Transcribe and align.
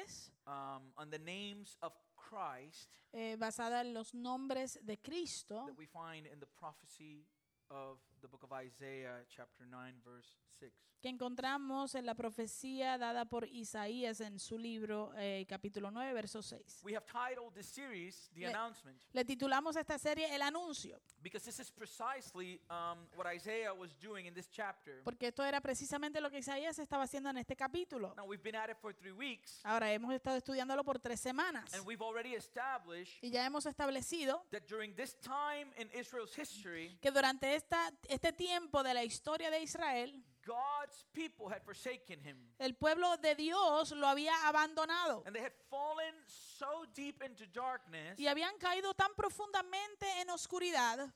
diferentes 0.00 0.32
um, 0.46 0.92
on 0.96 1.10
the 1.10 1.18
names 1.18 1.76
of 1.82 1.92
Christ 2.16 2.88
eh, 3.12 3.36
basadas 3.36 3.84
en 3.84 3.94
los 3.94 4.14
nombres 4.14 4.78
de 4.82 4.96
Cristo 4.96 5.66
that 5.66 5.78
we 5.78 5.86
find 5.86 6.26
in 6.26 6.38
the 6.38 6.46
prophecy 6.58 7.26
of 7.70 7.98
the 8.20 8.28
book 8.28 8.42
of 8.42 8.52
Isaiah, 8.52 9.24
chapter 9.28 9.66
9, 9.66 10.00
verse 10.04 10.34
6. 10.60 10.72
que 11.00 11.08
encontramos 11.08 11.94
en 11.94 12.04
la 12.04 12.14
profecía 12.14 12.98
dada 12.98 13.24
por 13.24 13.46
Isaías 13.48 14.20
en 14.20 14.38
su 14.38 14.58
libro 14.58 15.10
eh, 15.16 15.46
capítulo 15.48 15.90
9, 15.90 16.12
verso 16.12 16.42
6. 16.42 16.82
We 16.84 16.94
have 16.94 17.06
titled 17.06 17.54
this 17.54 17.66
series 17.68 18.28
The 18.34 18.40
Le- 18.42 18.46
Announcement 18.48 19.02
Le 19.14 19.24
titulamos 19.24 19.76
a 19.76 19.80
esta 19.80 19.96
serie 19.98 20.34
El 20.34 20.42
Anuncio, 20.42 21.00
because 21.22 21.42
this 21.42 21.58
is 21.58 21.70
precisely 21.70 22.60
um, 22.68 23.08
what 23.16 23.26
Isaiah 23.34 23.72
was 23.72 23.94
doing 23.98 24.26
in 24.26 24.34
this 24.34 24.50
chapter. 24.50 25.00
porque 25.02 25.28
esto 25.28 25.42
era 25.42 25.62
precisamente 25.62 26.20
lo 26.20 26.28
que 26.30 26.40
Isaías 26.40 26.78
estaba 26.78 27.04
haciendo 27.04 27.30
en 27.30 27.38
este 27.38 27.56
capítulo. 27.56 28.12
Now, 28.14 28.26
we've 28.26 28.42
been 28.42 28.56
at 28.56 28.68
it 28.68 28.76
for 28.76 28.92
three 28.94 29.12
weeks, 29.12 29.60
Ahora 29.64 29.90
hemos 29.94 30.12
estado 30.12 30.36
estudiándolo 30.36 30.84
por 30.84 30.98
tres 30.98 31.18
semanas 31.18 31.72
and 31.72 31.86
we've 31.86 32.02
already 32.04 32.34
established 32.34 33.24
y 33.24 33.30
ya 33.30 33.46
hemos 33.46 33.64
establecido 33.64 34.44
that 34.50 34.66
during 34.68 34.94
this 34.96 35.14
time 35.22 35.72
in 35.78 35.88
Israel's 35.98 36.36
history, 36.38 36.98
que 37.00 37.10
durante 37.10 37.54
esta, 37.54 37.90
este 38.10 38.32
tiempo 38.32 38.82
de 38.82 38.92
la 38.94 39.04
historia 39.04 39.50
de 39.50 39.60
Israel, 39.62 40.22
God's 40.44 41.04
people 41.12 41.46
had 41.48 41.62
forsaken 41.62 42.18
him. 42.24 42.36
el 42.58 42.74
pueblo 42.74 43.16
de 43.18 43.34
Dios 43.34 43.92
lo 43.92 44.06
había 44.06 44.32
abandonado 44.48 45.22
And 45.26 45.34
they 45.34 45.42
had 45.44 45.52
fallen 45.68 46.14
so 46.26 46.86
deep 46.94 47.22
into 47.22 47.46
darkness 47.46 48.18
y 48.18 48.26
habían 48.26 48.56
caído 48.58 48.94
tan 48.94 49.14
profundamente 49.14 50.06
en 50.20 50.30
oscuridad 50.30 51.12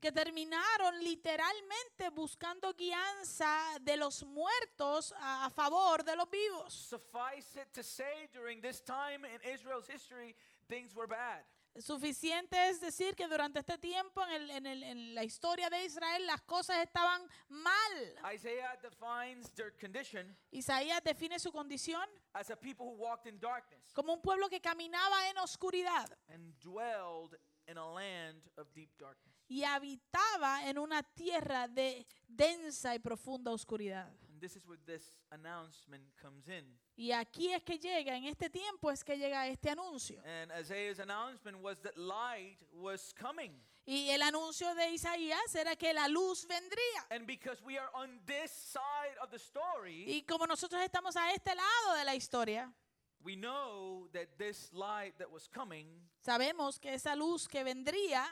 que 0.00 0.12
terminaron 0.12 1.02
literalmente 1.02 2.10
buscando 2.10 2.72
guianza 2.72 3.78
de 3.80 3.96
los 3.96 4.22
muertos 4.24 5.12
a, 5.18 5.46
a 5.46 5.50
favor 5.50 6.04
de 6.04 6.16
los 6.16 6.30
vivos. 6.30 6.72
Suffice 6.72 7.60
it 7.60 7.72
to 7.72 7.82
say, 7.82 8.28
during 8.32 8.60
this 8.60 8.80
time 8.80 9.24
in 9.24 9.40
Israel's 9.52 9.88
history, 9.88 10.34
things 10.68 10.94
were 10.94 11.06
bad. 11.06 11.44
Suficiente 11.78 12.68
es 12.68 12.80
decir 12.80 13.14
que 13.16 13.26
durante 13.26 13.58
este 13.58 13.76
tiempo 13.78 14.22
en, 14.26 14.30
el- 14.32 14.50
en 14.50 14.66
el- 14.66 14.82
en 14.84 15.14
la 15.14 15.24
historia 15.24 15.68
de 15.68 15.84
Israel 15.84 16.24
las 16.26 16.40
cosas 16.42 16.78
estaban 16.78 17.20
mal. 17.48 18.32
Isaiah 18.34 18.78
defines 18.80 19.50
their 19.54 19.72
condition 19.78 20.36
Isaías 20.52 21.02
define 21.02 21.38
su 21.38 21.50
condición 21.50 22.08
as 22.32 22.50
a 22.50 22.56
people 22.56 22.86
who 22.86 22.94
walked 22.96 23.26
in 23.26 23.38
darkness 23.40 23.92
como 23.92 24.12
un 24.14 24.20
pueblo 24.22 24.48
que 24.48 24.60
caminaba 24.60 25.28
en 25.30 25.38
oscuridad 25.38 26.08
and 26.28 26.54
dwelled 26.60 27.36
in 27.66 27.76
a 27.78 27.92
land 27.92 28.42
of 28.56 28.72
deep 28.72 28.90
darkness. 28.98 29.34
y 29.48 29.64
habitaba 29.64 30.68
en 30.68 30.78
una 30.78 31.02
tierra 31.02 31.66
de 31.68 32.06
densa 32.28 32.94
y 32.94 32.98
profunda 32.98 33.50
oscuridad. 33.50 34.08
And 34.28 34.40
this 34.40 34.54
is 34.56 34.64
where 34.66 34.80
this 34.86 35.18
announcement 35.30 36.04
comes 36.20 36.48
in. 36.48 36.78
Y 36.96 37.10
aquí 37.12 37.52
es 37.52 37.62
que 37.62 37.78
llega, 37.78 38.16
en 38.16 38.24
este 38.24 38.48
tiempo 38.48 38.90
es 38.90 39.02
que 39.02 39.16
llega 39.16 39.48
este 39.48 39.70
anuncio. 39.70 40.22
And 40.24 40.52
Isaiah's 40.60 41.00
announcement 41.00 41.60
was 41.60 41.80
that 41.82 41.96
light 41.96 42.58
was 42.72 43.12
coming. 43.14 43.52
Y 43.86 44.08
el 44.10 44.22
anuncio 44.22 44.74
de 44.74 44.92
Isaías 44.92 45.54
era 45.54 45.76
que 45.76 45.92
la 45.92 46.08
luz 46.08 46.46
vendría. 46.46 47.06
And 47.10 47.26
because 47.26 47.62
we 47.62 47.76
are 47.78 47.90
on 47.94 48.20
this 48.26 48.50
side 48.50 49.18
of 49.20 49.30
the 49.30 49.38
story, 49.38 50.04
Y 50.06 50.22
como 50.22 50.46
nosotros 50.46 50.80
estamos 50.82 51.16
a 51.16 51.32
este 51.32 51.54
lado 51.54 51.98
de 51.98 52.04
la 52.04 52.14
historia, 52.14 52.72
we 53.24 53.34
know 53.34 54.08
that 54.12 54.28
this 54.38 54.72
light 54.72 55.16
that 55.18 55.30
was 55.30 55.48
coming 55.48 55.86
sabemos 56.20 56.78
que 56.78 56.92
esa 56.94 57.16
luz 57.16 57.48
que 57.48 57.64
vendría 57.64 58.24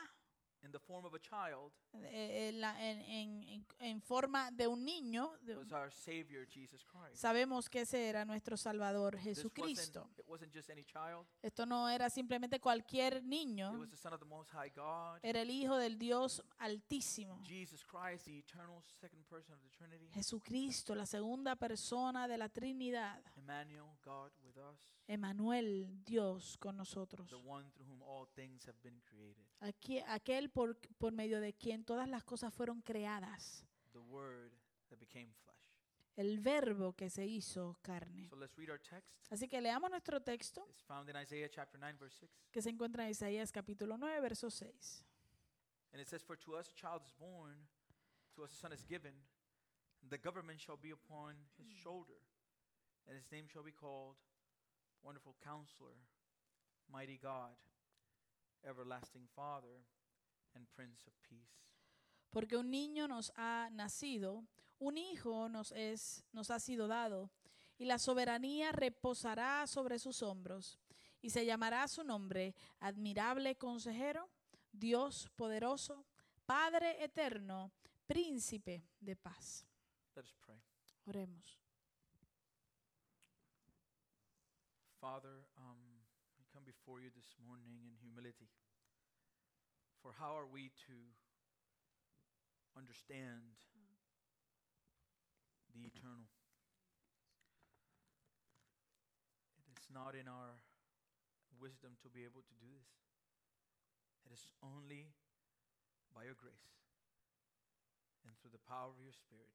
in 0.65 0.71
the 0.73 0.79
form 0.79 1.05
of 1.05 1.15
a 1.15 1.19
child 1.19 1.73
en, 1.93 2.61
la- 2.61 2.81
en- 2.81 3.01
en- 3.01 3.43
en- 3.49 3.67
en 3.81 4.01
forma 4.03 4.51
de 4.53 4.67
un 4.67 4.85
niño, 4.85 5.37
de- 5.43 5.57
was 5.57 5.73
our 5.73 5.91
Savior, 5.93 6.47
Jesus 6.49 6.85
Christ. 6.85 7.17
sabemos 7.17 7.69
que 7.69 7.81
ese 7.81 8.09
era 8.09 8.25
nuestro 8.25 8.57
Salvador 8.57 9.15
This 9.17 9.25
Jesucristo. 9.39 10.01
wasn't, 10.03 10.19
it 10.21 10.27
wasn't 10.29 10.55
just 10.55 10.71
any 10.71 10.85
child, 10.85 11.27
Esto 11.43 11.67
no 11.67 11.89
era 11.89 12.09
simplemente 12.11 12.61
cualquier 12.61 13.17
it 13.19 13.25
niño, 13.25 13.78
was 13.78 13.91
the 13.91 13.97
Son 13.97 14.12
of 14.12 14.21
the 14.21 14.27
Most 14.27 14.51
High 14.53 14.71
God, 14.75 15.19
era 15.22 15.41
el 15.43 15.51
Hijo 15.51 15.77
del 15.77 15.99
Dios 15.99 16.43
Altísimo. 16.59 17.41
Jesus 17.45 17.84
Christ, 17.84 18.27
the 18.27 18.39
eternal 18.39 18.83
second 19.01 19.25
person 19.27 19.55
of 19.55 19.61
the 19.62 19.71
Trinity, 19.71 20.09
Jesucristo, 20.15 20.95
la 20.95 21.06
segunda 21.06 21.56
persona 21.56 22.28
de 22.28 22.39
la 22.39 22.49
Trinidad. 22.49 23.21
Emmanuel, 23.37 23.87
God 24.05 24.31
with 24.43 24.56
us, 24.56 24.91
Emanuel, 25.09 25.89
Dios 26.05 26.57
con 26.59 26.77
nosotros. 26.77 27.29
the 27.29 27.37
one 27.37 27.71
through 27.73 27.87
whom 27.89 28.03
all 28.03 28.27
things 28.35 28.65
have 28.67 28.77
been 28.83 29.01
created, 29.05 29.45
Aquí, 29.61 30.01
aquel 30.07 30.51
por, 30.51 30.77
por 30.99 31.13
medio 31.13 31.41
de 31.41 31.53
quien 31.55 31.85
todas 31.85 32.09
las 32.09 32.25
cosas 32.25 32.53
fueron 32.55 32.81
creadas. 32.83 33.65
the 33.93 33.99
Word 34.01 34.53
that 34.89 34.99
became 34.99 35.33
flesh. 35.45 35.57
El 36.17 36.39
verbo 36.41 36.93
que 36.95 37.09
se 37.11 37.27
hizo 37.27 37.77
carne. 37.83 38.29
So 38.29 38.37
let's 38.37 38.57
read 38.57 38.71
our 38.71 38.79
text. 38.81 39.11
Así 39.31 39.49
que 39.49 39.61
leamos 39.61 39.91
nuestro 39.91 40.21
texto 40.21 40.65
It's 40.69 40.83
found 40.83 41.09
in 41.09 41.17
Isaiah 41.17 41.49
chapter 41.51 41.79
9, 41.81 41.97
verse 41.99 42.17
6. 42.21 42.31
que 42.53 42.63
se 42.63 42.71
encuentra 42.71 43.05
en 43.05 43.11
Isaías 43.11 43.51
capítulo 43.51 43.97
9, 43.97 44.21
verso 44.21 44.51
6. 44.51 45.05
And 45.93 46.01
it 46.01 46.09
says, 46.09 46.23
For 46.23 46.37
to 46.39 46.55
us 46.57 46.69
a 46.69 46.75
child 46.75 47.03
is 47.05 47.13
born, 47.19 47.57
to 48.37 48.45
us 48.45 48.53
a 48.53 48.57
son 48.57 48.73
is 48.73 48.84
given, 48.84 49.13
and 50.03 50.11
the 50.11 50.19
government 50.19 50.59
shall 50.61 50.77
be 50.79 50.91
upon 50.91 51.34
his 51.59 51.69
shoulder, 51.71 52.17
and 53.07 53.17
his 53.17 53.31
name 53.31 53.47
shall 53.47 53.63
be 53.63 53.73
called 53.73 54.17
Wonderful 55.03 55.35
Counselor, 55.43 55.97
Mighty 56.89 57.19
God, 57.19 57.57
Everlasting 58.65 59.29
Father, 59.35 59.85
and 60.55 60.67
Prince 60.75 61.07
of 61.07 61.15
Peace. 61.29 61.63
Porque 62.31 62.57
un 62.57 62.71
niño 62.71 63.09
nos 63.09 63.33
ha 63.37 63.69
nacido, 63.73 64.47
un 64.79 64.97
hijo 64.97 65.49
nos, 65.49 65.73
es, 65.73 66.25
nos 66.33 66.51
ha 66.51 66.59
sido 66.61 66.89
dado, 66.89 67.31
y 67.79 67.85
la 67.85 67.99
soberanía 67.99 68.73
reposará 68.73 69.67
sobre 69.67 69.99
sus 69.99 70.23
hombros, 70.23 70.79
y 71.21 71.31
se 71.31 71.45
llamará 71.45 71.87
su 71.89 72.05
nombre 72.05 72.55
admirable 72.81 73.57
consejero, 73.57 74.31
Dios 74.73 75.29
poderoso, 75.37 76.07
Padre 76.47 77.03
eterno, 77.05 77.73
príncipe 78.07 78.84
de 79.01 79.17
paz. 79.17 79.67
Let 80.15 80.25
us 80.25 80.34
pray. 80.41 80.61
Oremos. 81.07 81.62
Father, 85.03 85.51
um, 85.59 85.83
we 86.39 86.47
come 86.55 86.63
before 86.63 87.03
you 87.03 87.11
this 87.11 87.35
morning 87.43 87.75
in 87.83 87.99
humility. 87.99 88.47
For 89.99 90.15
how 90.15 90.39
are 90.39 90.47
we 90.47 90.71
to 90.87 90.95
understand 92.79 93.59
the 95.75 95.83
eternal? 95.91 96.31
It 99.59 99.75
is 99.75 99.91
not 99.91 100.15
in 100.15 100.31
our 100.31 100.63
wisdom 101.59 101.99
to 102.07 102.09
be 102.09 102.23
able 102.23 102.47
to 102.47 102.55
do 102.63 102.71
this. 102.71 102.95
It 104.23 104.31
is 104.31 104.47
only 104.63 105.11
by 106.15 106.31
your 106.31 106.39
grace 106.39 106.79
and 108.23 108.39
through 108.39 108.55
the 108.55 108.63
power 108.71 108.95
of 108.95 109.03
your 109.03 109.11
Spirit 109.11 109.51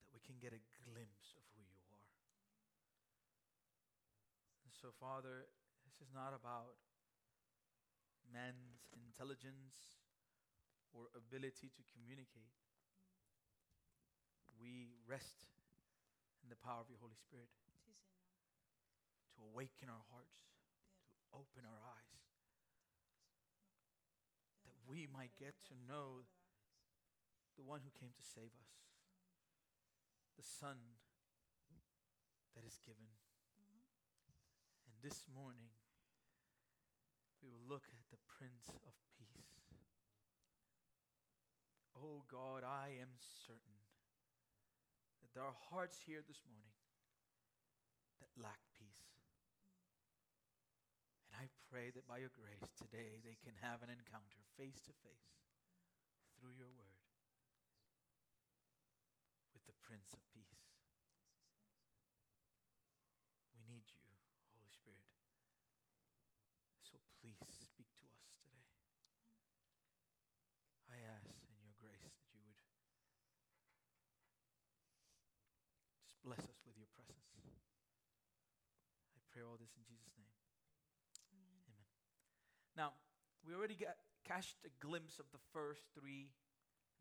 that 0.00 0.08
we 0.16 0.24
can 0.24 0.40
get 0.40 0.56
a 0.56 0.62
glimpse 0.88 1.36
of 1.36 1.44
who 1.52 1.60
you 1.60 1.76
are. 1.84 2.00
And 4.69 4.69
so, 4.80 4.88
Father, 4.96 5.44
this 5.84 6.00
is 6.00 6.08
not 6.08 6.32
about 6.32 6.80
man's 8.32 8.88
intelligence 8.96 10.00
or 10.96 11.12
ability 11.12 11.68
to 11.68 11.84
communicate. 11.92 12.56
We 14.56 14.96
rest 15.04 15.44
in 16.40 16.48
the 16.48 16.56
power 16.56 16.80
of 16.80 16.88
your 16.88 16.96
Holy 16.96 17.20
Spirit 17.20 17.52
to 19.36 19.44
awaken 19.52 19.92
our 19.92 20.04
hearts, 20.08 20.48
to 21.20 21.24
open 21.36 21.68
our 21.68 21.80
eyes, 21.84 22.24
that 24.64 24.80
we 24.88 25.04
might 25.12 25.36
get 25.36 25.60
to 25.68 25.76
know 25.76 26.24
the 27.60 27.68
one 27.68 27.84
who 27.84 27.92
came 28.00 28.16
to 28.16 28.24
save 28.24 28.56
us, 28.56 28.72
the 30.40 30.44
Son 30.44 30.96
that 32.56 32.64
is 32.64 32.80
given. 32.80 33.12
This 35.00 35.24
morning, 35.32 35.72
we 37.40 37.48
will 37.48 37.64
look 37.64 37.88
at 37.88 38.04
the 38.12 38.20
Prince 38.28 38.68
of 38.84 38.92
Peace. 39.16 39.48
Oh 41.96 42.20
God, 42.28 42.68
I 42.68 43.00
am 43.00 43.08
certain 43.16 43.80
that 45.24 45.32
there 45.32 45.40
are 45.40 45.56
hearts 45.72 46.04
here 46.04 46.20
this 46.20 46.44
morning 46.44 46.76
that 48.20 48.28
lack 48.36 48.60
peace. 48.76 49.16
And 51.32 51.40
I 51.40 51.48
pray 51.72 51.88
that 51.96 52.04
by 52.04 52.20
your 52.20 52.36
grace 52.36 52.68
today 52.76 53.24
they 53.24 53.40
can 53.40 53.56
have 53.64 53.80
an 53.80 53.88
encounter 53.88 54.44
face 54.60 54.84
to 54.84 54.92
face 55.00 55.32
through 56.36 56.60
your 56.60 56.68
word 56.76 57.00
with 59.56 59.64
the 59.64 59.80
Prince 59.80 60.12
of 60.12 60.20
bless 76.22 76.38
us 76.40 76.60
with 76.66 76.76
your 76.76 76.86
presence. 76.94 77.24
I 79.16 79.20
pray 79.32 79.42
all 79.42 79.56
this 79.58 79.70
in 79.76 79.84
Jesus' 79.84 80.14
name. 80.18 80.32
Amen. 81.32 81.84
Now, 82.76 82.92
we 83.46 83.54
already 83.54 83.74
got 83.76 83.96
catched 84.24 84.56
a 84.64 84.70
glimpse 84.84 85.18
of 85.18 85.26
the 85.32 85.38
first 85.52 85.82
three 85.94 86.30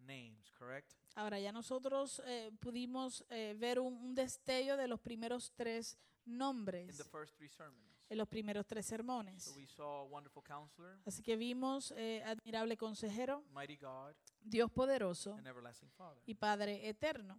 names, 0.08 0.50
correct? 0.58 0.96
Ahora 1.16 1.40
ya 1.40 1.52
nosotros 1.52 2.22
eh, 2.26 2.52
pudimos 2.60 3.24
eh, 3.30 3.54
ver 3.58 3.80
un, 3.80 3.94
un 4.02 4.16
destello 4.16 4.78
de 4.78 4.88
los 4.88 5.00
primeros 5.00 5.52
tres 5.56 5.98
In 6.26 6.38
nombres, 6.38 6.98
the 6.98 7.04
first 7.04 7.36
three 7.38 7.50
sermons. 7.50 7.84
en 8.10 8.18
los 8.18 8.28
primeros 8.28 8.66
tres 8.66 8.86
sermones. 8.86 9.44
So 9.44 9.54
we 9.56 9.66
saw 9.68 10.06
Wonderful 10.06 10.44
Counselor, 10.44 11.00
Así 11.06 11.22
que 11.24 11.36
vimos 11.36 11.92
eh, 11.98 12.24
admirable 12.26 12.78
consejero, 12.78 13.44
Mighty 13.52 13.76
God, 13.78 14.16
Dios 14.40 14.72
poderoso 14.72 15.34
and 15.36 15.48
Everlasting 15.48 15.90
Father. 15.92 16.22
y 16.26 16.36
Padre 16.36 16.88
eterno. 16.88 17.38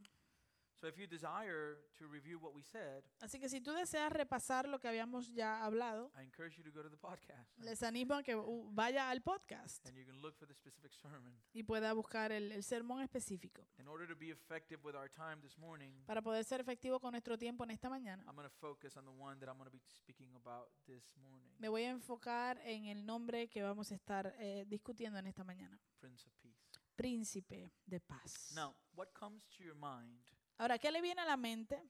So 0.80 0.88
if 0.88 0.96
you 0.96 1.06
desire 1.06 1.76
to 1.98 2.06
review 2.06 2.38
what 2.38 2.54
we 2.54 2.62
said, 2.62 3.04
Así 3.20 3.38
que 3.38 3.48
si 3.50 3.60
tú 3.60 3.72
deseas 3.72 4.10
repasar 4.10 4.66
lo 4.66 4.78
que 4.80 4.88
habíamos 4.88 5.30
ya 5.34 5.62
hablado, 5.62 6.10
I 6.18 6.22
encourage 6.22 6.56
you 6.56 6.64
to 6.64 6.70
go 6.72 6.82
to 6.82 6.88
the 6.88 6.96
podcast. 6.96 7.58
les 7.58 7.82
animo 7.82 8.14
a 8.14 8.22
que 8.22 8.34
vaya 8.72 9.10
al 9.10 9.20
podcast 9.20 9.86
And 9.86 9.94
you 9.96 10.06
can 10.06 10.20
look 10.22 10.34
for 10.38 10.48
the 10.48 10.54
specific 10.54 10.92
sermon. 10.94 11.38
y 11.52 11.62
pueda 11.64 11.92
buscar 11.92 12.32
el, 12.32 12.50
el 12.52 12.62
sermón 12.62 13.02
específico. 13.02 13.68
In 13.78 13.88
order 13.88 14.08
to 14.08 14.16
be 14.16 14.30
effective 14.30 14.80
with 14.82 14.94
our 14.96 15.10
time 15.10 15.42
this 15.42 15.58
morning, 15.58 15.92
Para 16.06 16.22
poder 16.22 16.44
ser 16.44 16.60
efectivo 16.60 16.98
con 16.98 17.12
nuestro 17.12 17.36
tiempo 17.36 17.64
en 17.64 17.72
esta 17.72 17.90
mañana, 17.90 18.24
I'm 18.26 18.34
going 18.34 18.48
to 18.48 18.54
focus 18.58 18.96
on 18.96 19.04
the 19.04 19.12
one 19.12 19.38
that 19.40 19.48
I'm 19.50 19.58
going 19.58 19.70
to 19.70 19.76
be 19.76 19.82
speaking 19.86 20.34
about 20.34 20.70
this 20.86 21.14
morning 21.18 21.50
me 21.58 21.68
voy 21.68 21.84
a 21.84 21.90
enfocar 21.90 22.58
en 22.64 22.86
el 22.86 23.04
nombre 23.04 23.48
que 23.48 23.62
vamos 23.62 23.92
a 23.92 23.94
estar 23.94 24.34
eh, 24.38 24.64
discutiendo 24.66 25.18
en 25.18 25.26
esta 25.26 25.44
mañana. 25.44 25.78
Prince 25.98 26.26
of 26.26 26.32
Peace. 26.40 26.70
Príncipe 26.96 27.74
de 27.84 28.00
paz. 28.00 28.52
Now, 28.54 28.74
what 28.94 29.08
comes 29.12 29.46
to 29.58 29.62
your 29.62 29.74
mind 29.74 30.24
Ahora, 30.60 30.78
¿qué 30.78 30.90
le 30.90 31.00
viene 31.00 31.22
a 31.22 31.24
la 31.24 31.38
mente 31.38 31.82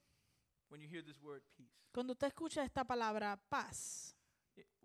when 0.69 0.81
you 0.81 0.89
hear 0.89 1.05
this 1.05 1.21
word 1.21 1.43
peace? 1.57 1.75
cuando 1.93 2.13
usted 2.13 2.29
escucha 2.29 2.63
esta 2.63 2.85
palabra 2.85 3.37
paz? 3.49 4.15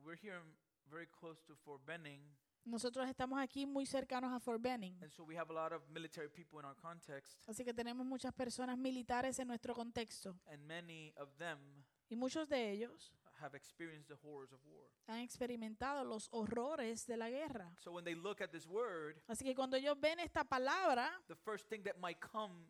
We're 0.04 0.18
here 0.20 0.42
very 0.90 1.06
close 1.06 1.40
to 1.46 1.56
Fort 1.56 1.86
Benning, 1.86 2.20
Nosotros 2.66 3.08
estamos 3.08 3.40
aquí 3.40 3.68
muy 3.68 3.86
cercanos 3.86 4.34
a 4.34 4.40
Fort 4.40 4.60
Benning, 4.60 4.98
and 5.04 5.12
so 5.12 5.24
we 5.24 5.38
have 5.38 5.52
a 5.52 5.54
lot 5.54 5.72
of 5.72 5.88
military 5.92 6.30
people 6.30 6.60
in 6.60 6.66
our 6.66 6.76
context, 6.76 7.38
así 7.48 7.64
que 7.64 7.76
tenemos 7.76 8.08
muchas 8.08 8.34
personas 8.34 8.76
militares 8.76 9.38
en 9.38 9.48
nuestro 9.48 9.76
contexto 9.76 10.36
and 10.48 10.66
many 10.66 11.14
of 11.18 11.30
them 11.38 11.60
y 12.10 12.16
muchos 12.16 12.50
de 12.50 12.72
ellos 12.72 13.14
have 13.40 13.56
experienced 13.56 14.08
the 14.08 14.18
horrors 14.28 14.52
of 14.52 14.60
war. 14.66 14.90
han 15.08 15.20
experimentado 15.20 16.04
los 16.04 16.28
horrores 16.31 17.06
de 17.06 17.18
la 17.18 17.30
guerra. 17.30 17.72
So 17.78 17.92
when 17.92 18.04
they 18.04 18.16
look 18.16 18.42
at 18.42 18.50
this 18.50 18.66
word, 18.66 19.22
Así 19.28 19.44
que 19.46 19.54
cuando 19.54 19.78
ellos 19.78 20.00
ven 20.00 20.20
esta 20.20 20.44
palabra, 20.44 21.12
the 21.28 21.36
first 21.36 21.70
thing 21.70 21.84
that 21.84 22.00
might 22.00 22.20
come 22.20 22.66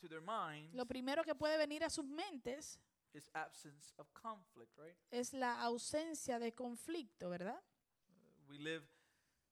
to 0.00 0.08
their 0.08 0.22
minds 0.22 0.74
lo 0.74 0.84
primero 0.86 1.22
que 1.22 1.34
puede 1.34 1.56
venir 1.58 1.84
a 1.84 1.90
sus 1.90 2.04
mentes 2.06 2.78
is 3.12 3.28
absence 3.34 3.92
of 3.98 4.06
conflict, 4.12 4.76
right? 4.78 4.96
es 5.10 5.32
la 5.32 5.60
ausencia 5.62 6.38
de 6.38 6.52
conflicto, 6.52 7.28
¿verdad? 7.28 7.60
We 8.48 8.58
live 8.58 8.84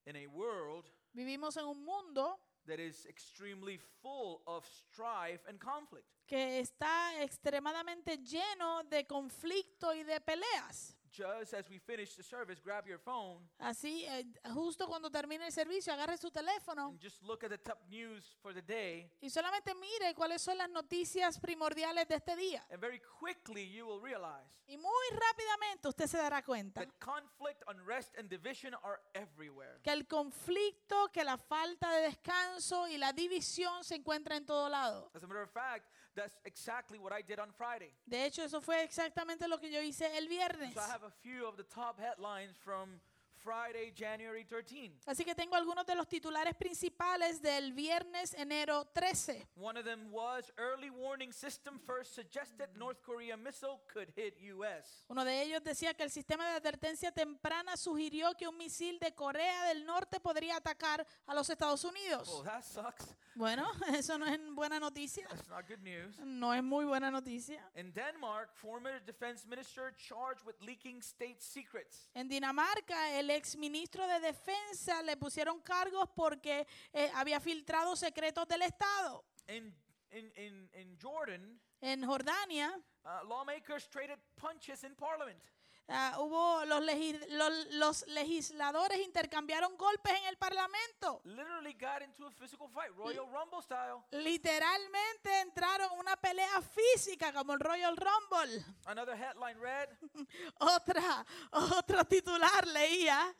in 0.06 0.16
a 0.16 0.26
world 0.28 0.88
Vivimos 1.12 1.56
en 1.56 1.64
un 1.64 1.84
mundo 1.84 2.38
that 2.66 2.78
is 2.78 3.06
extremely 3.06 3.78
full 4.02 4.42
of 4.46 4.64
strife 4.66 5.40
and 5.48 5.58
conflict. 5.58 6.06
que 6.26 6.60
está 6.60 7.22
extremadamente 7.22 8.18
lleno 8.18 8.84
de 8.84 9.06
conflicto 9.06 9.94
y 9.94 10.02
de 10.04 10.20
peleas. 10.20 10.97
Just 11.18 11.52
as 11.54 11.68
we 11.68 11.80
finish 11.80 12.14
the 12.14 12.22
service, 12.22 12.60
grab 12.62 12.86
your 12.86 13.00
phone 13.00 13.40
Así, 13.58 14.04
eh, 14.06 14.24
justo 14.54 14.86
cuando 14.86 15.10
termine 15.10 15.46
el 15.46 15.52
servicio, 15.52 15.92
agarre 15.92 16.16
su 16.16 16.30
teléfono 16.30 16.90
and 16.90 17.00
just 17.02 17.20
look 17.24 17.42
at 17.42 17.50
the 17.50 17.58
top 17.58 17.78
news 17.88 18.36
for 18.40 18.54
the 18.54 18.62
day, 18.62 19.10
y 19.20 19.28
solamente 19.28 19.74
mire 19.74 20.14
cuáles 20.14 20.40
son 20.42 20.56
las 20.58 20.70
noticias 20.70 21.40
primordiales 21.40 22.06
de 22.06 22.14
este 22.14 22.36
día. 22.36 22.64
and 22.70 22.80
very 22.80 23.00
quickly 23.18 23.68
you 23.68 23.84
will 23.84 24.00
realize 24.00 24.46
Y 24.68 24.76
muy 24.76 25.06
rápidamente 25.12 25.88
usted 25.88 26.06
se 26.06 26.18
dará 26.18 26.42
cuenta 26.44 26.82
that 26.84 26.92
conflict, 27.00 27.62
unrest, 27.68 28.14
and 28.18 28.28
division 28.28 28.74
are 28.84 29.00
everywhere. 29.14 29.80
que 29.82 29.90
el 29.90 30.06
conflicto, 30.06 31.08
que 31.12 31.24
la 31.24 31.36
falta 31.36 31.90
de 31.90 32.02
descanso 32.02 32.86
y 32.86 32.96
la 32.98 33.12
división 33.12 33.82
se 33.82 33.96
encuentra 33.96 34.36
en 34.36 34.46
todo 34.46 34.68
lado. 34.68 35.10
As 35.14 35.24
a 35.24 35.26
matter 35.26 35.42
of 35.42 35.50
fact, 35.50 35.88
that's 36.18 36.38
exactly 36.44 36.98
what 36.98 37.12
I 37.12 37.22
did 37.22 37.38
on 37.38 37.52
Friday. 37.52 37.92
De 38.06 38.24
hecho, 38.24 38.42
eso 38.42 38.60
fue 38.60 38.82
exactamente 38.82 39.46
lo 39.48 39.58
que 39.58 39.70
yo 39.70 39.80
hice 39.80 40.06
el 40.16 40.26
viernes. 40.28 40.74
So 40.74 40.80
I 40.80 40.88
have 40.90 41.04
a 41.04 41.12
few 41.22 41.46
of 41.46 41.56
the 41.56 41.64
top 41.64 41.98
headlines 41.98 42.56
from 42.64 43.00
Friday, 43.38 43.92
January 43.94 44.44
13. 44.44 45.00
Así 45.06 45.24
que 45.24 45.34
tengo 45.34 45.54
algunos 45.54 45.86
de 45.86 45.94
los 45.94 46.08
titulares 46.08 46.54
principales 46.56 47.40
del 47.40 47.72
viernes 47.72 48.34
enero 48.34 48.84
13. 48.92 49.46
One 49.56 49.78
of 49.78 49.84
them 49.84 50.12
was 50.12 50.52
early 50.56 50.90
warning 50.90 51.32
system 51.32 51.78
first 51.78 52.14
suggested 52.14 52.68
North 52.76 53.00
Korea 53.02 53.36
missile 53.36 53.80
could 53.92 54.08
hit 54.16 54.34
US. 54.52 55.04
Uno 55.08 55.24
de 55.24 55.42
ellos 55.42 55.62
decía 55.62 55.94
que 55.94 56.02
el 56.02 56.10
sistema 56.10 56.48
de 56.50 56.56
advertencia 56.56 57.12
temprana 57.12 57.76
sugirió 57.76 58.34
que 58.36 58.48
un 58.48 58.56
misil 58.56 58.98
de 58.98 59.14
Corea 59.14 59.64
del 59.66 59.84
Norte 59.86 60.20
podría 60.20 60.56
atacar 60.56 61.06
a 61.26 61.34
los 61.34 61.48
Estados 61.48 61.84
Unidos. 61.84 62.28
Oh, 62.32 62.42
that 62.42 62.62
sucks. 62.62 63.14
Bueno, 63.34 63.70
eso 63.96 64.18
no 64.18 64.26
es 64.26 64.38
buena 64.52 64.80
noticia. 64.80 65.26
That's 65.28 65.48
not 65.48 65.68
good 65.68 65.82
news. 65.82 66.18
No 66.18 66.52
es 66.52 66.62
muy 66.62 66.84
buena 66.84 67.10
noticia. 67.10 67.62
In 67.76 67.92
Denmark, 67.92 68.50
former 68.54 69.00
defense 69.04 69.46
minister 69.46 69.94
charged 69.96 70.44
with 70.44 70.56
leaking 70.60 71.00
state 71.02 71.40
secrets. 71.40 72.08
En 72.14 72.28
Dinamarca, 72.28 73.16
el 73.18 73.27
ex 73.30 73.56
ministro 73.56 74.06
de 74.06 74.20
Defensa 74.20 75.02
le 75.02 75.16
pusieron 75.16 75.60
cargos 75.60 76.08
porque 76.14 76.66
eh, 76.92 77.10
había 77.14 77.40
filtrado 77.40 77.96
secretos 77.96 78.46
del 78.48 78.62
Estado. 78.62 79.24
In 79.48 79.74
in 80.10 80.32
in, 80.36 80.70
in 80.74 80.98
Jordan, 81.00 81.60
En 81.80 82.04
Jordania, 82.04 82.80
uh, 83.04 83.28
lawmakers 83.28 83.88
traded 83.88 84.18
punches 84.34 84.82
in 84.82 84.94
parliament. 84.96 85.40
Ah, 85.88 86.16
hubo 86.18 86.64
los, 86.66 86.80
legi- 86.82 87.18
los- 87.30 87.66
los 87.72 88.06
legisladores 88.08 88.98
intercambiaron 89.00 89.76
golpes 89.76 90.12
en 90.20 90.26
el 90.26 90.36
Parlamento. 90.36 91.20
Literally 91.24 91.72
got 91.74 92.02
into 92.02 92.26
a 92.26 92.30
physical 92.30 92.68
fight, 92.68 92.90
Royal 92.96 93.26
Rumble 93.30 93.62
style. 93.62 94.02
Literalmente 94.10 95.40
entraron 95.40 95.92
en 95.92 95.98
una 95.98 96.16
pelea 96.16 96.60
física 96.62 97.32
como 97.32 97.52
el 97.54 97.60
Royal 97.60 97.96
Rumble. 97.96 98.64
Another 98.86 99.14
headline 99.16 99.58
read 99.60 99.88
Otra, 100.60 101.24
otro 101.52 102.04
titular 102.04 102.66
leía 102.66 103.34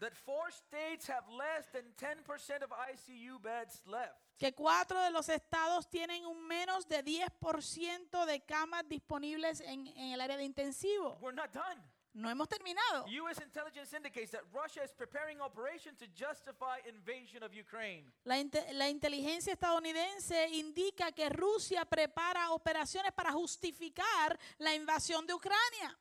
that 0.00 0.14
four 0.14 0.50
states 0.50 1.08
have 1.10 1.28
less 1.28 1.66
than 1.72 1.94
10% 1.96 2.62
of 2.62 2.70
ICU 2.92 3.38
beds 3.38 3.82
left. 3.86 4.14
que 4.38 4.52
cuatro 4.54 4.98
de 5.00 5.10
los 5.10 5.28
estados 5.28 5.88
tienen 5.90 6.24
un 6.26 6.46
menos 6.46 6.88
de 6.88 7.04
10% 7.04 8.24
de 8.24 8.40
camas 8.44 8.88
disponibles 8.88 9.60
en, 9.60 9.86
en 9.88 10.12
el 10.12 10.20
área 10.20 10.36
de 10.38 10.44
intensivo. 10.44 11.18
We're 11.20 11.34
not 11.36 11.52
done. 11.52 11.80
No 12.14 12.30
hemos 12.30 12.48
terminado. 12.48 13.06
U.S. 13.08 13.42
intelligence 13.42 13.92
indicates 13.92 14.30
that 14.30 14.42
Russia 14.52 14.82
is 14.84 14.92
preparing 14.92 15.40
operation 15.40 15.96
to 15.96 16.06
justify 16.14 16.78
invasion 16.88 17.42
of 17.42 17.52
Ukraine. 17.52 18.04
La, 18.24 18.38
inte- 18.38 18.72
la 18.72 18.88
inteligencia 18.88 19.52
estadounidense 19.52 20.46
indica 20.52 21.10
que 21.10 21.28
Rusia 21.28 21.84
prepara 21.84 22.50
operaciones 22.52 23.12
para 23.12 23.32
justificar 23.32 24.38
la 24.58 24.72
invasión 24.74 25.26
de 25.26 25.34
Ucrania. 25.34 25.98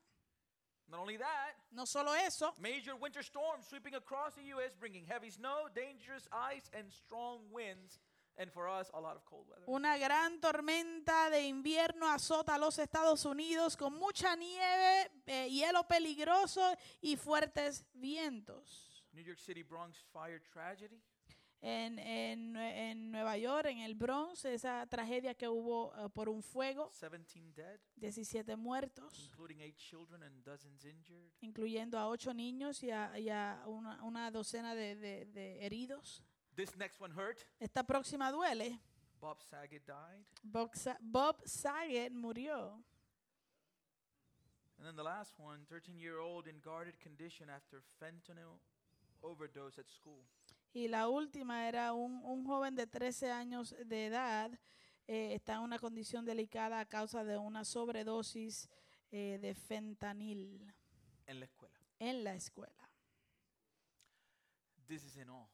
Not 0.88 1.00
only 1.00 1.18
that, 1.18 1.56
No 1.72 1.88
solo 1.88 2.14
eso, 2.14 2.54
major 2.60 2.94
winter 2.94 3.24
storms 3.24 3.66
sweeping 3.68 3.96
across 3.96 4.36
the 4.36 4.44
U.S., 4.54 4.76
bringing 4.80 5.06
heavy 5.08 5.32
snow, 5.32 5.68
dangerous 5.74 6.28
ice, 6.32 6.70
and 6.78 6.92
strong 6.92 7.40
winds, 7.52 8.00
and 8.38 8.52
for 8.52 8.68
us, 8.68 8.90
a 8.94 9.00
lot 9.00 9.16
of 9.16 9.24
cold 9.26 9.48
weather. 9.48 9.64
una 9.68 9.98
gran 9.98 10.40
tormenta 10.42 11.30
de 11.30 11.44
invierno 11.48 12.08
azota 12.10 12.56
a 12.56 12.58
los 12.58 12.78
Estados 12.80 13.26
Unidos 13.26 13.78
con 13.78 13.94
mucha 13.94 14.36
nieve, 14.36 15.12
eh, 15.28 15.50
hielo 15.50 15.88
peligroso 15.88 16.62
y 17.02 17.16
fuertes 17.16 17.86
vientos. 17.94 19.04
New 19.12 19.24
York 19.24 19.38
City 19.40 19.64
Bronx 19.64 20.00
fire 20.12 20.42
tragedy. 20.52 21.00
En, 21.66 21.98
en 21.98 22.58
en 22.58 23.10
Nueva 23.12 23.38
York, 23.38 23.68
en 23.68 23.78
el 23.80 23.96
Bronx, 23.96 24.44
esa 24.44 24.86
tragedia 24.88 25.34
que 25.34 25.48
hubo 25.48 25.94
eh, 25.96 26.10
por 26.10 26.28
un 26.28 26.44
fuego, 26.44 26.92
17 27.00 27.54
dead, 27.56 27.80
17 27.96 28.56
muertos, 28.58 29.18
including 29.32 29.62
eight 29.62 29.78
children 29.78 30.24
and 30.24 30.44
dozens 30.44 30.84
injured. 30.84 31.32
incluyendo 31.40 31.98
a 31.98 32.10
ocho 32.10 32.34
niños 32.34 32.84
y 32.84 32.92
a, 32.92 33.18
y 33.18 33.30
a 33.30 33.64
una, 33.68 34.04
una 34.04 34.30
docena 34.30 34.76
de, 34.76 34.96
de- 34.98 35.26
de 35.28 35.66
heridos. 35.66 36.22
This 36.56 36.76
next 36.78 37.00
one 37.02 37.12
hurt. 37.12 37.44
Esta 37.60 37.84
próxima 37.84 38.32
duele. 38.32 38.80
Bob 39.20 39.42
Saget 39.42 39.86
died. 39.88 40.24
Bob, 40.44 40.76
Sa- 40.76 40.98
Bob 41.02 41.42
Saget 41.46 42.12
murió. 42.12 42.84
And 44.78 44.86
then 44.88 44.96
the 44.96 45.04
last 45.04 45.40
one 45.40 45.66
13 45.70 45.98
year 45.98 46.20
old 46.20 46.48
in 46.48 46.60
guarded 46.60 47.00
condition 47.00 47.50
after 47.50 47.82
fentanyl 48.00 48.60
overdose 49.24 49.80
at 49.80 49.90
school. 49.90 50.24
Y 50.74 50.88
la 50.88 51.08
última 51.08 51.68
era 51.68 51.94
un, 51.94 52.22
un 52.24 52.46
joven 52.46 52.76
de 52.76 52.86
13 52.88 53.32
años 53.32 53.76
de 53.86 54.08
edad, 54.08 54.52
eh, 55.08 55.34
está 55.36 55.54
en 55.56 55.62
una 55.62 55.78
condición 55.80 56.26
delicada 56.26 56.80
a 56.80 56.86
causa 56.86 57.24
de 57.24 57.38
una 57.38 57.64
sobredosis 57.64 58.68
eh, 59.12 59.38
de 59.40 59.54
fentanil 59.54 60.74
En 61.28 61.40
la 61.40 61.46
escuela. 61.46 61.80
en 62.00 62.24
la 62.24 62.34
escuela. 62.36 62.90
This 64.88 65.04
isn't 65.06 65.30
all. 65.30 65.48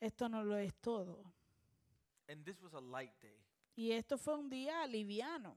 Esto 0.00 0.28
no 0.28 0.42
lo 0.44 0.56
es 0.56 0.74
todo. 0.80 1.32
And 2.28 2.44
this 2.44 2.60
was 2.60 2.74
a 2.74 2.80
light 2.80 3.12
day. 3.20 3.44
Y 3.76 3.92
esto 3.92 4.18
fue 4.18 4.34
un 4.36 4.48
día 4.50 4.86
liviano. 4.86 5.56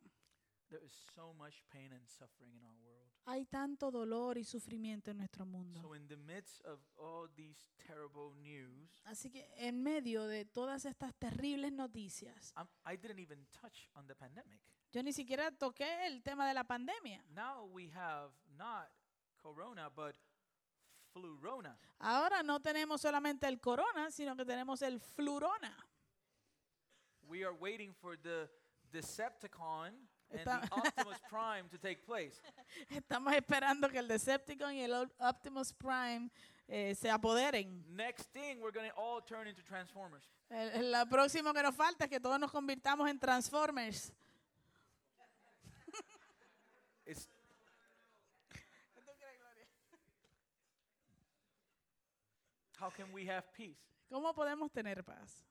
There 0.70 0.84
is 0.86 0.94
so 1.14 1.34
much 1.34 1.64
pain 1.70 1.92
and 1.92 2.08
suffering 2.08 2.54
in 2.56 2.64
our 2.64 2.76
world. 2.82 3.12
Hay 3.26 3.46
tanto 3.46 3.92
dolor 3.92 4.38
y 4.38 4.44
sufrimiento 4.44 5.12
en 5.12 5.18
nuestro 5.18 5.46
mundo. 5.46 5.82
So, 5.82 5.94
in 5.96 6.08
the 6.08 6.18
midst 6.18 6.66
of 6.66 6.80
all 6.98 7.28
these 7.36 7.70
terrible 7.86 8.34
news, 8.42 8.90
Así 9.06 9.30
que 9.30 9.48
en 9.58 9.84
medio 9.84 10.26
de 10.28 10.46
todas 10.46 10.86
estas 10.86 11.14
terribles 11.16 11.72
noticias, 11.74 12.54
I'm, 12.56 12.68
I 12.86 12.96
didn't 12.96 13.20
even 13.20 13.46
touch 13.52 13.90
on 13.96 14.08
the 14.08 14.16
pandemic. 14.16 14.60
yo 14.92 15.04
ni 15.04 15.14
siquiera 15.14 15.52
toqué 15.52 16.08
el 16.08 16.24
tema 16.24 16.48
de 16.48 16.54
la 16.54 16.64
pandemia. 16.64 17.24
Now 17.36 17.66
we 17.66 17.90
have 17.94 18.32
not 18.58 18.90
corona, 19.38 19.90
but 19.90 20.16
flurona. 21.14 21.78
Ahora 22.00 22.44
no 22.44 22.60
tenemos 22.60 23.02
solamente 23.02 23.48
el 23.48 23.60
corona, 23.60 24.12
sino 24.12 24.36
que 24.36 24.46
tenemos 24.46 24.82
el 24.82 25.00
flurona. 25.00 25.76
We 27.24 27.44
are 27.46 27.54
waiting 27.54 27.94
for 27.94 28.18
the 28.18 28.50
Decepticon 28.92 29.94
and 30.32 30.46
the 30.46 30.68
Optimus 30.76 31.20
Prime 31.30 31.70
to 31.70 31.78
take 31.78 32.04
place. 32.06 32.42
Estamos 32.90 33.34
esperando 33.34 33.90
que 33.90 34.00
el 34.00 34.08
Decepticon 34.08 34.74
y 34.74 34.82
el 34.84 34.94
Op- 34.94 35.14
Optimus 35.20 35.74
Prime 35.74 36.30
eh, 36.68 36.96
se 36.96 37.10
apoderen. 37.10 37.84
Next 37.96 38.32
thing, 38.34 38.60
we're 38.62 38.72
going 38.72 38.90
to 38.90 38.96
all 38.98 39.22
turn 39.22 39.48
into 39.48 39.62
Transformers. 39.64 40.24
El, 40.50 40.94
el- 40.96 41.08
próximo 41.08 41.54
que 41.54 41.62
nos 41.64 41.76
falta 41.76 42.06
es 42.06 42.10
que 42.10 42.20
todos 42.20 42.40
nos 42.40 42.52
convirtamos 42.52 43.10
en 43.10 43.18
Transformers. 43.20 44.12
It's 47.06 47.28
How 52.82 52.90
can 52.90 53.12
we 53.14 53.28
have 53.30 53.44
peace? 53.56 53.78
¿Cómo 54.10 54.34
podemos 54.34 54.72
tener 54.72 55.04
paz? 55.04 55.46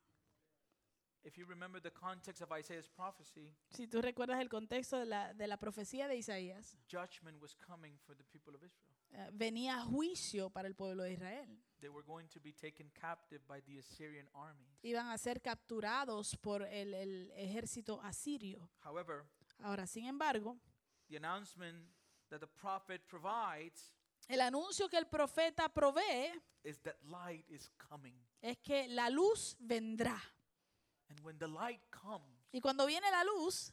If 1.22 1.36
you 1.36 1.44
remember 1.46 1.80
the 1.80 1.90
context 1.92 2.42
of 2.42 2.50
Isaiah's 2.50 2.88
prophecy, 2.88 3.54
Si 3.70 3.86
tú 3.86 4.00
recuerdas 4.02 4.40
el 4.40 4.48
contexto 4.48 4.98
de 4.98 5.06
la, 5.06 5.32
de 5.34 5.46
la 5.46 5.56
profecía 5.58 6.08
de 6.08 6.16
Isaías, 6.16 6.76
judgment 6.90 7.40
was 7.40 7.54
coming 7.54 7.96
for 8.06 8.16
the 8.16 8.24
people 8.24 8.54
of 8.54 8.62
Israel. 8.64 8.90
eh, 9.12 9.30
venía 9.32 9.80
juicio 9.84 10.50
para 10.50 10.66
el 10.66 10.74
pueblo 10.74 11.02
de 11.04 11.12
Israel. 11.12 11.46
They 11.80 11.88
were 11.90 12.04
going 12.06 12.26
to 12.28 12.40
be 12.40 12.52
taken 12.52 12.90
captive 12.94 13.40
by 13.46 13.60
the 13.62 13.78
Assyrian 13.78 14.28
army. 14.34 14.66
Iban 14.82 15.08
a 15.10 15.18
ser 15.18 15.40
capturados 15.40 16.36
por 16.36 16.62
el, 16.62 16.94
el 16.94 17.30
ejército 17.36 18.00
asirio. 18.02 18.68
However, 18.84 19.24
Ahora, 19.62 19.86
sin 19.86 20.06
embargo, 20.06 20.58
the 21.08 21.16
announcement 21.16 21.86
that 22.30 22.40
the 22.40 22.46
prophet 22.46 23.02
provides 23.06 23.92
el 24.30 24.40
anuncio 24.40 24.88
que 24.88 24.96
el 24.98 25.06
profeta 25.06 25.68
provee 25.68 26.30
is 26.64 26.78
that 26.82 26.96
light 27.02 27.44
is 27.48 27.70
coming. 27.88 28.14
es 28.42 28.58
que 28.58 28.88
la 28.88 29.08
luz 29.10 29.56
vendrá. 29.60 30.20
And 31.08 31.18
when 31.24 31.38
the 31.38 31.48
light 31.48 31.80
comes, 31.90 32.24
Y 32.52 32.60
cuando 32.60 32.86
viene 32.86 33.10
la 33.10 33.24
luz, 33.24 33.72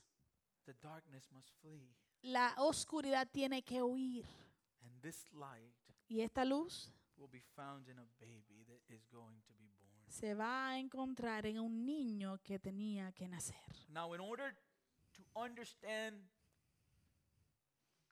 the 0.66 0.74
darkness 0.82 1.30
must 1.32 1.50
flee. 1.62 1.94
la 2.24 2.54
oscuridad 2.58 3.28
tiene 3.32 3.64
que 3.64 3.82
huir. 3.82 4.26
And 4.84 5.02
this 5.02 5.26
light 5.34 5.74
Y 6.10 6.22
esta 6.22 6.44
luz 6.46 6.92
will 7.18 7.30
be 7.30 7.42
found 7.56 7.88
in 7.90 8.00
a 8.00 8.06
baby 8.20 8.64
that 8.66 8.80
is 8.94 9.06
going 9.12 9.42
to 9.44 9.54
be 9.54 9.66
born. 9.82 10.06
se 10.08 10.34
va 10.34 10.70
a 10.70 10.80
encontrar 10.80 11.46
en 11.46 11.60
un 11.60 11.86
niño 11.86 12.40
que 12.44 12.60
tenía 12.60 13.12
que 13.14 13.28
nacer. 13.28 13.56
Now, 13.90 14.14
in 14.16 14.22
order 14.22 14.56
to 15.14 15.24
understand 15.36 16.28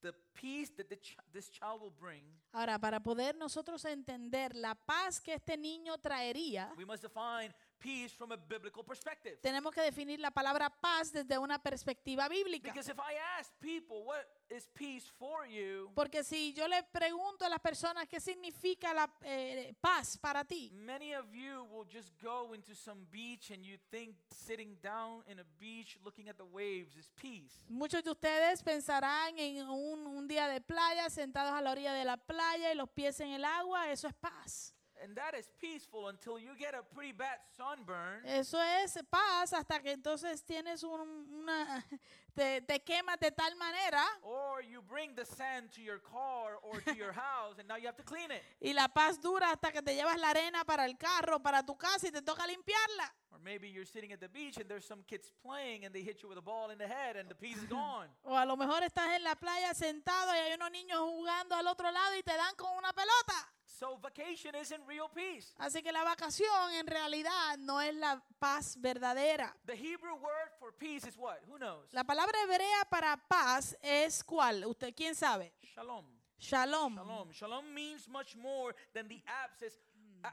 the 0.06 0.14
peace 0.34 0.70
that 0.78 0.88
the 0.88 0.98
ch- 0.98 1.18
this 1.34 1.50
child 1.50 1.82
will 1.82 1.94
bring, 2.00 2.22
Ahora, 2.54 2.78
para 2.80 3.00
poder 3.02 3.36
nosotros 3.36 3.84
entender 3.86 4.56
la 4.56 4.76
paz 4.76 5.20
que 5.20 5.34
este 5.34 5.58
niño 5.58 5.98
traería, 5.98 6.72
we 6.78 6.86
must 6.86 7.02
define 7.04 7.54
peace 7.80 8.14
from 8.14 8.32
a 8.32 8.38
biblical 8.38 8.84
perspective. 8.84 9.38
tenemos 9.42 9.74
que 9.74 9.82
definir 9.82 10.20
la 10.20 10.32
palabra 10.32 10.70
paz 10.70 11.12
desde 11.12 11.38
una 11.38 11.60
perspectiva 11.60 12.28
bíblica. 12.28 12.72
Because 12.72 12.90
if 12.92 12.98
I 13.00 13.16
ask 13.40 13.52
people, 13.60 14.04
what 14.06 14.26
is 14.50 14.68
peace 14.74 15.08
for 15.18 15.46
you? 15.48 15.92
Porque 15.96 16.24
si 16.24 16.54
yo 16.54 16.68
le 16.68 16.84
pregunto 16.84 17.46
a 17.46 17.50
las 17.50 17.60
personas 17.60 18.08
qué 18.08 18.20
significa 18.20 18.94
la 18.94 19.10
eh, 19.22 19.74
paz 19.82 20.18
para 20.18 20.44
ti, 20.46 20.72
Many 20.74 21.16
of 21.16 21.26
you 21.34 21.64
will 21.72 21.88
just 21.92 22.14
go 22.22 22.54
into 22.54 22.76
some 22.76 23.06
beach 23.12 23.52
and 23.52 23.64
you 23.64 23.78
think 23.90 24.16
sitting 24.32 24.78
down 24.82 25.24
in 25.28 25.40
a 25.40 25.46
beach 25.60 25.98
looking 26.04 26.30
at 26.30 26.38
the 26.38 26.46
waves 26.46 26.96
is 26.96 27.10
peace. 27.22 27.64
muchos 27.70 28.04
de 28.04 28.12
ustedes 28.12 28.64
pensarán 28.64 29.38
en 29.38 29.68
un, 29.70 30.06
un 30.08 30.28
día 30.28 30.48
de 30.48 30.62
playa, 30.62 31.10
sentados 31.10 31.54
a 31.54 31.62
la 31.62 31.72
orilla 31.72 31.94
de 31.94 32.06
la 32.06 32.18
playa 32.18 32.72
y 32.72 32.76
los 32.76 32.90
pies 32.90 33.20
en 33.20 33.30
el 33.30 33.44
agua, 33.46 33.92
eso 33.92 34.08
es 34.08 34.14
paz. 34.16 34.75
And 35.04 35.16
that 35.18 35.36
is 35.36 35.52
peaceful 35.60 36.08
until 36.08 36.40
you 36.40 36.56
get 36.58 36.74
a 36.74 36.82
pretty 36.82 37.12
bad 37.12 37.40
sunburn 37.56 38.26
Eso 38.26 38.58
es 38.60 38.98
paz 39.10 39.54
hasta 39.54 39.82
que 39.82 39.92
entonces 39.92 40.44
tienes 40.44 40.84
un- 40.84 41.28
una, 41.42 41.86
te, 42.36 42.62
te 42.62 42.80
quemas 42.84 43.20
de 43.20 43.30
tal 43.32 43.56
manera 43.56 44.04
or 44.24 44.62
you 44.64 44.82
bring 44.82 45.14
the 45.14 45.26
sand 45.26 45.70
to 45.74 45.82
your 45.82 46.00
car 46.00 46.58
or 46.64 46.82
to 46.82 46.96
your 46.96 47.12
house 47.16 47.60
and 47.60 47.68
now 47.68 47.76
you 47.76 47.88
have 47.88 47.98
to 47.98 48.04
clean 48.04 48.32
it. 48.32 48.42
y 48.62 48.74
la 48.74 48.88
paz 48.88 49.20
dura 49.22 49.52
hasta 49.52 49.72
que 49.72 49.82
te 49.82 49.94
llevas 49.94 50.18
la 50.18 50.30
arena 50.30 50.64
para 50.66 50.86
el 50.86 50.98
carro, 50.98 51.40
para 51.40 51.64
tu 51.64 51.76
casa 51.78 52.08
y 52.08 52.12
te 52.12 52.22
toca 52.22 52.48
limpiarla. 52.48 53.14
Or 53.32 53.40
maybe 53.40 53.70
you're 53.70 53.86
sitting 53.86 54.14
at 54.14 54.20
the 54.22 54.30
beach 54.30 54.58
and 54.58 54.68
there's 54.70 54.86
some 54.88 55.04
kids 55.04 55.32
playing 55.44 55.84
and 55.86 55.94
they 55.94 56.02
hit 56.04 56.24
you 56.24 56.30
with 56.30 56.38
a 56.38 56.42
ball 56.42 56.72
in 56.72 56.78
the 56.78 56.88
head 56.88 57.18
and 57.18 57.30
the 57.30 57.36
peace 57.36 57.58
is 57.58 57.68
gone. 57.70 58.08
O 58.24 58.36
a 58.36 58.46
lo 58.46 58.56
mejor 58.56 58.82
estás 58.84 59.14
en 59.14 59.24
la 59.24 59.36
playa 59.36 59.74
sentado 59.74 60.34
y 60.34 60.38
hay 60.38 60.54
unos 60.54 60.72
niños 60.72 61.00
jugando 61.00 61.54
al 61.56 61.68
otro 61.68 61.92
lado 61.92 62.16
y 62.16 62.24
te 62.24 62.36
dan 62.36 62.56
con 62.56 62.76
una 62.78 62.94
pelota. 62.94 63.52
So 63.78 63.98
vacation 64.02 64.56
isn't 64.56 64.88
real 64.88 65.10
peace. 65.14 65.54
Así 65.58 65.84
que 65.84 65.92
la 65.92 66.04
vacación 66.04 66.72
en 66.80 66.88
realidad 66.88 67.58
no 67.58 67.82
es 67.82 67.94
la 67.96 68.24
paz 68.40 68.78
verdadera. 68.80 69.54
The 69.66 69.76
Hebrew 69.76 70.16
word 70.16 70.50
for 70.60 70.72
peace 70.72 71.06
is 71.06 71.18
what? 71.18 71.40
Who 71.50 71.58
knows? 71.58 71.92
La 71.92 72.06
palabra 72.06 72.42
hebrea 72.44 72.86
para 72.90 73.18
paz 73.28 73.78
es 73.82 74.24
cuál? 74.24 74.64
¿Usted 74.66 74.96
quién 74.96 75.14
sabe? 75.14 75.52
Shalom. 75.76 76.06
Shalom. 76.40 76.96
Shalom. 76.96 77.32
Shalom 77.34 77.74
means 77.74 78.08
much 78.08 78.38
more 78.38 78.74
than 78.94 79.10
the 79.10 79.22
absence, 79.44 79.78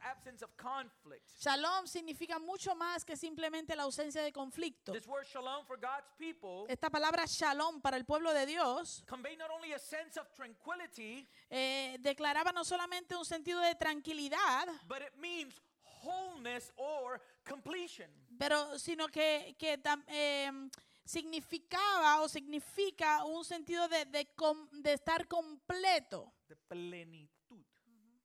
absence 0.03 0.43
of 0.45 0.51
conflict. 0.57 1.27
Shalom 1.41 1.87
significa 1.87 2.39
mucho 2.39 2.75
más 2.75 3.05
que 3.05 3.17
simplemente 3.17 3.75
la 3.77 3.83
ausencia 3.85 4.23
de 4.23 4.33
conflicto. 4.33 4.93
This 4.93 5.07
word 5.07 5.27
shalom 5.27 5.65
for 5.67 5.79
God's 5.79 6.11
people 6.19 6.65
Esta 6.73 6.89
palabra 6.91 7.27
shalom 7.27 7.81
para 7.81 7.97
el 7.97 8.05
pueblo 8.05 8.33
de 8.33 8.47
Dios 8.47 9.03
convey 9.09 9.37
not 9.37 9.51
only 9.51 9.73
a 9.73 9.79
sense 9.79 10.19
of 10.19 10.27
tranquility, 10.35 11.29
eh, 11.51 11.97
declaraba 12.01 12.53
no 12.53 12.65
solamente 12.65 13.15
un 13.17 13.25
sentido 13.25 13.61
de 13.61 13.75
tranquilidad, 13.75 14.67
but 14.87 15.03
it 15.03 15.15
means 15.17 15.61
wholeness 16.03 16.73
or 16.77 17.21
completion. 17.45 18.11
pero 18.39 18.79
sino 18.79 19.09
que, 19.09 19.55
que 19.59 19.79
tam- 19.79 20.05
em, 20.09 20.71
significaba 21.05 22.21
o 22.23 22.29
significa 22.29 23.25
un 23.25 23.45
sentido 23.45 23.87
de, 23.89 24.05
de 24.07 24.27
com- 24.35 24.69
de 24.73 24.95
estar 24.95 25.27
completo. 25.29 26.33
The 26.49 26.57
plenitud, 26.69 27.65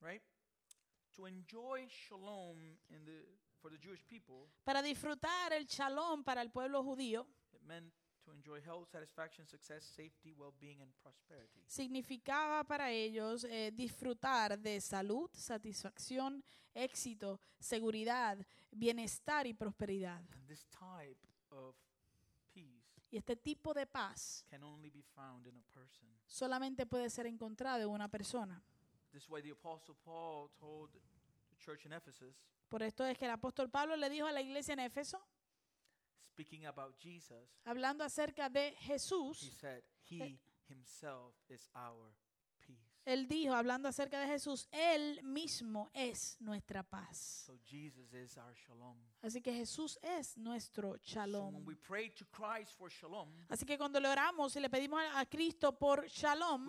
right? 0.01 0.21
To 1.17 1.25
enjoy 1.25 1.87
shalom 1.89 2.57
in 2.89 3.03
the 3.05 3.25
for 3.59 3.71
the 3.71 3.77
Jewish 3.77 4.03
people, 4.07 4.47
Para 4.63 4.81
disfrutar 4.83 5.51
el 5.53 5.65
shalom 5.65 6.23
para 6.23 6.41
el 6.41 6.49
pueblo 6.51 6.83
judío 6.83 7.25
it 7.53 7.61
meant 7.63 7.91
to 8.23 8.31
enjoy 8.33 8.61
health, 8.61 8.87
satisfaction, 8.91 9.47
success, 9.47 9.83
safety, 9.83 10.31
well-being, 10.37 10.79
and 10.81 10.91
prosperity. 11.01 11.63
significaba 11.67 12.63
para 12.65 12.91
ellos 12.91 13.45
eh, 13.45 13.71
disfrutar 13.73 14.59
de 14.59 14.79
salud, 14.79 15.29
satisfacción, 15.33 16.43
éxito, 16.75 17.39
seguridad, 17.59 18.37
bienestar 18.71 19.47
y 19.47 19.53
prosperidad. 19.55 20.21
And 20.33 20.47
this 20.47 20.65
type 20.69 21.17
of 21.49 21.75
peace 22.53 22.83
Y 23.09 23.17
este 23.17 23.35
tipo 23.37 23.73
de 23.73 23.87
paz 23.87 24.45
can 24.51 24.61
only 24.63 24.91
be 24.91 25.01
found 25.15 25.47
in 25.47 25.57
a 25.57 25.63
person. 25.73 26.07
solamente 26.27 26.85
puede 26.85 27.09
ser 27.09 27.25
encontrado 27.25 27.81
en 27.81 27.89
una 27.89 28.07
persona. 28.07 28.61
This 29.13 29.23
is 29.23 29.29
why 29.29 29.41
the 29.41 29.51
Apostle 29.51 29.95
Paul 30.05 30.49
told 30.59 30.89
church 31.57 31.85
in 31.85 31.93
Ephesus, 31.93 32.35
Por 32.69 32.83
esto 32.83 33.05
es 33.05 33.17
que 33.17 33.25
el 33.25 33.31
apóstol 33.31 33.69
Pablo 33.69 33.95
le 33.95 34.09
dijo 34.09 34.27
a 34.27 34.31
la 34.31 34.41
iglesia 34.41 34.73
en 34.73 34.79
Éfeso, 34.79 35.19
speaking 36.31 36.65
about 36.65 36.95
Jesus, 36.99 37.49
hablando 37.65 38.03
acerca 38.03 38.49
de 38.49 38.69
he 38.69 38.93
Jesús, 38.93 39.37
said, 39.59 39.83
He 40.09 40.39
himself 40.67 41.33
is 41.49 41.69
our. 41.73 42.13
Él 43.07 43.25
dijo, 43.25 43.53
hablando 43.53 43.87
acerca 43.87 44.19
de 44.19 44.27
Jesús, 44.27 44.67
él 44.69 45.23
mismo 45.23 45.89
es 45.93 46.35
nuestra 46.41 46.83
paz. 46.83 47.43
So 47.45 47.57
Jesus 47.65 48.13
is 48.13 48.37
our 48.37 48.53
shalom. 48.53 48.97
Así 49.21 49.41
que 49.41 49.53
Jesús 49.53 49.97
es 50.01 50.37
nuestro 50.37 50.97
shalom. 50.97 51.65
we 51.65 51.75
pray 51.75 52.09
to 52.09 52.25
Christ 52.25 52.73
for 52.77 52.91
shalom, 52.91 53.29
Así 53.47 53.65
que 53.65 53.77
cuando 53.77 53.99
le 54.01 54.09
oramos 54.09 54.55
y 54.57 54.59
le 54.59 54.69
pedimos 54.69 55.01
a 55.15 55.25
Cristo 55.25 55.71
por 55.71 56.05
shalom, 56.07 56.67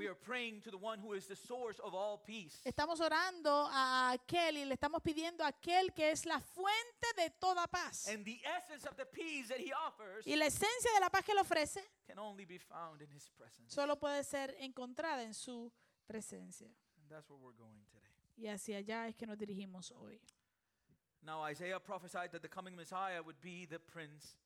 estamos 2.64 3.00
orando 3.00 3.68
a 3.72 4.12
aquel 4.12 4.58
y 4.58 4.64
le 4.64 4.74
estamos 4.74 5.02
pidiendo 5.02 5.42
a 5.42 5.48
aquel 5.48 5.92
que 5.92 6.12
es 6.12 6.24
la 6.24 6.40
fuente 6.40 7.06
de 7.16 7.30
toda 7.30 7.66
paz. 7.66 8.06
And 8.06 8.24
the 8.24 8.40
essence 8.44 8.88
of 8.88 8.96
the 8.96 9.06
peace 9.06 9.48
that 9.48 9.58
he 9.58 9.72
offers 9.72 10.24
Y 10.24 10.36
la 10.36 10.46
esencia 10.46 10.92
de 10.94 11.00
la 11.00 11.10
paz 11.10 11.24
que 11.24 11.32
él 11.32 11.38
ofrece 11.38 11.82
solo 13.66 13.98
puede 13.98 14.22
ser 14.22 14.54
encontrada 14.60 15.24
en 15.24 15.34
su 15.34 15.72
presencia. 15.72 15.87
And 16.08 17.08
that's 17.10 17.28
where 17.28 17.38
we're 17.38 17.56
going 17.56 17.84
today. 17.90 18.04
Y 18.36 18.46
hacia 18.48 18.78
allá 18.78 19.08
es 19.08 19.16
que 19.16 19.26
nos 19.26 19.36
dirigimos 19.38 19.90
hoy. 19.92 20.20
Now, 21.22 21.42
Isaiah 21.48 21.80
prophesied 21.80 22.30
that 22.30 22.40
the 22.42 22.48
coming 22.48 22.76
Messiah 22.76 23.20
would 23.22 23.40
be 23.40 23.66
the 23.66 23.78
Prince 23.80 24.36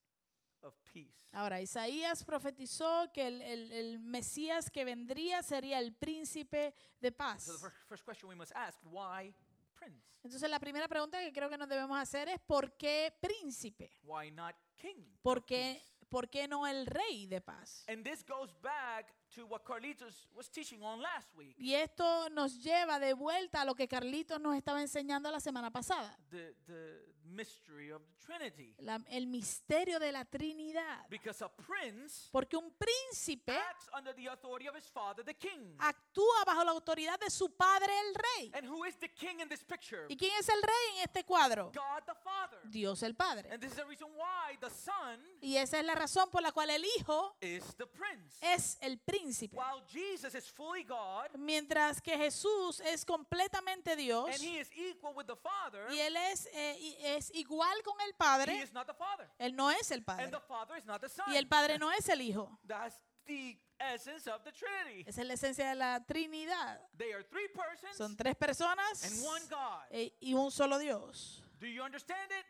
of 0.63 0.75
peace. 0.93 1.29
Ahora, 1.33 1.61
Isaías 1.61 2.25
profetizó 2.25 3.13
que 3.13 3.27
el, 3.27 3.43
el- 3.43 3.73
el 3.73 3.99
Mesías 3.99 4.71
que 4.71 4.85
vendría 4.85 5.43
sería 5.43 5.79
el 5.79 5.93
príncipe 5.95 6.73
de 7.01 7.11
So 7.11 7.17
paz. 7.17 7.45
the 7.47 7.53
first, 7.59 7.77
first 7.89 8.05
question 8.05 8.29
we 8.29 8.35
must 8.35 8.53
ask, 8.55 8.79
why 8.85 9.35
prince? 9.75 10.01
Entonces 10.25 10.49
la 10.49 10.59
primera 10.61 10.89
pregunta 10.89 11.19
que 11.21 11.33
creo 11.33 11.51
que 11.51 11.59
nos 11.59 11.69
debemos 11.69 11.99
hacer 11.99 12.29
es 12.29 12.39
¿por 12.47 12.77
qué 12.77 13.13
príncipe? 13.21 13.91
Why 14.05 14.31
not 14.31 14.55
king? 14.77 15.05
¿Por 15.21 15.45
qué? 15.45 15.81
Por 16.13 16.29
qué 16.29 16.47
no 16.47 16.67
el 16.67 16.85
rey 16.85 17.27
de 17.27 17.41
paz? 17.41 17.85
And 17.89 18.05
this 18.05 18.23
goes 18.23 18.53
back 18.61 19.15
to 19.35 19.47
what 19.47 19.65
Carlitos 19.65 20.29
was 20.35 20.51
teaching 20.51 20.83
on 20.83 21.01
last 21.01 21.35
week. 21.35 21.57
Y 21.59 21.73
esto 21.73 22.29
nos 22.29 22.63
lleva 22.63 22.99
de 22.99 23.15
vuelta 23.15 23.63
a 23.63 23.65
lo 23.65 23.75
que 23.75 23.89
Carlitos 23.89 24.39
nos 24.39 24.55
estaba 24.55 24.83
enseñando 24.83 25.31
la 25.31 25.41
semana 25.41 25.71
pasada, 25.71 26.15
The, 26.29 26.55
the 26.67 27.13
mystery 27.33 27.91
of 27.91 28.03
the 28.03 28.27
Trinity. 28.27 28.75
la- 28.79 29.01
el 29.11 29.27
misterio 29.27 29.99
de 29.99 30.13
la 30.13 30.25
Trinidad. 30.25 31.07
Because 31.09 31.43
a 31.45 31.49
prince 31.49 32.29
Porque 32.31 32.57
un 32.57 32.71
príncipe 32.79 33.53
acts 33.53 33.89
under 33.97 34.15
the 34.15 34.29
authority 34.29 34.69
of 34.69 34.77
his 34.77 34.89
father, 34.91 35.25
the 35.25 35.35
king. 35.35 35.75
actúa 35.79 36.45
bajo 36.47 36.65
la 36.65 36.71
autoridad 36.73 37.19
de 37.19 37.31
su 37.31 37.51
padre 37.57 37.93
el 37.99 38.15
rey. 38.15 38.53
And 38.55 38.67
who 38.69 38.85
is 38.85 38.97
the 38.99 39.09
king 39.13 39.41
in 39.41 39.49
this 39.49 39.65
picture? 39.65 40.07
¿Y 40.09 40.17
quién 40.17 40.33
es 40.39 40.49
el 40.49 40.63
rey 40.63 40.97
en 40.99 41.03
este 41.05 41.25
cuadro? 41.25 41.73
God 41.75 42.05
the 42.07 42.15
Father. 42.23 42.59
Dios 42.65 43.03
el 43.03 43.15
Padre. 43.15 43.51
And 43.53 43.61
this 43.61 43.71
is 43.73 43.77
the 43.77 43.85
reason 43.85 44.09
why 44.15 44.57
the 44.61 44.71
Son 44.71 45.21
Y 45.41 45.57
esa 45.57 45.79
es 45.81 45.85
la 45.85 45.95
razón 45.95 46.31
por 46.31 46.43
la 46.43 46.53
cual 46.53 46.71
el 46.71 46.85
Hijo 46.85 47.37
is 47.41 47.63
the 47.77 47.87
prince. 47.87 48.39
es 48.41 48.79
el 48.81 48.99
príncipe. 48.99 49.57
While 49.57 49.83
Jesus 49.89 50.35
is 50.35 50.51
fully 50.51 50.85
God 50.85 51.31
Mientras 51.37 52.01
que 52.01 52.17
Jesús 52.17 52.81
es 52.81 53.05
completamente 53.05 53.97
Dios 53.97 54.27
and 54.29 54.41
he 54.43 54.59
is 54.61 54.71
equal 54.75 55.15
with 55.15 55.27
the 55.27 55.37
Father, 55.37 55.87
y 55.93 55.99
Él 56.01 56.17
es, 56.17 56.47
eh, 56.53 56.77
y 56.79 56.97
es 57.01 57.22
igual 57.35 57.83
con 57.83 58.01
el 58.01 58.15
Padre, 58.15 58.63
is 58.63 58.73
not 58.73 58.87
the 58.87 58.95
Father. 58.95 59.29
Él 59.39 59.55
no 59.55 59.71
es 59.71 59.91
el 59.91 59.99
And 59.99 60.07
Padre. 60.07 60.31
the 60.31 60.41
Father 60.41 60.77
is 60.79 60.85
not 60.85 61.01
the 61.01 61.09
Son. 61.09 61.25
Y 61.33 61.37
el 61.37 61.47
Padre 61.47 61.79
no 61.79 61.91
es 61.93 62.09
el 62.09 62.21
Hijo. 62.21 62.59
That's 62.67 62.97
the 63.27 63.59
essence 63.79 64.29
of 64.31 64.43
the 64.45 64.53
Trinity. 64.53 65.05
Esa 65.09 65.23
es 65.23 65.27
la 65.29 65.35
esencia 65.35 65.69
de 65.69 65.75
la 65.77 66.01
Trinidad. 66.05 66.81
They 66.97 67.13
are 67.13 67.25
three 67.25 67.49
persons 67.49 67.97
Son 67.97 68.17
tres 68.17 68.35
personas 68.37 69.05
and 69.05 69.25
one 69.25 69.43
God. 69.49 69.83
eh, 69.91 70.13
y 70.21 70.35
un 70.35 70.51
solo 70.51 70.79
Dios. 70.79 71.43
Do 71.61 71.67
you 71.67 71.83
understand 71.83 72.31
it? 72.33 72.47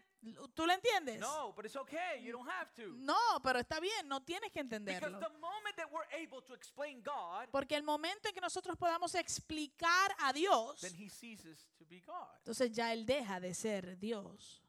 ¿Tú 0.55 0.65
lo 0.67 0.73
entiendes? 0.73 1.19
No, 1.19 1.53
but 1.57 1.65
it's 1.67 1.75
okay. 1.75 2.23
You 2.23 2.31
don't 2.33 2.49
have 2.49 2.73
to. 2.77 2.93
No, 2.95 3.19
pero 3.43 3.59
está 3.59 3.81
bien, 3.81 4.07
no 4.07 4.21
tienes 4.23 4.53
que 4.53 4.63
Because 4.63 4.77
entenderlo. 4.77 5.19
the 5.19 5.37
moment 5.41 5.75
that 5.77 5.91
we're 5.91 6.07
able 6.15 6.41
to 6.43 6.55
explain 6.55 7.03
God, 7.03 7.49
Porque 7.51 7.75
el 7.75 7.83
momento 7.83 8.29
en 8.29 8.35
que 8.35 8.41
nosotros 8.41 8.77
podamos 8.79 9.17
explicar 9.17 10.15
a 10.21 10.33
Dios, 10.33 10.81
then 10.81 10.95
he 10.95 11.09
ceases 11.11 11.67
to 11.77 11.85
be 11.87 12.01
God. 12.07 12.29
entonces 12.39 12.71
ya 12.73 12.93
Él 12.93 13.05
deja 13.05 13.41
de 13.41 13.53
ser 13.53 13.99
Dios. 13.99 14.62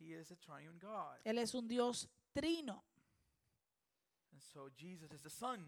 He 0.00 0.14
is 0.14 0.30
a 0.30 0.36
triune 0.36 0.78
God. 0.80 1.18
Él 1.24 1.38
es 1.38 1.54
un 1.54 1.68
Dios 1.68 2.08
trino. 2.34 2.82
And 4.32 4.40
so 4.40 4.70
Jesus 4.74 5.12
is 5.12 5.20
the 5.20 5.30
Son. 5.30 5.60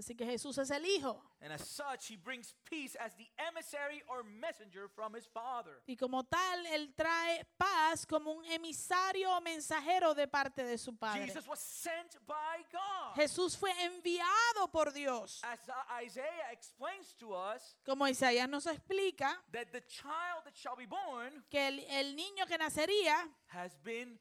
Así 0.00 0.14
que 0.16 0.24
Jesús 0.24 0.56
es 0.56 0.70
el 0.70 0.84
Hijo. 0.86 1.22
And 1.42 1.52
as 1.52 1.60
such, 1.68 2.10
he 2.10 2.16
brings 2.16 2.54
peace 2.64 2.96
as 2.96 3.14
the 3.16 3.28
emissary 3.38 4.02
or 4.08 4.24
messenger 4.24 4.88
from 4.88 5.14
his 5.14 5.26
Father. 5.26 5.82
Y 5.86 5.94
como 5.96 6.22
tal, 6.24 6.64
Él 6.66 6.94
trae 6.96 7.44
paz 7.58 8.06
como 8.06 8.32
un 8.32 8.44
emisario 8.46 9.30
o 9.36 9.40
mensajero 9.42 10.14
de 10.14 10.26
parte 10.26 10.64
de 10.64 10.78
su 10.78 10.96
Padre. 10.96 11.26
Jesus 11.26 11.46
was 11.46 11.60
sent 11.60 12.16
by 12.26 12.64
God. 12.72 13.14
Jesús 13.14 13.56
fue 13.58 13.72
enviado 13.84 14.70
por 14.72 14.90
Dios. 14.92 15.40
As 15.44 15.68
uh, 15.68 16.02
Isaiah 16.02 16.50
explains 16.50 17.12
to 17.18 17.34
us, 17.34 17.76
Como 17.84 18.06
Isaías 18.08 18.48
nos 18.48 18.64
explica, 18.66 19.36
that 19.52 19.70
the 19.72 19.82
child 19.82 20.44
that 20.44 20.54
shall 20.56 20.76
be 20.76 20.86
born 20.86 21.44
que 21.50 21.60
el, 21.68 21.78
el 21.90 22.16
niño 22.16 22.46
que 22.46 22.56
nacería 22.56 23.28
has 23.48 23.76
been 23.82 24.18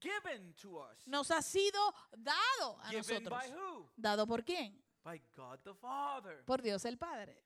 given 0.00 0.52
to 0.60 0.76
us. 0.80 0.98
nos 1.06 1.30
ha 1.30 1.40
sido 1.40 1.80
dado 2.12 2.78
a 2.82 2.90
Given 2.90 3.24
nosotros. 3.24 3.30
by 3.30 3.50
who? 3.52 3.90
¿Dado 3.96 4.26
por 4.26 4.44
quién? 4.44 4.78
By 5.04 5.20
God 5.36 5.60
the 5.62 5.74
Father. 5.74 6.42
Por 6.46 6.62
Dios 6.62 6.84
el 6.86 6.96
Padre. 6.96 7.36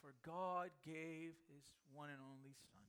For 0.00 0.14
God 0.22 0.70
gave 0.84 1.34
his 1.48 1.64
one 1.92 2.10
and 2.12 2.22
only 2.22 2.54
Son. 2.54 2.82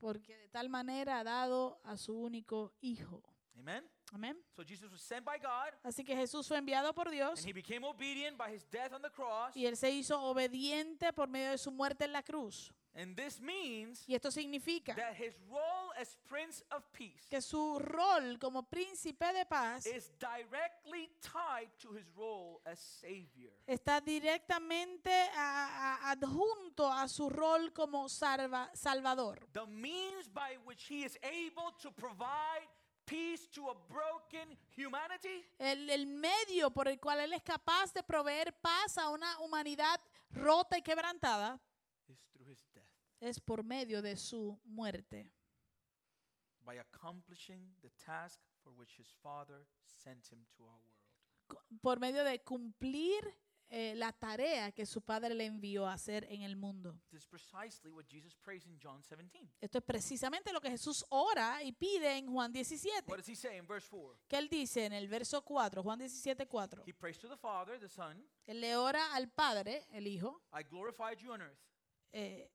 Porque 0.00 0.36
de 0.36 0.48
tal 0.48 0.68
manera 0.68 1.20
ha 1.20 1.24
dado 1.24 1.78
a 1.84 1.96
su 1.96 2.14
único 2.14 2.72
Hijo. 2.80 3.22
Amen? 3.58 3.88
Amén. 4.12 4.36
So 4.54 4.62
Jesus 4.62 4.90
was 4.90 5.00
sent 5.00 5.24
by 5.24 5.38
God, 5.38 5.72
Así 5.82 6.04
que 6.04 6.14
Jesús 6.14 6.46
fue 6.46 6.58
enviado 6.58 6.94
por 6.94 7.10
Dios 7.10 7.40
and 7.40 7.48
he 7.48 7.52
became 7.52 7.84
obedient 7.84 8.36
by 8.36 8.52
his 8.54 8.64
death 8.70 8.92
on 8.92 9.00
the 9.02 9.10
cross. 9.10 9.56
y 9.56 9.64
Él 9.66 9.76
se 9.76 9.90
hizo 9.90 10.20
obediente 10.22 11.12
por 11.12 11.28
medio 11.28 11.50
de 11.50 11.58
su 11.58 11.70
muerte 11.72 12.04
en 12.04 12.12
la 12.12 12.22
cruz. 12.22 12.72
And 12.94 13.16
this 13.16 13.40
means 13.40 14.04
Y 14.08 14.14
esto 14.14 14.30
significa 14.30 14.94
that 14.94 15.14
his 15.18 15.34
role 15.48 15.60
as 15.96 16.16
Prince 16.26 16.62
of 16.70 16.84
Peace 16.92 17.26
que 17.28 17.40
su 17.40 17.78
rol 17.78 18.38
como 18.38 18.62
príncipe 18.62 19.32
de 19.32 19.44
paz 19.46 19.86
is 19.86 20.10
directly 20.18 21.08
tied 21.20 21.70
to 21.78 21.92
his 21.96 22.06
role 22.16 22.60
as 22.64 22.78
Savior. 22.78 23.52
está 23.66 24.00
directamente 24.00 25.10
a- 25.34 25.98
a- 26.04 26.10
adjunto 26.12 26.90
a 26.90 27.08
su 27.08 27.28
rol 27.28 27.72
como 27.72 28.08
salva- 28.08 28.70
salvador. 28.74 29.46
The 29.52 29.66
means 29.66 30.28
by 30.32 30.56
which 30.64 30.84
he 30.90 31.04
is 31.04 31.18
able 31.22 31.72
to 31.80 31.90
provide 31.92 32.68
peace 33.04 33.46
to 33.52 33.70
a 33.70 33.74
broken 33.88 34.58
humanity 34.76 35.44
El, 35.58 35.88
el 35.90 36.06
medio 36.06 36.70
por 36.70 36.88
el 36.88 36.98
cual 36.98 37.20
Él 37.20 37.32
es 37.32 37.42
capaz 37.42 37.92
de 37.92 38.02
proveer 38.02 38.52
paz 38.60 38.98
a 38.98 39.10
una 39.10 39.38
humanidad 39.40 40.00
rota 40.30 40.76
y 40.76 40.82
quebrantada 40.82 41.60
is 42.08 42.18
through 42.32 42.48
his 42.50 42.64
death, 42.74 42.84
es 43.20 43.38
por 43.40 43.62
medio 43.62 44.02
de 44.02 44.16
su 44.16 44.58
muerte, 44.64 45.30
by 46.66 46.78
accomplishing 46.78 47.60
the 47.82 47.90
task 48.04 48.40
for 48.62 48.72
which 48.72 48.96
his 48.98 49.08
Father 49.22 49.64
sent 49.84 50.26
him 50.32 50.44
to 50.56 50.64
our 50.64 50.80
world. 51.48 51.80
por 51.80 52.00
medio 52.00 52.24
de 52.24 52.40
cumplir 52.42 53.22
eh, 53.68 53.94
la 53.96 54.12
tarea 54.12 54.72
que 54.72 54.84
su 54.86 55.00
Padre 55.00 55.32
le 55.34 55.44
envió 55.44 55.86
a 55.86 55.92
hacer 55.92 56.24
en 56.30 56.42
el 56.42 56.56
mundo. 56.56 56.92
This 57.10 57.22
is 57.22 57.26
precisely 57.26 57.90
what 57.90 58.04
Jesus 58.08 58.34
prays 58.36 58.66
in 58.66 58.78
John 58.82 59.02
17. 59.02 59.48
Esto 59.60 59.78
es 59.78 59.84
precisamente 59.84 60.52
lo 60.52 60.60
que 60.60 60.70
Jesús 60.70 61.04
ora 61.08 61.62
y 61.62 61.72
pide 61.72 62.18
en 62.18 62.26
Juan 62.32 62.52
17. 62.52 63.08
What 63.08 63.18
does 63.18 63.28
he 63.28 63.36
say 63.36 63.56
in 63.58 63.66
verse 63.66 63.88
4? 63.88 64.16
que 64.28 64.38
él 64.38 64.48
dice 64.48 64.86
en 64.86 64.92
el 64.92 65.06
verso 65.08 65.42
4, 65.42 65.82
Juan 65.82 65.98
17, 66.00 66.46
4. 66.46 66.82
He 66.86 66.92
prays 66.92 67.18
to 67.18 67.28
the 67.28 67.36
Father, 67.36 67.78
the 67.78 67.88
Son, 67.88 68.20
Él 68.46 68.60
le 68.60 68.76
ora 68.76 69.14
al 69.14 69.28
Padre, 69.30 69.86
el 69.92 70.06
Hijo. 70.06 70.42
I 70.52 70.62
glorified 70.64 71.18
you 71.18 71.32
on 71.32 71.42
earth. 71.42 71.58
eh, 72.12 72.50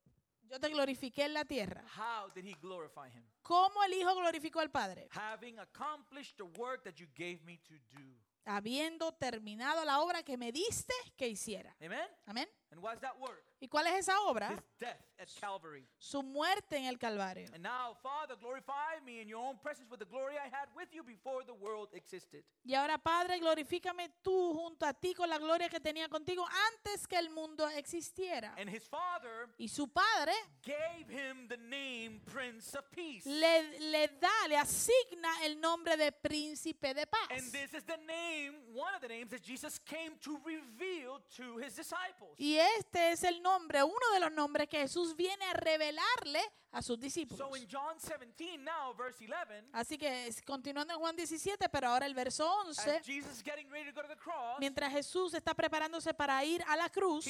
yo 0.51 0.59
te 0.59 0.69
glorifiqué 0.69 1.23
en 1.23 1.33
la 1.33 1.45
tierra. 1.45 1.81
How 1.95 2.29
did 2.35 2.45
he 2.45 2.53
glorify 2.61 3.07
him? 3.07 3.23
¿Cómo 3.41 3.83
el 3.83 3.93
Hijo 3.93 4.13
glorificó 4.15 4.59
al 4.59 4.69
Padre? 4.69 5.07
Having 5.11 5.59
accomplished 5.59 6.35
the 6.35 6.43
work 6.59 6.83
that 6.83 6.95
you 6.95 7.07
gave 7.15 7.39
me 7.45 7.57
to 7.59 7.75
do. 7.89 8.03
Habiendo 8.43 9.13
terminado 9.13 9.85
la 9.85 10.01
obra 10.01 10.23
que 10.23 10.35
me 10.35 10.51
diste 10.51 10.93
que 11.15 11.29
hiciera. 11.29 11.75
Amen? 11.79 12.07
Amén. 12.25 12.49
And 12.71 12.81
what's 12.81 13.01
that 13.01 13.19
work? 13.19 13.43
¿Y 13.59 13.67
cuál 13.67 13.85
es 13.87 14.07
esa 14.07 14.17
obra? 14.21 14.49
His 14.49 14.61
death 14.79 14.97
at 15.19 15.27
Calvary. 15.39 15.85
Su 15.99 16.23
muerte 16.23 16.77
en 16.77 16.85
el 16.85 16.97
Calvario. 16.97 17.47
And 17.53 17.61
now, 17.61 17.95
Father, 18.01 18.35
glorify 18.39 18.99
me 19.05 19.21
in 19.21 19.27
your 19.27 19.39
own 19.39 19.57
presence 19.61 19.87
with 19.91 19.99
the 19.99 20.05
glory 20.05 20.35
I 20.37 20.47
had 20.47 20.69
with 20.75 20.87
you 20.93 21.03
before 21.03 21.43
the 21.45 21.53
world 21.53 21.89
existed. 21.93 22.43
Y 22.63 22.73
ahora, 22.73 22.97
Padre, 22.97 23.39
glorifícame 23.39 24.09
tú 24.23 24.53
junto 24.55 24.85
a 24.85 24.93
ti 24.93 25.13
con 25.13 25.29
la 25.29 25.37
gloria 25.37 25.67
que 25.69 25.79
tenía 25.79 26.07
contigo 26.07 26.43
antes 26.73 27.05
que 27.05 27.17
el 27.17 27.29
mundo 27.29 27.67
existiera. 27.69 28.55
And 28.57 28.69
his 28.69 28.87
Father 28.87 29.49
Y 29.59 29.67
su 29.67 29.87
Padre 29.89 30.33
gave 30.63 31.09
him 31.09 31.47
the 31.49 31.57
name 31.57 32.21
Prince 32.25 32.73
of 32.75 32.89
Peace. 32.89 33.25
le, 33.25 33.79
le 33.91 34.07
da, 34.19 34.47
le 34.47 34.55
asigna 34.57 35.43
el 35.43 35.59
nombre 35.59 35.97
de 35.97 36.11
príncipe 36.13 36.93
de 36.95 37.05
paz. 37.05 37.29
And 37.29 37.51
this 37.51 37.73
is 37.73 37.83
the 37.83 37.97
name, 38.07 38.53
one 38.73 38.95
of 38.95 39.01
the 39.01 39.09
names 39.09 39.29
that 39.31 39.43
Jesus 39.43 39.77
came 39.77 40.17
to 40.21 40.39
reveal 40.45 41.21
to 41.35 41.57
his 41.57 41.75
disciples. 41.75 42.35
Y 42.39 42.60
este 42.77 43.11
es 43.11 43.23
el 43.23 43.41
nombre, 43.41 43.83
uno 43.83 44.11
de 44.13 44.19
los 44.19 44.31
nombres 44.31 44.67
que 44.67 44.79
Jesús 44.79 45.15
viene 45.15 45.45
a 45.45 45.53
revelarle 45.53 46.41
a 46.71 46.81
sus 46.81 46.99
discípulos. 46.99 47.37
So 47.37 47.55
in 47.55 47.67
John 47.69 47.97
17, 47.99 48.57
now, 48.57 48.93
verse 48.95 49.25
11, 49.25 49.69
Así 49.73 49.97
que 49.97 50.29
continuando 50.45 50.93
en 50.93 50.99
Juan 50.99 51.15
17, 51.15 51.67
pero 51.69 51.89
ahora 51.89 52.05
el 52.05 52.13
verso 52.13 52.49
11, 52.65 52.97
as 52.97 53.05
Jesus 53.05 53.43
getting 53.43 53.69
ready 53.69 53.91
to 53.91 53.93
go 53.93 54.01
to 54.01 54.07
the 54.07 54.15
cross, 54.15 54.57
mientras 54.59 54.91
Jesús 54.91 55.33
está 55.33 55.53
preparándose 55.53 56.13
para 56.13 56.43
ir 56.45 56.63
a 56.67 56.75
la 56.77 56.89
cruz, 56.89 57.25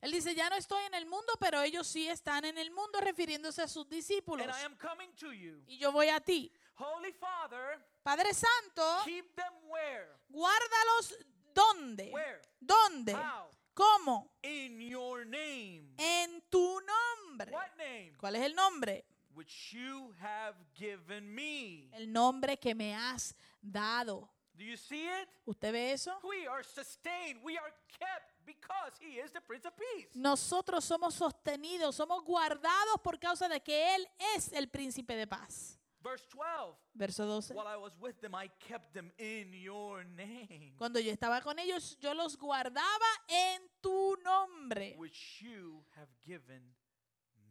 él 0.00 0.10
dice, 0.10 0.34
ya 0.34 0.48
no 0.48 0.56
estoy 0.56 0.84
en 0.84 0.94
el 0.94 1.06
mundo, 1.06 1.32
pero 1.40 1.60
ellos 1.62 1.86
sí 1.86 2.08
están 2.08 2.44
en 2.44 2.58
el 2.58 2.70
mundo 2.70 3.00
refiriéndose 3.00 3.62
a 3.62 3.68
sus 3.68 3.88
discípulos. 3.88 4.46
And 4.46 4.54
I 4.56 4.64
am 4.64 4.76
coming 4.76 5.12
to 5.16 5.32
you. 5.32 5.62
Y 5.66 5.78
yo 5.78 5.90
voy 5.90 6.08
a 6.08 6.20
ti. 6.20 6.52
Holy 6.76 7.12
Father, 7.12 7.78
Padre 8.02 8.34
Santo, 8.34 8.82
keep 9.04 9.34
them 9.36 9.52
where? 9.68 10.08
guárdalos 10.28 11.14
¿dónde? 11.54 12.10
Where? 12.12 12.40
¿Dónde? 12.60 13.14
How? 13.14 13.48
¿Cómo? 13.74 14.32
In 14.42 14.80
your 14.80 15.24
name. 15.24 15.94
En 15.96 16.42
tu 16.50 16.80
nombre. 16.80 17.52
What 17.52 17.76
name? 17.78 18.12
¿Cuál 18.18 18.36
es 18.36 18.42
el 18.42 18.54
nombre? 18.54 19.04
Which 19.34 19.72
you 19.72 20.12
have 20.20 20.56
given 20.74 21.34
me. 21.34 21.88
El 21.92 22.12
nombre 22.12 22.58
que 22.58 22.74
me 22.74 22.94
has 22.94 23.34
dado. 23.62 24.28
Do 24.54 24.64
you 24.64 24.76
see 24.76 25.06
it? 25.06 25.28
¿Usted 25.46 25.72
ve 25.72 25.92
eso? 25.92 26.12
We 26.22 26.46
are 26.46 26.62
sustained. 26.62 27.40
We 27.42 27.56
are 27.56 27.72
kept 27.98 28.44
because 28.44 28.98
he 29.00 29.18
is 29.18 29.32
the 29.32 29.40
Prince 29.40 29.66
of 29.66 29.74
Peace. 29.74 30.10
Nosotros 30.14 30.84
somos 30.84 31.14
sostenidos, 31.14 31.94
somos 31.96 32.22
guardados 32.24 33.00
por 33.02 33.18
causa 33.18 33.48
de 33.48 33.60
que 33.60 33.94
Él 33.94 34.06
es 34.36 34.52
el 34.52 34.68
príncipe 34.68 35.16
de 35.16 35.26
paz. 35.26 35.78
Verse 36.02 36.26
12. 36.30 36.76
Verso 36.94 37.24
12. 37.26 37.54
While 37.54 37.68
I 37.68 37.76
was 37.76 37.92
with 38.00 38.20
them, 38.20 38.34
I 38.34 38.48
kept 38.58 38.92
them 38.92 39.12
in 39.18 39.52
your 39.54 40.04
name, 40.04 40.74
Cuando 40.76 40.98
yo 40.98 41.12
estaba 41.12 41.40
con 41.40 41.58
ellos, 41.58 41.96
yo 42.00 42.12
los 42.14 42.36
guardaba 42.36 43.06
en 43.28 43.62
tu 43.80 44.16
nombre, 44.24 44.94
which 44.98 45.40
you 45.42 45.84
have 45.96 46.08
given 46.24 46.74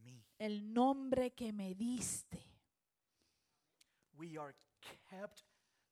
me. 0.03 0.23
el 0.39 0.73
nombre 0.73 1.31
que 1.31 1.53
me 1.53 1.73
diste. 1.75 2.39
We 4.17 4.37
are 4.37 4.53
kept 5.09 5.43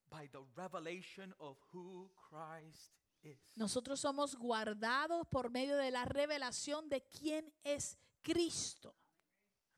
by 0.09 0.27
the 0.31 0.41
revelation 0.55 1.33
of 1.39 1.57
who 1.73 2.09
Christ 2.29 2.91
is. 3.23 3.37
Nosotros 3.55 3.99
somos 3.99 4.35
guardados 4.35 5.27
por 5.29 5.49
medio 5.49 5.77
de 5.77 5.91
la 5.91 6.05
revelación 6.05 6.89
de 6.89 7.01
quién 7.01 7.51
es 7.63 7.97
Cristo. 8.21 8.95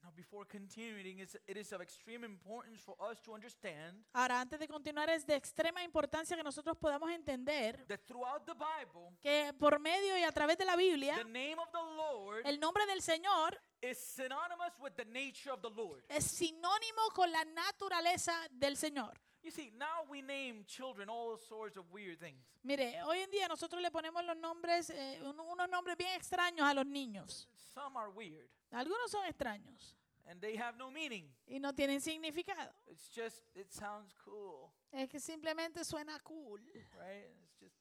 Now, 0.03 0.11
before 0.15 0.47
continuing, 0.47 1.19
it 1.19 1.57
is 1.57 1.71
of 1.73 1.81
extreme 1.81 2.23
importance 2.25 2.81
for 2.81 2.95
us 2.99 3.21
to 3.21 3.35
understand 3.35 4.03
Ahora, 4.13 4.41
antes 4.41 4.59
de 4.59 4.67
continuar, 4.67 5.09
es 5.11 5.27
de 5.27 5.35
extrema 5.35 5.83
importancia 5.83 6.35
que 6.35 6.43
nosotros 6.43 6.75
podamos 6.77 7.11
entender 7.11 7.85
that 7.87 7.99
throughout 8.07 8.43
the 8.45 8.53
Bible, 8.53 9.15
que 9.21 9.53
por 9.59 9.79
medio 9.79 10.17
y 10.17 10.23
a 10.23 10.31
través 10.31 10.57
de 10.57 10.65
la 10.65 10.75
Biblia, 10.75 11.15
the 11.17 11.23
name 11.25 11.59
of 11.59 11.69
the 11.71 11.77
Lord 11.95 12.47
el 12.47 12.59
nombre 12.59 12.85
del 12.87 13.01
Señor 13.01 13.61
is 13.81 13.97
synonymous 13.99 14.73
with 14.79 14.93
the 14.95 15.05
nature 15.05 15.51
of 15.51 15.61
the 15.61 15.69
Lord. 15.69 16.03
es 16.09 16.23
sinónimo 16.25 17.09
con 17.13 17.31
la 17.31 17.45
naturaleza 17.45 18.33
del 18.49 18.77
Señor. 18.77 19.21
You 19.43 19.49
see, 19.51 19.71
now 19.75 20.03
we 20.09 20.21
name 20.21 20.63
children 20.65 21.09
all 21.09 21.35
sorts 21.37 21.75
of 21.75 21.85
weird 21.91 22.19
things. 22.19 22.43
Mire, 22.63 23.01
hoy 23.03 23.21
en 23.21 23.31
día 23.31 23.47
nosotros 23.47 23.81
le 23.81 23.89
ponemos 23.89 24.23
los 24.23 24.37
nombres, 24.37 24.89
eh, 24.91 25.19
un- 25.23 25.39
unos 25.39 25.67
nombres 25.67 25.97
bien 25.97 26.11
extraños 26.15 26.61
a 26.67 26.73
los 26.75 26.85
niños. 26.85 27.47
Some 27.73 27.97
are 27.97 28.09
weird 28.11 28.47
Algunos 28.71 29.09
son 29.09 29.25
extraños 29.25 29.95
and 30.27 30.39
they 30.41 30.55
have 30.55 30.77
no 30.77 30.91
meaning. 30.91 31.27
y 31.47 31.59
no 31.59 31.73
tienen 31.73 31.99
significado. 31.99 32.71
It's 32.85 33.09
just, 33.09 33.43
it 33.55 33.71
sounds 33.71 34.13
cool, 34.23 34.71
Es 34.91 35.09
que 35.09 35.19
simplemente 35.19 35.83
suena 35.83 36.19
cool. 36.23 36.61
right? 36.99 37.25
It's 37.43 37.57
just, 37.59 37.80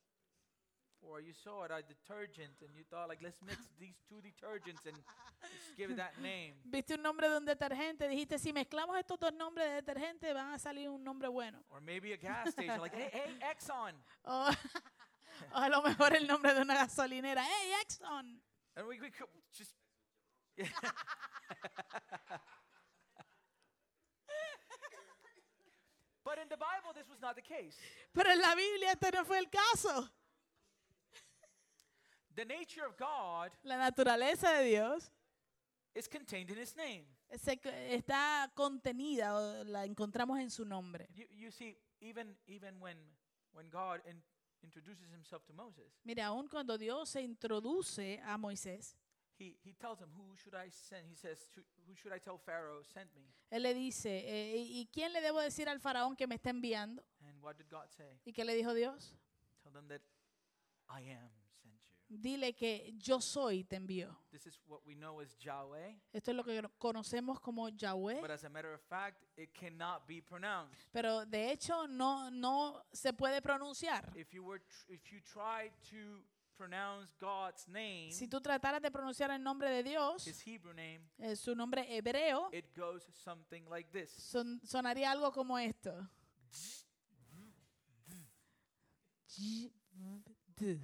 or 1.02 1.20
you 1.20 1.32
saw 1.32 1.64
it, 1.64 1.70
a 1.70 1.82
detergent, 1.82 2.60
and 2.60 2.70
you 2.76 2.84
thought, 2.90 3.08
like, 3.08 3.20
let's 3.22 3.40
mix 3.46 3.58
these 3.78 3.96
two 4.08 4.20
detergents 4.20 4.84
and 4.86 4.96
just 5.42 5.76
give 5.76 5.90
it 5.90 5.96
that 5.96 6.20
name. 6.20 6.54
Viste 6.70 6.94
un 6.94 7.02
nombre 7.02 7.28
de 7.28 7.36
un 7.36 7.44
detergente, 7.44 8.08
dijiste, 8.08 8.38
si 8.38 8.52
mezclamos 8.52 8.98
estos 8.98 9.18
dos 9.18 9.32
nombres 9.32 9.68
de 9.68 9.74
detergente, 9.82 10.32
van 10.32 10.52
a 10.52 10.58
salir 10.58 10.88
un 10.88 11.02
nombre 11.02 11.28
bueno. 11.28 11.58
Or 11.70 11.80
maybe 11.80 12.12
a 12.12 12.16
gas 12.16 12.48
station, 12.48 12.80
like, 12.80 12.94
hey, 12.94 13.10
hey, 13.12 13.38
Exxon. 13.50 13.94
O, 14.24 14.50
o 15.54 15.58
a 15.58 15.68
lo 15.68 15.82
mejor 15.82 16.14
el 16.14 16.26
nombre 16.26 16.54
de 16.54 16.62
una 16.62 16.74
gasolinera. 16.74 17.42
¡Hey, 17.44 17.72
Exxon! 17.82 18.40
And 18.76 18.86
we, 18.86 19.00
we 19.00 19.10
could 19.10 19.28
just. 19.52 19.74
but 26.24 26.38
in 26.38 26.48
the 26.48 26.56
Bible, 26.56 26.92
this 26.94 27.08
was 27.08 27.20
not 27.20 27.34
the 27.34 27.42
case. 27.42 27.76
Pero 28.12 28.30
en 28.30 28.40
la 28.40 28.54
Biblia 28.54 28.92
este 28.92 29.10
no 29.12 29.24
fue 29.24 29.38
el 29.38 29.48
caso. 29.48 30.10
The 32.34 32.44
nature 32.44 32.84
of 32.86 32.96
God 32.96 33.50
La 33.64 33.76
naturaleza 33.76 34.52
de 34.60 34.64
Dios 34.70 35.10
is 35.94 36.08
contained 36.08 36.50
in 36.50 36.58
His 36.58 36.76
name. 36.76 37.04
se 37.36 37.60
está 37.94 38.50
contenida, 38.54 39.34
o 39.36 39.64
la 39.64 39.84
encontramos 39.84 40.38
en 40.40 40.50
su 40.50 40.64
nombre. 40.64 41.08
You, 41.14 41.26
you 41.30 41.50
see, 41.50 41.76
even 42.00 42.36
even 42.46 42.80
when 42.80 42.96
when 43.52 43.68
God 43.70 44.00
in, 44.06 44.22
introduces 44.62 45.10
Himself 45.10 45.44
to 45.46 45.52
Moses, 45.52 45.92
Mira, 46.04 46.26
aun 46.26 46.48
cuando 46.48 46.76
Dios 46.78 47.10
se 47.10 47.20
introduce 47.22 48.18
a 48.24 48.36
Moisés, 48.38 48.94
He 49.38 49.56
He 49.64 49.72
tells 49.74 50.00
him, 50.00 50.10
"Who 50.16 50.36
should 50.36 50.54
I 50.54 50.70
send?" 50.70 51.06
He 51.08 51.16
says, 51.16 51.38
"Who- 51.56 51.64
"Who 51.88 51.94
should 51.96 52.12
I 52.14 52.20
tell 52.20 52.38
Pharaoh 52.38 52.82
sent 52.84 53.12
me?" 53.14 53.32
Él 53.50 53.62
le 53.62 53.74
dice, 53.74 54.08
eh, 54.26 54.56
¿y 54.56 54.88
quién 54.92 55.12
le 55.12 55.20
debo 55.20 55.40
decir 55.40 55.68
al 55.68 55.80
faraón 55.80 56.14
que 56.16 56.26
me 56.26 56.36
está 56.36 56.50
enviando? 56.50 57.02
And 57.26 57.42
what 57.42 57.56
did 57.56 57.68
God 57.68 57.88
say? 57.90 58.20
¿Y 58.24 58.32
qué 58.32 58.44
le 58.44 58.54
dijo 58.54 58.72
Dios? 58.74 59.14
Tell 59.62 59.72
them 59.72 59.88
that 59.88 60.02
I 60.88 61.10
am. 61.10 61.30
Dile 62.12 62.52
que 62.56 62.92
yo 62.98 63.20
soy, 63.20 63.62
te 63.62 63.76
envió. 63.76 64.16
This 64.32 64.44
is 64.46 64.58
what 64.66 64.80
we 64.84 64.94
know 64.96 65.20
as 65.20 65.36
Yahweh. 65.38 65.94
Esto 66.12 66.32
es 66.32 66.36
lo 66.36 66.42
que 66.42 66.60
conocemos 66.76 67.38
como 67.40 67.68
Yahweh, 67.68 68.20
But 68.20 68.32
as 68.32 68.42
a 68.42 68.48
matter 68.50 68.72
of 68.74 68.80
fact, 68.88 69.22
it 69.36 69.52
cannot 69.54 70.08
be 70.08 70.20
pronounced. 70.20 70.88
pero 70.92 71.24
de 71.24 71.52
hecho 71.52 71.86
no, 71.86 72.28
no 72.30 72.82
se 72.92 73.12
puede 73.12 73.40
pronunciar. 73.40 74.10
If 74.16 74.32
you 74.34 74.42
were, 74.44 74.58
tr- 74.60 74.92
if 74.92 75.12
you 75.12 75.20
try 75.20 75.70
to 75.90 76.24
pronounce 76.56 77.14
God's 77.20 77.68
name, 77.68 78.10
Si 78.10 78.26
tú 78.26 78.40
trataras 78.40 78.82
de 78.82 78.90
pronunciar 78.90 79.30
el 79.30 79.40
nombre 79.40 79.70
de 79.70 79.84
Dios, 79.84 80.26
His 80.26 80.44
Hebrew 80.44 80.74
name, 80.74 81.08
eh, 81.18 81.36
su 81.36 81.54
nombre 81.54 81.86
hebreo, 81.96 82.50
it 82.52 82.76
goes 82.76 83.04
something 83.14 83.62
like 83.70 83.88
this. 83.92 84.10
son- 84.10 84.60
sonaría 84.64 85.12
algo 85.12 85.30
como 85.32 85.56
esto. 85.58 85.94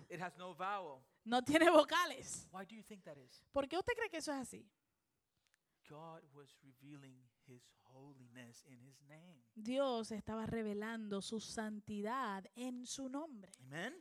It 0.09 0.21
has 0.21 0.33
no 0.39 0.55
vowel. 0.55 1.03
No 1.27 1.43
tiene 1.43 1.69
vocales. 1.71 2.49
Why 2.53 2.65
do 2.65 2.77
you 2.77 2.83
think 2.83 3.03
that 3.05 3.19
is? 3.19 3.43
¿Por 3.53 3.69
qué 3.69 3.77
usted 3.77 3.95
cree 3.95 4.09
que 4.09 4.19
eso 4.19 4.33
es 4.33 4.39
así? 4.39 4.65
God 5.89 6.23
was 6.33 6.57
revealing 6.63 7.17
His 7.47 7.63
holiness 7.93 8.65
in 8.67 8.81
His 8.81 9.01
name. 9.09 9.43
Dios 9.55 10.13
estaba 10.13 10.47
revelando 10.47 11.21
su 11.21 11.41
santidad 11.41 12.45
en 12.55 12.87
su 12.87 13.09
nombre. 13.09 13.51
Amen. 13.61 13.95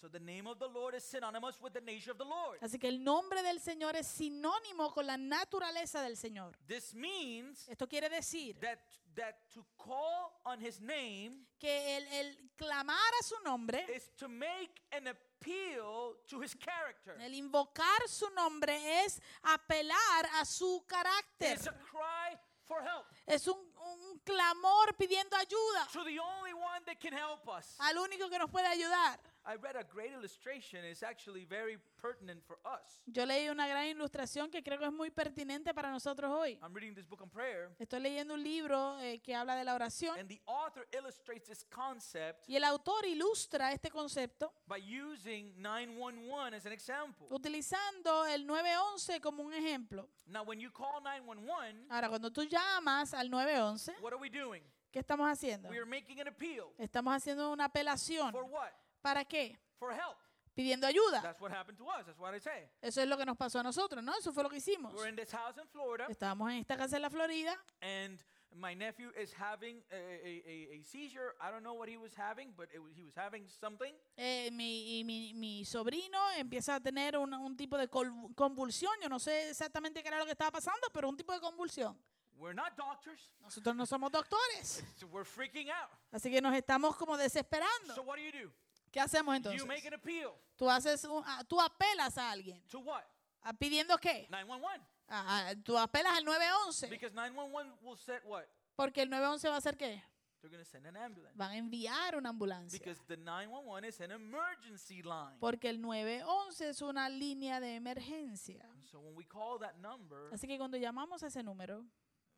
So 0.00 0.08
the 0.08 0.18
name 0.18 0.46
of 0.46 0.58
the 0.58 0.66
Lord 0.66 0.94
is 0.94 1.04
synonymous 1.04 1.60
with 1.60 1.74
the 1.74 1.80
nature 1.82 2.12
of 2.12 2.16
the 2.16 2.24
Lord. 2.24 2.58
Así 2.62 2.78
que 2.78 2.88
el 2.88 3.04
nombre 3.04 3.42
del 3.42 3.60
Señor 3.60 3.96
es 3.96 4.06
sinónimo 4.06 4.94
con 4.94 5.06
la 5.06 5.18
naturaleza 5.18 6.00
del 6.00 6.16
Señor. 6.16 6.56
This 6.66 6.94
means 6.94 7.68
Esto 7.68 7.86
quiere 7.86 8.08
decir 8.08 8.58
that 8.60 8.78
that 9.14 9.34
to 9.52 9.66
call 9.76 10.40
on 10.46 10.58
His 10.58 10.80
name 10.80 11.44
que 11.58 11.98
el, 11.98 12.06
el 12.14 12.50
clamar 12.56 13.12
a 13.20 13.22
su 13.22 13.34
nombre, 13.44 13.84
is 13.94 14.10
to 14.16 14.26
make 14.26 14.72
an 14.92 15.14
appeal 15.44 16.16
to 16.28 16.40
His 16.42 16.54
character. 16.54 17.16
el 17.20 17.34
invocar 17.34 18.06
su 18.08 18.28
nombre 18.30 19.04
es 19.04 19.20
apelar 19.42 20.26
a 20.40 20.44
su 20.44 20.84
carácter. 20.86 21.56
It's 21.56 21.66
a 21.66 21.72
cry 21.72 22.38
for 22.66 22.82
help 22.82 23.06
Es 23.26 23.46
un, 23.48 23.56
un 23.58 24.18
clamor 24.20 24.94
pidiendo 24.96 25.36
ayuda 25.36 25.86
to 25.92 26.04
the 26.04 26.18
only 26.20 26.52
one 26.52 26.84
that 26.84 26.98
can 27.00 27.12
help 27.12 27.48
us. 27.48 27.76
al 27.78 27.96
único 27.98 28.28
que 28.28 28.38
nos 28.38 28.50
puede 28.50 28.66
ayudar. 28.66 29.18
I 29.46 29.56
read 29.56 29.74
a 29.74 29.84
great 29.84 30.12
illustration. 30.12 30.84
It's 30.84 31.02
actually 31.02 31.44
very 31.44 31.78
pertinent 32.00 32.42
for 32.44 32.58
us. 32.64 33.02
Yo 33.06 33.24
leí 33.24 33.48
una 33.48 33.66
gran 33.66 33.86
ilustración 33.86 34.50
que 34.50 34.62
creo 34.62 34.78
que 34.78 34.84
es 34.86 34.92
muy 34.92 35.10
pertinente 35.10 35.72
para 35.74 35.90
nosotros 35.90 36.30
hoy. 36.30 36.58
I'm 36.62 36.74
reading 36.74 36.94
this 36.94 37.06
book 37.08 37.22
on 37.22 37.30
prayer, 37.30 37.70
Estoy 37.78 38.00
leyendo 38.00 38.34
un 38.34 38.42
libro 38.42 38.98
eh, 39.00 39.20
que 39.20 39.34
habla 39.34 39.56
de 39.56 39.64
la 39.64 39.74
oración 39.74 40.18
and 40.18 40.28
the 40.28 40.40
author 40.46 40.86
illustrates 40.92 41.48
this 41.48 41.64
concept 41.64 42.48
y 42.48 42.56
el 42.56 42.64
autor 42.64 43.06
ilustra 43.06 43.72
este 43.72 43.90
concepto 43.90 44.52
by 44.66 44.78
using 44.78 45.54
911 45.60 46.54
as 46.56 46.66
an 46.66 46.72
example. 46.72 47.26
utilizando 47.30 48.26
el 48.26 48.46
911 48.46 49.20
como 49.20 49.42
un 49.42 49.54
ejemplo. 49.54 50.08
Now, 50.26 50.44
when 50.44 50.60
you 50.60 50.70
call 50.70 51.00
911, 51.02 51.86
Ahora, 51.88 52.08
cuando 52.08 52.30
tú 52.30 52.44
llamas 52.44 53.14
al 53.14 53.30
911, 53.30 53.94
what 54.02 54.12
are 54.12 54.20
we 54.20 54.28
doing? 54.28 54.62
¿qué 54.92 54.98
estamos 54.98 55.26
haciendo? 55.26 55.68
We 55.68 55.78
are 55.78 55.86
making 55.86 56.20
an 56.20 56.28
appeal. 56.28 56.66
Estamos 56.78 57.14
haciendo 57.14 57.52
una 57.52 57.66
apelación. 57.66 58.32
For 58.32 58.44
what? 58.44 58.70
¿Para 59.00 59.24
qué? 59.24 59.58
For 59.78 59.92
help. 59.92 60.16
Pidiendo 60.54 60.86
ayuda. 60.86 61.22
That's 61.22 61.40
what 61.40 61.52
happened 61.52 61.78
to 61.78 61.86
us. 61.88 62.04
That's 62.04 62.18
what 62.18 62.34
I 62.34 62.40
say. 62.40 62.68
Eso 62.82 63.00
es 63.00 63.08
lo 63.08 63.16
que 63.16 63.24
nos 63.24 63.36
pasó 63.36 63.60
a 63.60 63.62
nosotros, 63.62 64.02
¿no? 64.02 64.12
Eso 64.16 64.32
fue 64.32 64.42
lo 64.42 64.48
que 64.50 64.56
hicimos. 64.58 64.92
We're 64.94 65.08
in 65.08 65.16
this 65.16 65.30
house 65.32 65.56
in 65.56 65.66
Florida, 65.68 66.06
Estábamos 66.10 66.50
en 66.50 66.58
esta 66.58 66.76
casa 66.76 66.96
en 66.96 67.02
la 67.02 67.10
Florida 67.10 67.56
and 67.80 68.20
my 68.52 68.74
nephew 68.74 69.10
is 69.16 69.32
having 69.32 69.80
a, 69.92 69.94
a, 69.94 70.42
a, 70.44 70.80
a 70.80 70.82
seizure. 70.84 71.34
I 71.40 71.50
don't 71.52 71.62
know 71.62 71.74
what 71.74 71.88
he 71.88 71.96
was 71.96 72.12
having, 72.16 72.52
but 72.56 72.68
it, 72.74 72.80
he 72.96 73.04
was 73.04 73.14
having 73.16 73.46
something. 73.48 73.94
eh, 74.16 74.50
mi, 74.52 74.98
y 74.98 75.04
mi, 75.04 75.32
mi 75.34 75.64
sobrino 75.64 76.18
empieza 76.36 76.74
a 76.74 76.80
tener 76.80 77.16
un, 77.16 77.32
un 77.32 77.56
tipo 77.56 77.78
de 77.78 77.88
convulsión. 77.88 78.92
Yo 79.00 79.08
no 79.08 79.20
sé 79.20 79.50
exactamente 79.50 80.02
qué 80.02 80.08
era 80.08 80.18
lo 80.18 80.24
que 80.26 80.32
estaba 80.32 80.50
pasando, 80.50 80.88
pero 80.92 81.08
un 81.08 81.16
tipo 81.16 81.32
de 81.32 81.40
convulsión. 81.40 81.96
We're 82.36 82.54
not 82.54 82.74
doctors, 82.76 83.20
Nosotros 83.40 83.76
no 83.76 83.86
somos 83.86 84.10
doctores, 84.10 84.82
so 84.96 85.06
we're 85.08 85.24
freaking 85.26 85.70
out. 85.70 85.90
así 86.10 86.30
que 86.30 86.40
nos 86.40 86.54
estamos 86.54 86.96
como 86.96 87.16
desesperando. 87.16 87.94
So 87.94 88.02
what 88.02 88.16
do 88.16 88.22
you 88.22 88.32
do? 88.32 88.52
¿Qué 88.90 89.00
hacemos 89.00 89.34
You 89.36 89.66
make 89.66 89.78
entonces? 89.78 89.86
an 89.86 89.94
appeal. 89.94 90.32
Tú 90.56 90.68
haces, 90.68 91.04
un- 91.04 91.22
ah, 91.26 91.44
tú 91.48 91.60
apelas 91.60 92.18
a 92.18 92.30
alguien. 92.30 92.62
To 92.68 92.80
what? 92.80 93.04
¿A 93.42 93.52
¿Pidiendo 93.52 93.96
qué? 93.98 94.26
911. 94.30 94.86
Ah, 95.08 95.48
ah, 95.50 95.54
tú 95.64 95.76
apelas 95.78 96.16
al 96.16 96.24
911. 96.24 96.88
Because 96.88 97.14
911 97.14 97.72
will 97.82 97.96
set 97.96 98.22
what? 98.24 98.44
Porque 98.76 99.02
el 99.02 99.10
911 99.10 99.48
va 99.48 99.54
a 99.54 99.58
hacer 99.58 99.76
qué? 99.76 100.02
They're 100.40 100.50
going 100.50 100.64
to 100.64 100.70
send 100.70 100.86
an 100.86 100.96
ambulance. 100.96 101.36
Van 101.36 101.50
a 101.50 101.56
enviar 101.58 102.16
una 102.16 102.30
ambulancia. 102.30 102.78
Because 102.78 103.02
the 103.06 103.16
911 103.18 103.84
is 103.88 104.00
an 104.00 104.10
emergency 104.10 105.02
line. 105.02 105.36
Porque 105.38 105.68
el 105.68 105.80
911 105.82 106.70
es 106.70 106.80
una 106.80 107.08
línea 107.10 107.60
de 107.60 107.74
emergencia. 107.76 108.66
So 108.90 109.00
when 109.00 109.14
we 109.14 109.26
call 109.26 109.58
that 109.60 109.74
number, 109.76 110.32
Así 110.32 110.46
que 110.46 110.56
cuando 110.56 110.78
llamamos 110.78 111.22
a 111.22 111.26
ese 111.26 111.42
número, 111.42 111.84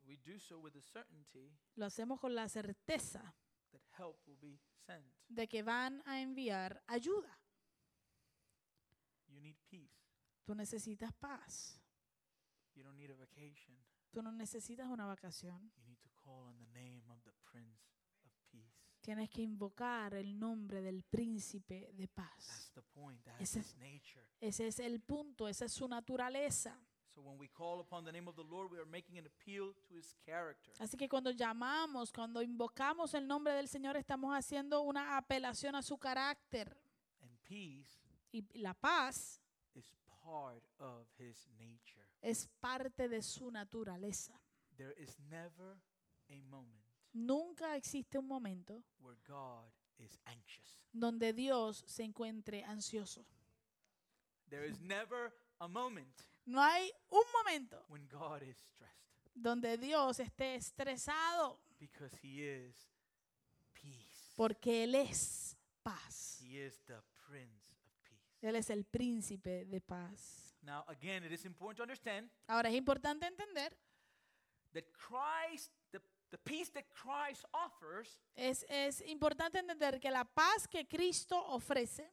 we 0.05 0.17
do 0.17 0.39
so 0.41 0.59
with 0.59 0.73
the 0.73 0.81
certainty 0.81 1.53
lo 1.77 1.87
hacemos 1.87 2.19
con 2.21 2.35
la 2.35 2.49
certeza 2.49 3.35
that 3.71 3.81
help 3.97 4.17
will 4.27 4.37
be 4.41 4.59
de 5.29 5.49
que 5.49 5.63
van 5.63 6.03
a 6.07 6.21
enviar 6.21 6.83
ayuda. 6.87 7.39
You 9.29 9.41
need 9.41 9.57
peace. 9.71 9.91
Tú 10.45 10.55
necesitas 10.55 11.13
paz. 11.15 11.81
You 12.75 12.83
don't 12.83 12.97
need 12.99 13.11
a 13.11 13.15
vacation. 13.17 13.77
Tú 14.11 14.23
no 14.23 14.31
necesitas 14.33 14.89
una 14.89 15.07
vacación. 15.07 15.73
You 15.77 15.85
need 15.85 15.99
to 16.01 16.11
call 16.23 16.47
on 16.49 16.59
the 16.59 16.67
name 16.67 17.03
of 17.11 17.23
the 17.25 17.33
Prince 17.51 17.81
of 18.25 18.33
Peace. 18.51 18.77
Tienes 19.01 19.31
que 19.31 19.43
invocar 19.43 20.15
el 20.15 20.39
nombre 20.39 20.83
del 20.83 21.03
príncipe 21.05 21.93
de 21.95 22.09
That's 22.09 22.15
paz. 22.15 22.71
the 22.75 22.83
point. 22.83 23.23
That's 23.25 23.41
Ese- 23.41 23.61
his 23.61 23.77
nature. 23.77 24.27
Ese 24.41 24.67
es 24.67 24.79
el 24.81 25.01
punto, 25.01 25.49
esa 25.49 25.65
es 25.65 25.73
su 25.73 25.89
naturaleza. 25.89 26.79
So 27.15 27.21
when 27.21 27.37
we 27.39 27.49
call 27.49 27.81
upon 27.81 28.05
the 28.05 28.13
name 28.13 28.27
of 28.27 28.37
the 28.37 28.43
Lord, 28.45 28.71
we 28.71 28.79
are 28.79 28.87
making 28.87 29.19
an 29.19 29.27
appeal 29.27 29.75
to 29.89 29.95
his 29.95 30.15
character. 30.25 30.73
Así 30.81 30.97
que 30.97 31.09
cuando 31.09 31.31
llamamos, 31.31 32.11
cuando 32.11 32.41
invocamos 32.43 33.13
el 33.15 33.27
nombre 33.27 33.53
del 33.55 33.69
Señor, 33.69 33.97
estamos 33.97 34.35
haciendo 34.35 34.81
una 34.83 35.17
apelación 35.19 35.75
a 35.75 35.83
su 35.83 35.99
carácter. 35.99 36.75
And 37.23 37.37
peace 37.43 37.99
Y 38.33 38.43
la 38.61 38.73
paz 38.73 39.41
is 39.75 39.93
part 40.25 40.65
of 40.79 41.07
his 41.19 41.49
nature. 41.59 42.03
es 42.23 42.49
parte 42.61 43.09
de 43.09 43.21
su 43.21 43.51
naturaleza. 43.51 44.33
There 44.79 44.95
is 44.97 45.19
never 45.29 45.77
a 46.31 46.41
moment 46.49 46.81
Nunca 47.13 47.77
existe 47.77 48.17
un 48.17 48.27
momento 48.27 48.83
where 49.01 49.19
God 49.29 49.71
is 49.99 50.19
anxious. 50.25 50.79
donde 50.95 51.35
Dios 51.35 51.85
se 51.87 52.05
encuentre 52.05 52.65
ansioso. 52.65 53.27
There 54.49 54.65
is 54.67 54.81
never 54.81 55.35
a 55.61 55.69
moment 55.69 56.25
No 56.45 56.61
hay 56.61 56.91
un 57.11 57.23
momento 57.33 57.85
when 57.89 58.07
God 58.09 58.43
is 58.43 58.57
stressed 58.57 58.93
donde 59.35 59.79
Dios 59.79 60.19
esté 60.19 60.57
estresado 60.57 61.59
because 61.79 62.15
he 62.23 62.43
is 62.43 62.75
peace. 63.73 64.35
porque 64.37 64.85
Él 64.85 64.95
es 64.95 65.57
paz. 65.83 66.41
He 66.43 66.59
is 66.59 66.81
the 66.87 67.01
Prince 67.27 67.71
of 67.71 67.79
Peace. 68.05 68.39
Él 68.43 68.57
es 68.57 68.71
el 68.71 68.85
príncipe 68.85 69.65
de 69.65 69.81
paz. 69.81 70.57
Now, 70.63 70.85
again, 70.89 71.25
it 71.25 71.33
is 71.33 71.45
important 71.45 71.79
to 71.79 71.83
understand 71.83 72.31
Ahora 72.47 72.69
es 72.69 72.75
importante 72.75 73.27
entender, 73.27 73.77
that 74.73 74.85
Christ, 74.93 75.73
the, 75.91 76.39
peace 76.39 76.71
that 76.71 76.85
Christ 76.89 77.45
offers, 77.53 78.19
es, 78.37 78.65
es 78.69 79.01
importante 79.03 79.59
entender 79.59 79.99
que 80.01 80.11
la 80.11 80.25
paz 80.25 80.69
que 80.69 80.87
Cristo 80.87 81.37
ofrece 81.49 82.11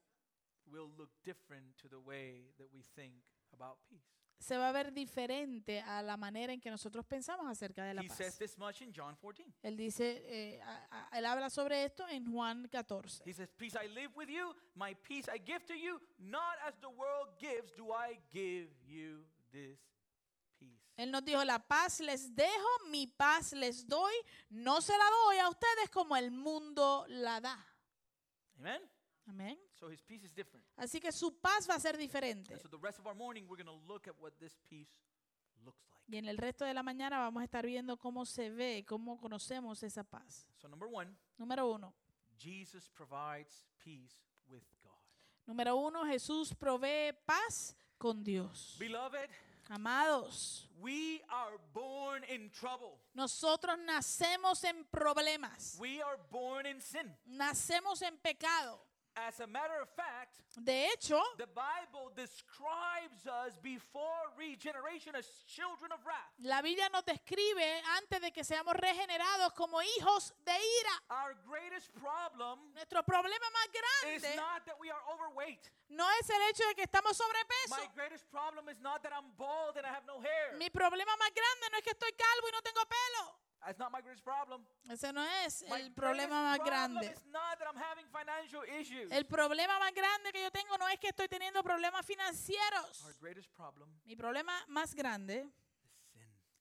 will 0.65 0.91
look 0.97 1.11
different 1.23 1.75
to 1.77 1.87
the 1.89 1.99
way 1.99 2.51
that 2.57 2.67
we 2.73 2.81
think 2.95 3.13
about 3.53 3.77
peace. 3.87 4.18
Se 4.39 4.57
va 4.57 4.69
a 4.69 4.71
ver 4.71 4.93
diferente 4.93 5.81
a 5.81 6.01
la 6.01 6.15
manera 6.15 6.53
en 6.53 6.61
que 6.61 6.69
nosotros 6.71 7.05
pensamos 7.05 7.45
acerca 7.47 7.83
de 7.83 7.93
la 7.93 8.01
He 8.03 8.07
paz. 8.07 8.17
says 8.17 8.37
this 8.37 8.57
much 8.57 8.81
in 8.81 8.93
John 8.95 9.15
14. 9.17 9.45
Él 9.61 9.75
dice, 9.75 10.23
eh, 10.27 10.61
a- 10.61 11.09
a- 11.11 11.17
él 11.19 11.25
habla 11.25 11.49
sobre 11.49 11.83
esto 11.83 12.07
en 12.07 12.31
Juan 12.31 12.67
14. 12.71 13.21
He 13.25 13.33
says, 13.33 13.49
Peace 13.57 13.75
I 13.75 13.87
live 13.89 14.11
with 14.15 14.29
you, 14.29 14.55
my 14.75 14.95
peace 14.95 15.27
I 15.27 15.39
give 15.39 15.65
to 15.65 15.73
you, 15.75 15.99
not 16.17 16.57
as 16.65 16.73
the 16.79 16.87
world 16.87 17.37
gives, 17.37 17.75
do 17.75 17.91
I 17.93 18.19
give 18.31 18.69
you 18.87 19.25
this 19.51 19.77
peace. 20.57 20.79
Él 20.95 21.11
nos 21.11 21.23
dijo, 21.23 21.43
la 21.43 21.59
paz 21.59 21.99
les 21.99 22.33
dejo, 22.33 22.67
mi 22.89 23.07
paz 23.07 23.51
les 23.53 23.85
doy, 23.87 24.13
no 24.49 24.79
se 24.81 24.93
la 24.97 25.05
doy 25.25 25.37
a 25.39 25.49
ustedes 25.49 25.89
como 25.91 26.15
el 26.15 26.31
mundo 26.31 27.05
la 27.09 27.39
da. 27.41 27.57
Amen? 28.57 28.81
Amén. 29.29 29.57
So 29.79 29.89
his 29.89 30.01
peace 30.01 30.23
is 30.25 30.33
different. 30.33 30.65
Así 30.75 30.99
que 30.99 31.11
su 31.11 31.31
paz 31.39 31.67
va 31.69 31.75
a 31.75 31.79
ser 31.79 31.95
diferente. 31.97 32.53
And 32.53 32.61
so 32.61 32.67
the 32.67 32.77
rest 32.81 32.99
of 32.99 33.05
our 33.05 33.15
morning, 33.15 33.45
we're 33.47 33.61
going 33.61 33.67
to 33.79 33.85
look 33.87 34.07
at 34.07 34.15
what 34.19 34.33
this 34.39 34.57
peace 34.69 34.89
looks 35.63 35.83
like. 35.91 35.99
Y 36.11 36.17
en 36.17 36.25
el 36.25 36.37
resto 36.37 36.65
de 36.65 36.73
la 36.73 36.81
mañana 36.81 37.19
vamos 37.19 37.41
a 37.41 37.45
estar 37.45 37.65
viendo 37.65 37.97
cómo 37.97 38.25
se 38.25 38.49
ve, 38.49 38.83
cómo 38.87 39.19
conocemos 39.19 39.83
esa 39.83 40.03
paz. 40.03 40.47
So, 40.57 40.67
number 40.67 40.89
one, 40.91 41.15
Número 41.37 41.67
uno. 41.71 41.93
Jesus 42.37 42.89
provides 42.89 43.63
peace 43.83 44.15
with 44.47 44.63
God. 44.81 44.93
Número 45.45 45.75
uno, 45.77 46.03
Jesús 46.05 46.55
provee 46.55 47.11
paz 47.25 47.75
con 47.99 48.23
Dios. 48.23 48.75
Beloved, 48.79 49.29
Amados, 49.71 50.67
we 50.81 51.21
are 51.29 51.57
born 51.73 52.23
in 52.23 52.49
trouble. 52.49 52.97
nosotros 53.13 53.77
nacemos 53.85 54.63
en 54.63 54.83
problemas, 54.85 55.77
We 55.79 56.01
are 56.01 56.17
born 56.31 56.65
in 56.65 56.81
sin. 56.81 57.15
nacemos 57.27 58.01
en 58.01 58.17
pecado. 58.17 58.81
As 59.27 59.39
a 59.41 59.47
matter 59.47 59.75
of 59.81 59.89
fact, 59.89 60.39
De 60.63 60.87
hecho, 60.87 61.19
the 61.37 61.47
Bible 61.47 62.09
describes 62.15 63.27
us 63.27 63.57
before 63.61 64.31
regeneration 64.37 65.13
as 65.15 65.25
children 65.45 65.91
of 65.91 65.99
wrath. 66.05 66.31
la 66.39 66.61
Biblia 66.61 66.89
nos 66.89 67.03
describe 67.03 67.81
antes 67.97 68.21
de 68.21 68.31
que 68.31 68.43
seamos 68.43 68.73
regenerados 68.75 69.53
como 69.55 69.81
hijos 69.81 70.31
de 70.45 70.53
ira. 70.53 70.95
Our 71.11 71.35
greatest 71.47 71.91
problem 71.93 72.59
Nuestro 72.73 73.03
problema 73.03 73.45
más 73.51 73.67
is 74.15 74.21
grande 74.23 74.35
not 74.37 74.65
that 74.65 74.79
we 74.79 74.89
are 74.89 75.01
overweight. 75.13 75.69
no 75.89 76.07
es 76.19 76.29
el 76.29 76.41
hecho 76.49 76.65
de 76.67 76.75
que 76.75 76.83
estamos 76.83 77.17
My 77.19 77.25
sobrepeso. 77.25 77.93
greatest 77.95 78.29
problem 78.31 78.69
is 78.69 78.79
not 78.79 79.03
that 79.03 79.11
I'm 79.13 79.31
bald 79.37 79.75
and 79.77 79.85
I 79.85 79.89
have 79.89 80.05
no 80.07 80.19
hair. 80.21 80.57
Mi 80.57 80.69
problema 80.69 81.11
más 81.17 81.29
grande 81.33 81.69
no 81.71 81.77
es 81.77 81.83
que 81.83 81.91
estoy 81.91 82.11
calvo 82.13 82.47
y 82.47 82.51
no 82.51 82.61
tengo 82.61 82.81
pelo. 82.85 83.35
That's 83.65 83.77
not 83.77 83.91
my 83.91 84.01
greatest 84.01 84.23
problem. 84.23 84.65
Ese 84.89 85.11
no 85.13 85.23
es 85.45 85.63
My 85.69 85.81
el 85.81 85.91
problema 85.93 86.41
más 86.43 86.59
grande. 86.59 87.13
El 89.11 89.25
problema 89.25 89.79
más 89.79 89.93
grande 89.93 90.31
que 90.31 90.41
yo 90.41 90.51
tengo 90.51 90.77
no 90.77 90.87
es 90.87 90.99
que 90.99 91.09
estoy 91.09 91.27
teniendo 91.27 91.61
problemas 91.61 92.05
financieros. 92.05 93.03
Our 93.03 93.15
greatest 93.19 93.49
problem 93.53 93.89
Mi 94.05 94.15
problema 94.15 94.53
más 94.67 94.95
grande 94.95 95.49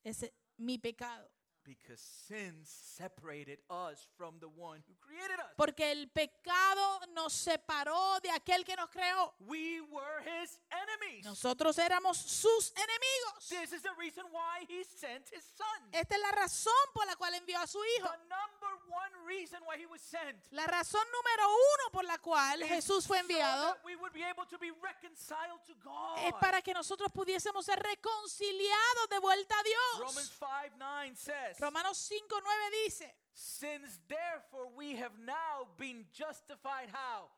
es 0.03 0.25
eh, 0.25 0.35
mi 0.57 0.79
pecado. 0.79 1.31
Because 1.69 2.01
sin 2.01 2.55
separated 2.65 3.59
us 3.69 4.09
from 4.17 4.41
the 4.41 4.49
one 4.49 4.81
who 4.89 4.95
created 5.05 5.39
us. 5.39 5.53
Porque 5.55 5.93
el 5.93 6.09
pecado 6.09 7.01
nos 7.15 7.35
separó 7.35 8.19
de 8.23 8.31
aquel 8.31 8.65
que 8.65 8.75
nos 8.75 8.89
creó. 8.89 9.35
We 9.41 9.83
were 9.83 10.23
his 10.25 10.59
enemies. 10.73 11.27
Nosotros 11.27 11.77
éramos 11.77 12.17
sus 12.17 12.73
enemigos. 12.73 13.49
This 13.51 13.75
is 13.75 13.83
the 13.83 13.93
reason 13.99 14.25
why 14.33 14.65
he 14.67 14.83
sent 14.83 15.29
his 15.31 15.45
son. 15.45 15.91
Esta 15.93 16.15
es 16.15 16.23
la 16.23 16.33
razón 16.33 16.73
por 16.95 17.07
la 17.07 17.17
cual 17.17 17.35
envió 17.35 17.59
a 17.59 17.67
su 17.67 17.79
hijo. 17.85 18.09
The 18.09 18.29
number 18.31 18.73
one 18.89 19.27
reason 19.27 19.61
why 19.67 19.77
he 19.77 19.85
was 19.85 20.01
sent 20.01 20.39
La 20.53 20.67
razón 20.67 21.05
número 21.13 21.51
uno 21.51 21.91
por 21.93 22.05
la 22.05 22.17
cual 22.17 22.63
is 22.63 22.69
Jesús 22.69 23.07
fue 23.07 23.19
enviado 23.19 23.75
that 23.75 23.85
we 23.85 23.95
would 23.97 24.15
be 24.15 24.25
able 24.25 24.47
to 24.47 24.59
be 24.59 24.71
reconciled 24.83 25.61
to 25.67 25.75
God. 25.85 26.19
es 26.27 26.33
para 26.41 26.63
que 26.63 26.73
nosotros 26.73 27.13
pudiésemos 27.13 27.67
ser 27.67 27.79
reconciliados 27.79 29.09
de 29.11 29.19
vuelta 29.19 29.55
a 29.55 29.63
Romans 29.99 30.15
Dios. 30.17 30.39
5 30.39 30.77
9 30.79 31.17
says, 31.17 31.58
Romanos 31.61 32.09
5.9 32.11 32.43
dice, 32.85 33.05
Since 33.35 34.01
therefore 34.09 34.69
we 34.77 34.97
have 34.97 35.13
now 35.25 35.69
been 35.77 36.05
justified, 36.13 36.89
how? 36.93 37.31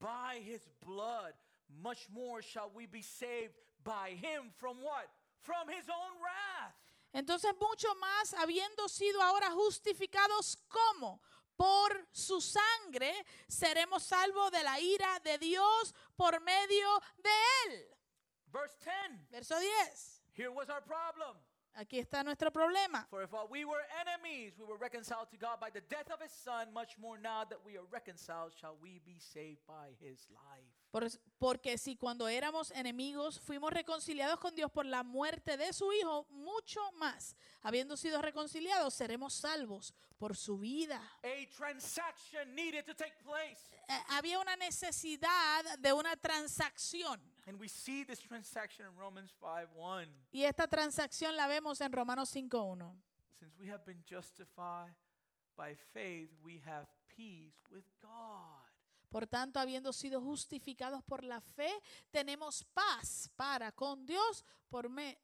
By 0.00 0.40
his 0.44 0.60
blood. 0.84 1.32
Much 1.82 2.08
more 2.12 2.42
shall 2.42 2.70
we 2.74 2.86
be 2.86 3.02
saved 3.02 3.54
by 3.82 4.10
him 4.10 4.52
from 4.56 4.76
what? 4.82 5.08
From 5.42 5.68
his 5.68 5.88
own 5.88 6.12
wrath. 6.22 6.74
entonces 7.12 7.50
mucho 7.58 7.88
más 7.94 8.34
habiendo 8.34 8.88
sido 8.88 9.22
ahora 9.22 9.50
justificados 9.50 10.58
como 10.68 11.20
por 11.56 12.06
su 12.12 12.40
sangre 12.42 13.12
seremos 13.48 14.02
salvos 14.02 14.50
de 14.52 14.62
la 14.62 14.78
ira 14.78 15.18
de 15.24 15.38
Dios 15.38 15.94
por 16.14 16.38
medio 16.40 17.00
de 17.16 17.30
él. 17.66 17.96
Verse 18.52 18.76
10. 18.84 19.30
Verso 19.30 19.58
10. 19.58 20.22
Here 20.34 20.50
was 20.50 20.68
our 20.68 20.82
problem. 20.82 21.36
Aquí 21.76 21.98
está 21.98 22.24
nuestro 22.24 22.50
problema. 22.50 23.06
For 23.10 23.22
if 23.22 23.32
while 23.32 23.48
we 23.50 23.66
were 23.66 23.84
enemies, 24.00 24.54
we 24.58 24.64
were 24.64 24.78
reconciled 24.78 25.28
to 25.30 25.36
God 25.36 25.60
by 25.60 25.68
the 25.70 25.82
death 25.82 26.10
of 26.10 26.22
his 26.22 26.32
son, 26.32 26.72
much 26.72 26.96
more 26.98 27.18
now 27.18 27.44
that 27.44 27.58
we 27.66 27.76
are 27.76 27.84
reconciled, 27.92 28.54
shall 28.58 28.78
we 28.80 28.98
be 29.04 29.18
saved 29.20 29.60
by 29.66 29.90
his 30.00 30.26
life. 30.30 30.64
Por 30.90 31.06
porque 31.38 31.76
si 31.76 31.96
cuando 31.96 32.28
éramos 32.28 32.70
enemigos 32.70 33.38
fuimos 33.40 33.70
reconciliados 33.74 34.40
con 34.40 34.54
Dios 34.54 34.70
por 34.70 34.86
la 34.86 35.02
muerte 35.02 35.58
de 35.58 35.74
su 35.74 35.92
Hijo, 35.92 36.26
mucho 36.30 36.80
más, 36.92 37.36
habiendo 37.62 37.98
sido 37.98 38.22
reconciliados, 38.22 38.94
seremos 38.94 39.34
salvos 39.34 39.92
por 40.16 40.34
su 40.34 40.56
vida. 40.56 41.02
A 41.24 41.46
transaction 41.54 42.54
needed 42.54 42.86
to 42.86 42.94
take 42.94 43.16
place. 43.22 43.60
Eh, 43.88 44.02
había 44.08 44.38
una 44.40 44.56
necesidad 44.56 45.78
de 45.78 45.92
una 45.92 46.16
transacción. 46.16 47.20
And 47.46 47.60
we 47.60 47.68
see 47.68 48.02
this 48.04 48.20
transaction 48.20 48.86
in 48.86 48.96
Romans 48.98 49.32
5 49.40 49.68
1. 49.74 50.06
Y 50.32 50.42
esta 50.42 50.66
transacción 50.66 51.36
la 51.36 51.46
vemos 51.46 51.80
en 51.80 51.92
Romanos 51.92 52.34
5.1. 52.34 52.92
Since 53.38 53.54
we 53.58 53.68
have 53.68 53.84
been 53.84 54.02
justified 54.04 54.94
by 55.56 55.74
faith, 55.94 56.30
we 56.42 56.60
have 56.66 56.86
peace 57.08 57.54
with 57.70 57.84
God. 58.02 58.66
Por 59.08 59.26
tanto, 59.26 59.60
habiendo 59.60 59.92
sido 59.92 60.20
justificados 60.20 61.02
por 61.04 61.22
la 61.22 61.40
fe, 61.40 61.70
tenemos 62.10 62.64
paz 62.74 63.30
para 63.36 63.70
con 63.72 64.04
Dios 64.04 64.44
por 64.68 64.88
me 64.90 65.16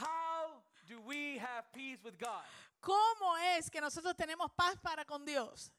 How 0.00 0.62
do 0.88 1.00
we 1.00 1.38
have 1.38 1.64
peace 1.72 1.98
with 2.02 2.18
God? 2.18 2.44
¿Cómo 2.80 3.36
es 3.58 3.68
que 3.68 3.80
nosotros 3.80 4.14
tenemos 4.16 4.50
paz 4.56 4.78
para 4.80 5.04
con 5.04 5.24
Dios? 5.24 5.70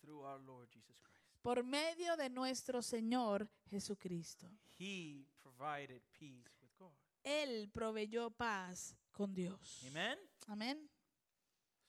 Through 0.00 0.22
our 0.22 0.40
Lord 0.40 0.68
Jesus 0.70 1.00
Christ. 1.00 1.05
Por 1.46 1.62
medio 1.62 2.16
de 2.16 2.28
nuestro 2.28 2.82
Señor 2.82 3.48
Jesucristo. 3.70 4.50
He 4.80 5.28
provided 5.44 6.02
peace 6.18 6.50
with 6.60 6.72
God. 6.76 6.90
Él 7.22 7.70
proveyó 7.72 8.32
paz 8.32 8.96
con 9.12 9.32
Dios. 9.32 9.84
Amen? 9.86 10.18
Amén. 10.48 10.90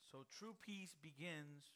So 0.03 0.25
true 0.25 0.55
peace 0.61 0.95
begins 1.01 1.73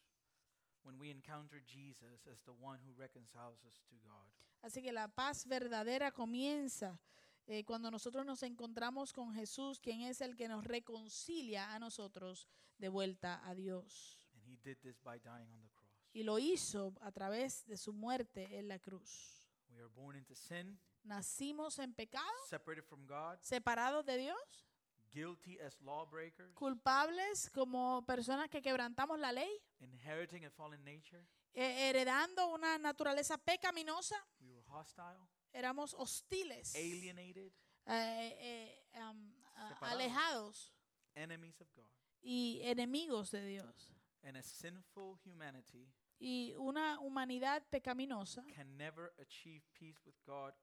when 0.84 1.00
we 1.00 1.10
encounter 1.10 1.60
Jesus 1.66 2.28
as 2.28 2.40
the 2.44 2.54
one 2.62 2.78
who 2.86 2.94
reconciles 2.96 3.66
us 3.66 3.82
to 3.90 3.96
God. 4.04 4.30
Así 4.62 4.84
que 4.84 4.92
la 4.92 5.08
paz 5.08 5.48
verdadera 5.48 6.12
comienza 6.12 7.00
eh, 7.48 7.64
cuando 7.64 7.90
nosotros 7.90 8.28
nos 8.28 8.44
encontramos 8.44 9.12
con 9.12 9.34
Jesús, 9.34 9.80
quien 9.80 10.02
es 10.02 10.22
el 10.22 10.36
que 10.36 10.48
nos 10.48 10.66
reconcilia 10.66 11.74
a 11.74 11.80
nosotros 11.80 12.48
de 12.78 12.90
vuelta 12.90 13.42
a 13.44 13.56
Dios. 13.56 14.20
And 14.36 14.44
he 14.46 14.56
did 14.64 14.78
this 14.84 15.00
by 15.00 15.18
dying 15.18 15.50
on 15.52 15.64
the. 15.64 15.71
Y 16.14 16.24
lo 16.24 16.40
hizo 16.40 16.94
a 17.02 17.12
través 17.12 17.66
de 17.68 17.78
su 17.78 17.94
muerte 17.94 18.58
en 18.60 18.68
la 18.68 18.80
cruz. 18.80 19.48
We 19.70 19.78
are 19.80 19.88
born 19.88 20.18
into 20.18 20.36
sin, 20.36 20.80
Nacimos 21.04 21.80
en 21.80 21.94
pecado, 21.94 22.28
separated 22.48 22.84
from 22.88 23.08
God, 23.08 23.40
separados 23.42 24.06
de 24.06 24.18
Dios, 24.18 24.68
guilty 25.12 25.58
as 25.60 25.80
lawbreakers, 25.82 26.54
culpables 26.54 27.50
como 27.52 28.06
personas 28.06 28.50
que 28.50 28.62
quebrantamos 28.62 29.18
la 29.20 29.32
ley, 29.32 29.50
inheriting 29.80 30.46
a 30.46 30.52
fallen 30.52 30.84
nature. 30.84 31.26
eh, 31.54 31.90
heredando 31.90 32.54
una 32.54 32.78
naturaleza 32.78 33.38
pecaminosa, 33.38 34.16
We 34.42 34.52
were 34.52 34.64
hostile, 34.70 35.28
éramos 35.54 35.94
hostiles, 35.96 36.76
eh, 36.76 36.92
alienated, 36.94 37.52
eh, 37.88 38.84
um, 38.96 39.34
a- 39.56 39.70
Separados. 39.70 39.92
alejados 39.94 40.74
enemies 41.16 41.60
of 41.62 41.68
God. 41.76 41.88
y 42.22 42.60
enemigos 42.64 43.32
de 43.32 43.44
Dios. 43.46 43.94
And 44.24 44.38
a 44.38 44.44
sinful 44.44 45.18
humanity 45.26 45.92
Y 46.24 46.54
una 46.58 47.00
humanidad 47.00 47.64
pecaminosa 47.72 48.46
can 48.54 48.78
never 48.78 49.12
achieve 49.18 49.64
peace 49.74 50.00
with 50.06 50.16
God 50.24 50.54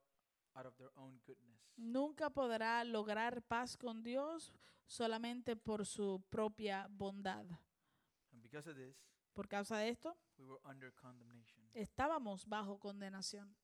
out 0.55 0.67
of 0.67 0.77
their 0.77 0.91
own 0.97 1.21
goodness. 1.27 1.59
nunca 1.77 2.31
podrá 2.31 2.85
lograr 2.85 3.43
paz 3.43 3.77
con 3.77 4.03
Dios 4.05 4.53
solamente 4.87 5.57
por 5.57 5.85
su 5.85 6.23
propia 6.31 6.87
bondad. 6.91 7.45
And 8.33 8.41
because 8.43 8.71
of 8.71 8.77
this, 8.77 8.97
Por 9.35 9.49
causa 9.49 9.79
de 9.79 9.89
esto, 9.91 10.17
we 10.39 10.45
were 10.47 10.61
under 10.65 10.93
condemnation. 10.95 11.61
estábamos 11.75 12.47
bajo 12.47 12.79
condenación. 12.79 13.55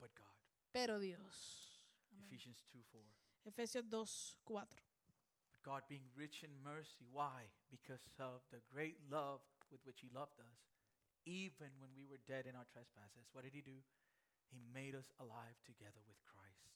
But 0.00 0.10
God. 0.16 0.26
Pero 0.72 0.98
Dios. 0.98 1.84
Amén. 2.12 2.26
Ephesians 2.32 2.64
2 2.72 2.84
4. 2.90 3.06
Efesios 3.44 3.88
2, 3.88 4.38
4. 4.44 4.82
But 5.52 5.62
God 5.62 5.82
being 5.88 6.10
rich 6.16 6.42
in 6.44 6.50
mercy. 6.62 7.06
Why? 7.12 7.48
Because 7.70 8.02
of 8.18 8.42
the 8.50 8.60
great 8.70 8.98
love 9.08 9.40
with 9.70 9.80
which 9.86 10.00
He 10.00 10.10
loved 10.10 10.38
us. 10.40 10.58
Even 11.28 11.68
when 11.78 11.92
we 11.94 12.06
were 12.06 12.20
dead 12.26 12.46
in 12.46 12.56
our 12.56 12.64
trespasses, 12.72 13.28
what 13.32 13.44
did 13.44 13.52
He 13.52 13.60
do? 13.60 13.84
He 14.50 14.58
made 14.72 14.94
us 14.94 15.12
alive 15.20 15.60
together 15.66 16.00
with 16.08 16.16
Christ. 16.24 16.72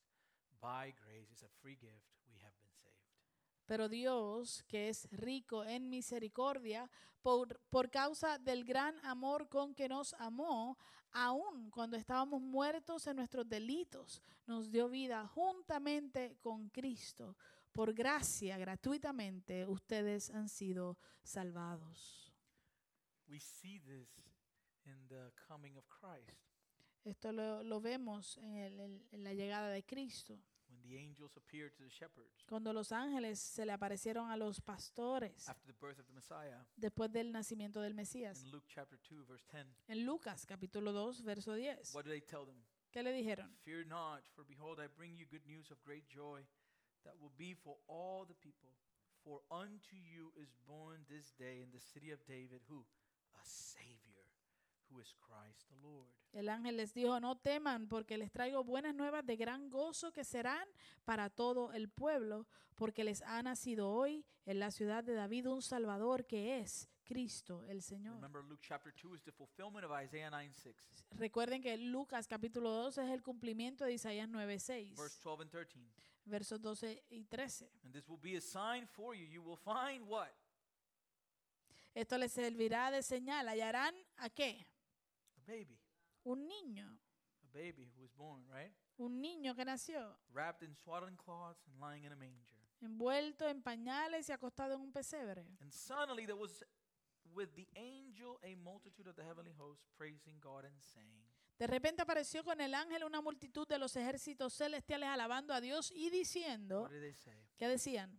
By 0.61 0.93
grace 1.03 1.31
is 1.33 1.43
a 1.43 1.49
free 1.62 1.77
gift. 1.81 2.05
We 2.29 2.37
have 2.45 2.53
been 2.61 2.77
saved. 2.85 2.93
Pero 3.67 3.88
Dios, 3.88 4.62
que 4.69 4.91
es 4.91 5.09
rico 5.11 5.65
en 5.65 5.88
misericordia, 5.88 6.91
por, 7.23 7.59
por 7.71 7.91
causa 7.91 8.38
del 8.38 8.65
gran 8.65 8.95
amor 9.07 9.49
con 9.49 9.75
que 9.75 9.88
nos 9.88 10.12
amó, 10.19 10.77
aun 11.12 11.71
cuando 11.71 11.97
estábamos 11.97 12.43
muertos 12.43 13.07
en 13.07 13.17
nuestros 13.17 13.49
delitos, 13.49 14.21
nos 14.47 14.71
dio 14.71 14.91
vida 14.91 15.27
juntamente 15.29 16.37
con 16.41 16.69
Cristo. 16.69 17.37
Por 17.73 17.95
gracia, 17.95 18.59
gratuitamente, 18.59 19.65
ustedes 19.67 20.29
han 20.31 20.51
sido 20.51 20.99
salvados. 21.23 22.35
We 23.27 23.41
see 23.41 23.81
this 23.81 24.32
in 24.87 25.07
the 25.09 25.33
coming 25.49 25.77
of 25.77 25.85
Christ. 25.88 26.31
Esto 27.05 27.33
lo, 27.33 27.62
lo 27.62 27.81
vemos 27.81 28.37
en, 28.38 28.57
el- 28.57 28.81
el- 28.81 29.07
en 29.12 29.25
la 29.25 29.33
llegada 29.35 29.68
de 29.71 29.83
Cristo. 29.85 30.38
When 30.68 30.81
the 30.83 30.97
angels 30.99 31.37
appeared 31.37 31.75
to 31.77 31.83
the 31.83 31.90
shepherds 31.90 32.45
Cuando 32.49 32.73
los 32.73 32.92
ángeles 32.92 33.38
se 33.38 33.66
le 33.66 33.73
aparecieron 33.73 34.31
a 34.31 34.37
los 34.37 34.59
pastores 34.61 35.47
after 35.49 35.66
the 35.66 35.79
birth 35.79 35.99
of 35.99 36.07
the 36.07 36.12
Messiah 36.12 36.64
después 36.77 37.12
del 37.12 37.31
nacimiento 37.31 37.81
del 37.83 37.92
Mesías. 37.95 38.42
in 38.45 38.51
Luke 38.53 38.66
chapter 38.68 38.99
2, 39.01 39.27
verse 39.27 39.45
10, 39.51 39.66
En 39.88 40.07
Lucas 40.07 40.47
capítulo 40.47 40.92
2, 40.92 41.23
verso 41.25 41.55
10. 41.55 41.92
what 41.95 42.05
did 42.05 42.12
they 42.12 42.21
tell 42.23 42.47
them? 42.47 42.57
¿Qué 42.90 43.03
le 43.03 43.12
dijeron? 43.12 43.55
Fear 43.64 43.85
not, 43.87 44.23
for 44.35 44.45
behold, 44.47 44.79
I 44.81 44.87
bring 44.88 45.16
you 45.16 45.27
good 45.27 45.45
news 45.47 45.71
of 45.71 45.79
great 45.85 46.07
joy 46.09 46.42
that 47.05 47.14
will 47.21 47.33
be 47.37 47.55
for 47.55 47.77
all 47.87 48.25
the 48.27 48.35
people. 48.35 48.71
For 49.25 49.42
unto 49.51 49.95
you 49.97 50.33
is 50.37 50.55
born 50.66 51.05
this 51.09 51.33
day 51.38 51.61
in 51.62 51.71
the 51.71 51.81
city 51.81 52.11
of 52.12 52.25
David, 52.27 52.62
who? 52.68 52.85
A 53.35 53.45
Savior, 53.45 54.02
who 54.92 55.00
is 55.00 55.14
Christ 55.14 55.68
the 55.68 55.76
Lord. 55.76 56.09
El 56.33 56.48
ángel 56.48 56.76
les 56.76 56.94
dijo, 56.94 57.20
no 57.20 57.37
teman, 57.37 57.88
porque 57.88 58.16
les 58.16 58.33
traigo 58.33 58.64
buenas 58.64 58.94
nuevas 58.94 59.24
de 59.26 59.37
gran 59.37 59.68
gozo 59.68 60.12
que 60.12 60.24
serán 60.24 60.66
para 61.05 61.28
todo 61.28 61.72
el 61.72 61.90
pueblo, 61.90 62.46
porque 62.74 63.05
les 63.05 63.20
ha 63.22 63.42
nacido 63.42 63.90
hoy 63.90 64.24
en 64.46 64.59
la 64.59 64.70
ciudad 64.70 65.05
de 65.05 65.14
David 65.14 65.48
un 65.48 65.61
Salvador 65.61 66.26
que 66.26 66.59
es 66.59 66.88
Cristo 67.05 67.62
el 67.64 67.83
Señor. 67.83 68.14
Remember, 68.14 68.42
Luke 68.44 68.62
chapter 68.66 68.94
2 68.94 69.16
is 69.16 69.22
the 69.24 69.33
fulfillment 69.33 69.85
of 69.85 69.92
Isaiah 69.92 70.31
9 70.31 70.52
6, 70.55 70.74
Recuerden 71.11 71.61
que 71.61 71.76
Lucas 71.76 72.26
capítulo 72.26 72.70
2 72.70 72.98
es 72.98 73.11
el 73.11 73.22
cumplimiento 73.22 73.85
de 73.85 73.92
Isaías 73.92 74.28
9, 74.28 74.59
6, 74.59 74.96
verse 74.96 75.18
12 75.22 75.42
and 75.42 75.50
13. 75.50 75.81
versos 76.24 76.61
12 76.61 77.05
y 77.11 77.24
13. 77.24 77.68
And 77.85 77.92
this 77.92 78.09
will 78.09 78.20
be 78.20 78.37
a 78.37 78.40
sign 78.40 78.87
for 78.87 79.14
you. 79.14 79.26
You 79.26 79.42
will 79.42 79.59
find 79.59 80.09
what? 80.09 80.31
Esto 81.94 82.16
les 82.16 82.33
servirá 82.33 82.90
de 82.90 83.02
señal. 83.02 83.48
¿Hallarán 83.48 83.94
a 84.16 84.31
qué? 84.31 84.66
A 85.42 85.50
baby. 85.50 85.78
Un 86.24 86.46
niño. 86.46 86.98
A 87.42 87.46
baby 87.52 87.90
who 87.96 88.02
was 88.02 88.12
born, 88.12 88.46
right? 88.48 88.72
Un 88.98 89.20
niño 89.20 89.55
que 89.55 89.64
nació 89.64 90.16
Wrapped 90.33 90.62
in 90.62 90.74
swaddling 90.76 91.16
cloths 91.16 91.66
and 91.66 91.81
lying 91.81 92.05
in 92.05 92.12
a 92.12 92.16
manger. 92.16 92.46
envuelto 92.81 93.48
en 93.48 93.62
pañales 93.62 94.28
y 94.28 94.33
acostado 94.33 94.74
en 94.74 94.81
un 94.81 94.92
pesebre. 94.92 95.46
And 95.61 95.72
suddenly 95.72 96.26
there 96.26 96.38
was 96.38 96.64
with 97.35 97.55
the 97.55 97.68
angel 97.74 98.38
a 98.42 98.55
multitude 98.57 99.09
of 99.09 99.16
the 99.16 99.24
heavenly 99.24 99.52
hosts 99.59 99.88
praising 99.96 100.38
God 100.40 100.64
and 100.64 100.78
saying, 100.81 101.24
De 101.59 101.66
repente 101.66 102.02
apareció 102.02 102.42
con 102.42 102.61
el 102.61 102.74
ángel 102.74 103.05
una 103.05 103.20
multitud 103.20 103.66
de 103.68 103.78
los 103.78 103.94
ejércitos 103.96 104.52
celestiales 104.55 105.09
alabando 105.09 105.55
a 105.55 105.61
Dios 105.61 105.92
y 105.92 106.11
diciendo, 106.11 106.83
What 106.83 106.90
did 106.90 107.00
they 107.00 107.14
say? 107.14 107.46
¿qué 107.57 107.68
decían? 107.68 108.11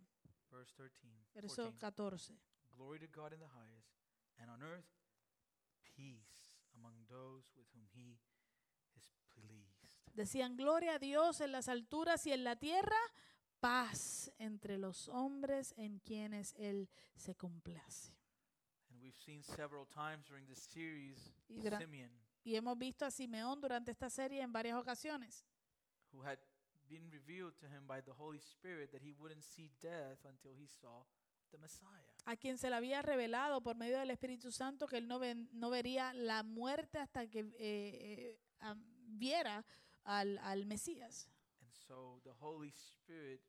Verse 0.50 0.72
13. 0.76 1.08
Verso 1.34 1.72
14. 1.72 1.78
14. 1.78 2.38
Glory 2.76 2.98
to 2.98 3.06
God 3.08 3.32
in 3.32 3.40
the 3.40 3.48
highest, 3.48 3.88
and 4.38 4.50
on 4.50 4.62
earth 4.62 4.86
peace 5.84 6.33
among 6.84 7.06
those 7.08 7.50
with 7.56 7.66
whom 7.74 7.86
he 7.94 8.18
is 8.96 9.14
pleased. 9.34 9.96
Decían, 10.14 10.56
gloria 10.56 10.94
a 10.96 10.98
Dios 10.98 11.40
en 11.40 11.50
las 11.52 11.68
alturas 11.68 12.26
y 12.26 12.32
en 12.32 12.44
la 12.44 12.56
tierra, 12.56 12.96
paz 13.60 14.30
entre 14.38 14.76
los 14.78 15.08
hombres 15.08 15.72
en 15.76 15.98
quienes 16.00 16.54
Él 16.58 16.88
se 17.16 17.34
complace. 17.34 18.12
And 18.90 19.00
we've 19.02 19.16
seen 19.16 19.42
several 19.42 19.86
times 19.86 20.26
during 20.28 20.46
this 20.46 20.58
series 20.58 21.32
Y 21.48 21.62
dura- 21.62 21.78
Simeon, 21.78 22.10
Y 22.44 22.56
hemos 22.56 22.76
visto 22.78 23.06
a 23.06 23.10
Simeón 23.10 23.60
durante 23.60 23.90
esta 23.90 24.10
serie 24.10 24.42
en 24.42 24.52
varias 24.52 24.76
ocasiones, 24.76 25.46
who 26.12 26.22
had 26.22 26.38
been 26.88 27.10
revealed 27.10 27.56
to 27.58 27.66
him 27.66 27.86
by 27.86 28.02
the 28.02 28.12
Holy 28.12 28.38
Spirit 28.38 28.90
that 28.92 29.00
he 29.02 29.12
wouldn't 29.14 29.42
see 29.42 29.70
death 29.80 30.22
until 30.26 30.52
he 30.54 30.66
saw. 30.66 31.02
A 32.26 32.36
quien 32.36 32.56
se 32.58 32.70
le 32.70 32.76
había 32.76 33.02
revelado 33.02 33.60
por 33.62 33.76
medio 33.76 33.98
del 33.98 34.10
Espíritu 34.10 34.50
Santo 34.50 34.86
que 34.86 34.96
él 34.98 35.06
no, 35.08 35.18
ven- 35.18 35.48
no 35.52 35.70
vería 35.70 36.12
la 36.14 36.42
muerte 36.42 36.98
hasta 36.98 37.28
que 37.28 37.40
eh, 37.58 38.38
eh, 38.60 38.74
viera 39.06 39.64
al, 40.04 40.38
al 40.38 40.64
Mesías. 40.66 41.28
And 41.60 41.72
so 41.74 42.20
the 42.24 42.32
Holy 42.40 42.70
Spirit 42.70 43.42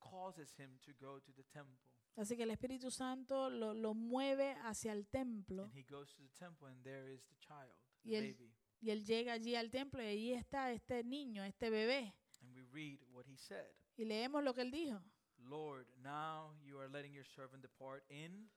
causes 0.00 0.52
him 0.58 0.78
to 0.84 0.92
go 1.00 1.20
to 1.20 1.32
the 1.32 1.44
temple. 1.44 1.78
Así 2.16 2.36
que 2.36 2.42
el 2.42 2.50
Espíritu 2.50 2.90
Santo 2.90 3.48
lo, 3.48 3.72
lo 3.72 3.94
mueve 3.94 4.54
hacia 4.64 4.92
el 4.92 5.06
templo 5.06 5.64
And 5.64 5.74
he 5.76 5.82
goes 5.84 6.12
to 6.14 6.22
the 6.22 6.28
temple, 6.38 6.68
and 6.68 6.82
there 6.84 7.10
is 7.10 7.24
the 7.26 7.36
child, 7.38 7.72
Y 8.04 8.10
the 8.10 8.18
él- 8.18 8.34
baby. 8.34 8.54
y 8.80 8.90
él 8.90 9.04
llega 9.04 9.32
allí 9.32 9.54
al 9.54 9.70
templo 9.70 10.02
y 10.02 10.06
allí 10.06 10.32
está 10.34 10.72
este 10.72 11.04
niño, 11.04 11.42
este 11.44 11.70
bebé. 11.70 12.14
And 12.42 12.52
we 12.54 12.62
read 12.72 12.98
what 13.12 13.24
he 13.26 13.36
said 13.38 13.64
Y 13.96 14.04
leemos 14.04 14.42
lo 14.42 14.52
que 14.54 14.62
él 14.62 14.70
dijo. 14.70 15.00
Lord, 15.48 15.86
now 16.02 16.52
you 16.64 16.78
are 16.78 16.88
letting 16.88 17.12
your 17.12 17.24
servant 17.24 17.62
depart 17.62 18.04
in. 18.10 18.48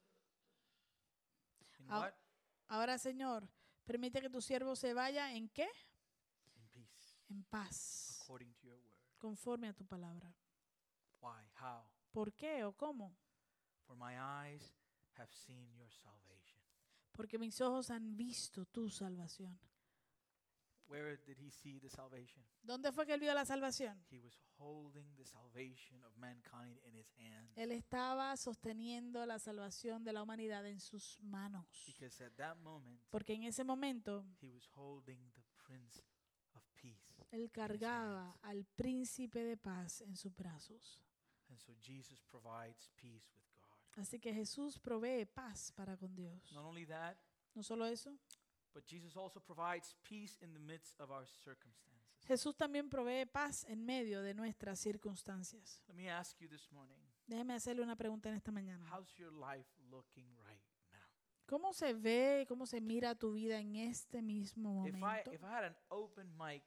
In 1.80 1.88
what? 1.90 2.14
Ahora, 2.70 2.98
Señor, 2.98 3.48
permite 3.86 4.22
que 4.22 4.30
tu 4.30 4.42
siervo 4.42 4.76
se 4.76 4.94
vaya 4.94 5.34
en 5.34 5.50
qué? 5.50 5.68
In 6.56 6.68
peace, 6.74 7.18
En 7.30 7.44
paz, 7.44 8.20
according 8.24 8.54
to 8.56 8.68
your 8.68 8.78
word. 8.78 8.98
conforme 9.20 9.68
a 9.68 9.74
tu 9.74 9.86
palabra. 9.86 10.34
Why? 11.22 11.44
How? 11.62 11.84
¿Por 12.12 12.34
qué 12.34 12.64
o 12.64 12.74
cómo? 12.74 13.16
For 13.86 13.96
my 13.96 14.16
eyes 14.18 14.74
have 15.18 15.32
seen 15.32 15.74
your 15.76 15.90
salvation. 15.92 16.60
Porque 17.12 17.38
mis 17.38 17.60
ojos 17.62 17.90
han 17.90 18.16
visto 18.16 18.66
tu 18.66 18.90
salvación. 18.90 19.60
Where 20.88 21.18
did 21.26 21.38
he 21.40 21.50
see 21.50 21.80
the 21.80 21.90
salvation? 21.90 22.44
¿Dónde 22.62 22.92
fue 22.92 23.06
que 23.06 23.14
él 23.14 23.20
vio 23.20 23.34
la 23.34 23.44
salvación? 23.46 23.98
He 24.12 24.20
was 24.20 24.40
holding 24.60 25.16
the 25.16 25.26
salvation 25.26 26.04
of 26.04 26.16
mankind 26.18 26.78
in 26.86 26.94
his 26.96 27.12
hands. 27.18 27.52
Él 27.58 27.72
estaba 27.72 28.36
sosteniendo 28.38 29.26
la 29.26 29.40
salvación 29.40 30.04
de 30.04 30.14
la 30.14 30.22
humanidad 30.22 30.66
en 30.68 30.80
sus 30.80 31.20
manos. 31.22 31.66
Because 31.88 32.24
at 32.24 32.34
that 32.38 32.58
moment, 32.58 33.02
Porque 33.10 33.34
en 33.34 33.44
ese 33.44 33.64
momento 33.64 34.26
he 34.42 34.50
was 34.50 34.68
holding 34.76 35.32
the 35.34 35.42
Prince 35.66 36.02
of 36.54 36.64
Peace. 36.76 37.16
él 37.32 37.50
cargaba 37.52 38.38
al 38.44 38.64
príncipe 38.76 39.44
de 39.44 39.58
paz 39.58 40.02
en 40.02 40.16
sus 40.16 40.36
brazos. 40.36 41.02
And 41.50 41.60
so 41.60 41.74
Jesus 41.82 42.22
provides 42.30 42.90
peace 42.96 43.28
with 43.34 43.44
God. 43.58 44.02
Así 44.02 44.20
que 44.20 44.34
Jesús 44.34 44.78
provee 44.80 45.26
paz 45.26 45.72
para 45.72 45.98
con 45.98 46.14
Dios. 46.16 46.52
Not 46.54 46.66
only 46.66 46.86
that, 46.86 47.18
No 47.56 47.64
solo 47.64 47.86
eso, 47.86 48.16
but 48.76 48.86
Jesus 48.86 49.16
also 49.18 49.40
provides 49.40 49.96
peace 50.04 50.38
in 50.44 50.54
the 50.54 50.60
midst 50.60 51.00
of 51.00 51.10
our 51.10 51.26
circumstances. 51.26 52.28
Jesús 52.28 52.56
también 52.58 52.90
provee 52.90 53.26
paz 53.26 53.64
en 53.70 53.86
medio 53.86 54.22
de 54.22 54.34
nuestras 54.34 54.80
circunstancias. 54.80 55.82
Let 55.88 55.96
me 55.96 56.10
ask 56.10 56.38
you 56.42 56.50
this 56.50 56.70
morning 56.72 57.00
Déjeme 57.28 57.54
hacerle 57.56 57.82
una 57.82 57.96
pregunta 57.96 58.30
en 58.30 58.36
esta 58.36 58.52
mañana. 58.52 58.86
how's 58.92 59.16
your 59.18 59.32
life 59.34 59.68
looking 59.90 60.28
right 60.48 60.62
now? 60.92 61.00
¿Cómo 61.48 61.74
se 61.74 61.94
ve, 61.94 62.46
cómo 62.48 62.66
se 62.68 62.82
mira 62.82 63.16
tu 63.16 63.32
vida 63.34 63.58
en 63.60 63.76
este 63.78 64.22
mismo 64.22 64.86
If 64.86 64.96
I, 64.96 64.98
momento? 65.00 65.32
if 65.32 65.44
I 65.44 65.48
had 65.48 65.64
an 65.64 65.76
open 65.90 66.28
mic 66.38 66.64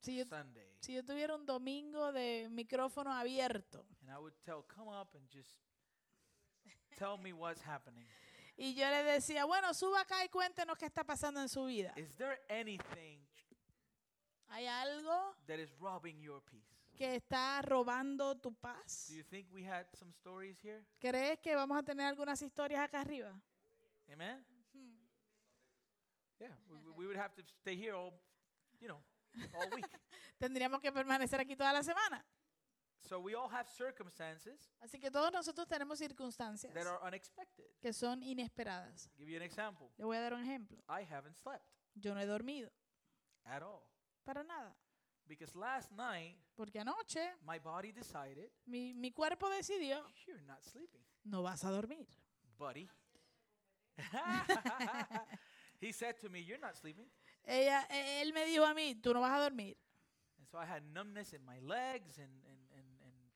Si 0.00 0.16
yo, 0.16 0.24
Sunday 0.24 0.66
si 0.80 0.94
yo 0.94 1.04
tuviera 1.04 1.34
un 1.34 1.44
domingo 1.46 2.12
de 2.12 2.48
micrófono 2.50 3.12
abierto 3.12 3.84
and 4.00 4.10
I 4.10 4.18
would 4.18 4.34
tell, 4.44 4.64
come 4.66 4.88
up 4.90 5.14
and 5.14 5.28
just 5.30 5.58
tell 6.96 7.18
me 7.18 7.32
what's 7.32 7.62
happening. 7.62 8.06
Y 8.56 8.74
yo 8.74 8.88
le 8.88 9.02
decía, 9.02 9.44
bueno, 9.44 9.74
suba 9.74 10.00
acá 10.02 10.24
y 10.24 10.28
cuéntenos 10.28 10.76
qué 10.78 10.86
está 10.86 11.04
pasando 11.04 11.40
en 11.40 11.48
su 11.48 11.64
vida. 11.66 11.92
Is 11.96 12.14
there 12.16 12.40
anything 12.48 13.20
¿Hay 14.48 14.66
algo 14.66 15.34
that 15.46 15.58
is 15.58 15.70
robbing 15.78 16.20
your 16.20 16.40
peace? 16.44 16.64
que 16.96 17.16
está 17.16 17.60
robando 17.62 18.36
tu 18.36 18.54
paz? 18.54 19.08
Do 19.08 19.16
you 19.16 19.24
think 19.24 19.48
we 19.52 19.64
had 19.64 19.86
some 19.94 20.12
stories 20.12 20.58
here? 20.62 20.84
¿Crees 21.00 21.40
que 21.40 21.56
vamos 21.56 21.76
a 21.76 21.82
tener 21.82 22.06
algunas 22.06 22.40
historias 22.40 22.80
acá 22.80 23.00
arriba? 23.00 23.32
Amen? 24.12 24.44
Yeah, 26.38 26.56
we, 26.68 26.76
we- 26.78 26.90
we 26.92 27.06
would 27.06 27.16
have 27.16 27.34
to 27.34 27.42
stay 27.60 27.74
here 27.76 27.94
all, 27.94 28.12
you 28.80 28.88
know, 28.88 29.02
all 29.54 29.68
week. 29.74 29.86
Tendríamos 30.38 30.80
que 30.80 30.92
permanecer 30.92 31.40
aquí 31.40 31.56
toda 31.56 31.72
la 31.72 31.82
semana. 31.82 32.24
So 33.06 33.18
we 33.20 33.34
all 33.34 33.48
have 33.48 33.68
circumstances 33.68 34.70
Así 34.80 34.98
que 34.98 35.10
todos 35.10 35.30
nosotros 35.32 35.66
tenemos 35.68 35.98
circunstancias 35.98 36.72
that 36.74 36.86
are 36.86 36.98
unexpected. 37.06 37.64
que 37.80 37.92
son 37.92 38.22
inesperadas. 38.22 39.06
I'll 39.06 39.18
give 39.18 39.28
you 39.30 39.36
an 39.36 39.42
example. 39.42 39.90
Le 39.98 40.04
voy 40.04 40.16
a 40.16 40.20
dar 40.20 40.32
un 40.34 40.42
ejemplo. 40.42 40.78
I 40.88 41.02
haven't 41.04 41.36
slept 41.36 41.64
Yo 41.94 42.14
no 42.14 42.20
he 42.20 42.26
dormido, 42.26 42.70
at 43.44 43.62
all 43.62 43.82
para 44.24 44.42
nada. 44.42 44.74
because 45.26 45.54
last 45.56 45.90
night 45.92 46.36
Porque 46.56 46.78
anoche 46.80 47.34
my 47.44 47.58
body 47.58 47.92
decided 47.92 48.50
mi, 48.66 48.92
mi 48.94 49.10
cuerpo 49.12 49.48
decidió, 49.50 50.02
you're 50.26 50.42
not 50.42 50.62
sleeping, 50.64 51.02
no 51.24 51.42
vas 51.42 51.64
a 51.64 51.70
dormir. 51.70 52.06
buddy. 52.58 52.88
he 55.80 55.92
said 55.92 56.18
to 56.20 56.28
me, 56.28 56.40
"You're 56.40 56.58
not 56.60 56.76
sleeping." 56.76 57.06
Ella, 57.46 57.86
e- 57.90 58.22
él 58.22 58.32
me 58.32 58.44
dijo 58.46 58.64
a 58.64 58.74
mí, 58.74 58.94
tú 59.00 59.12
no 59.14 59.20
vas 59.20 59.32
a 59.38 59.42
dormir. 59.42 59.76
And 60.38 60.48
so 60.48 60.58
I 60.58 60.64
had 60.66 60.82
numbness 60.92 61.32
in 61.32 61.44
my 61.44 61.58
legs 61.60 62.18
and, 62.18 62.30
and, 62.48 62.58
and, 62.72 62.72
and 62.72 62.73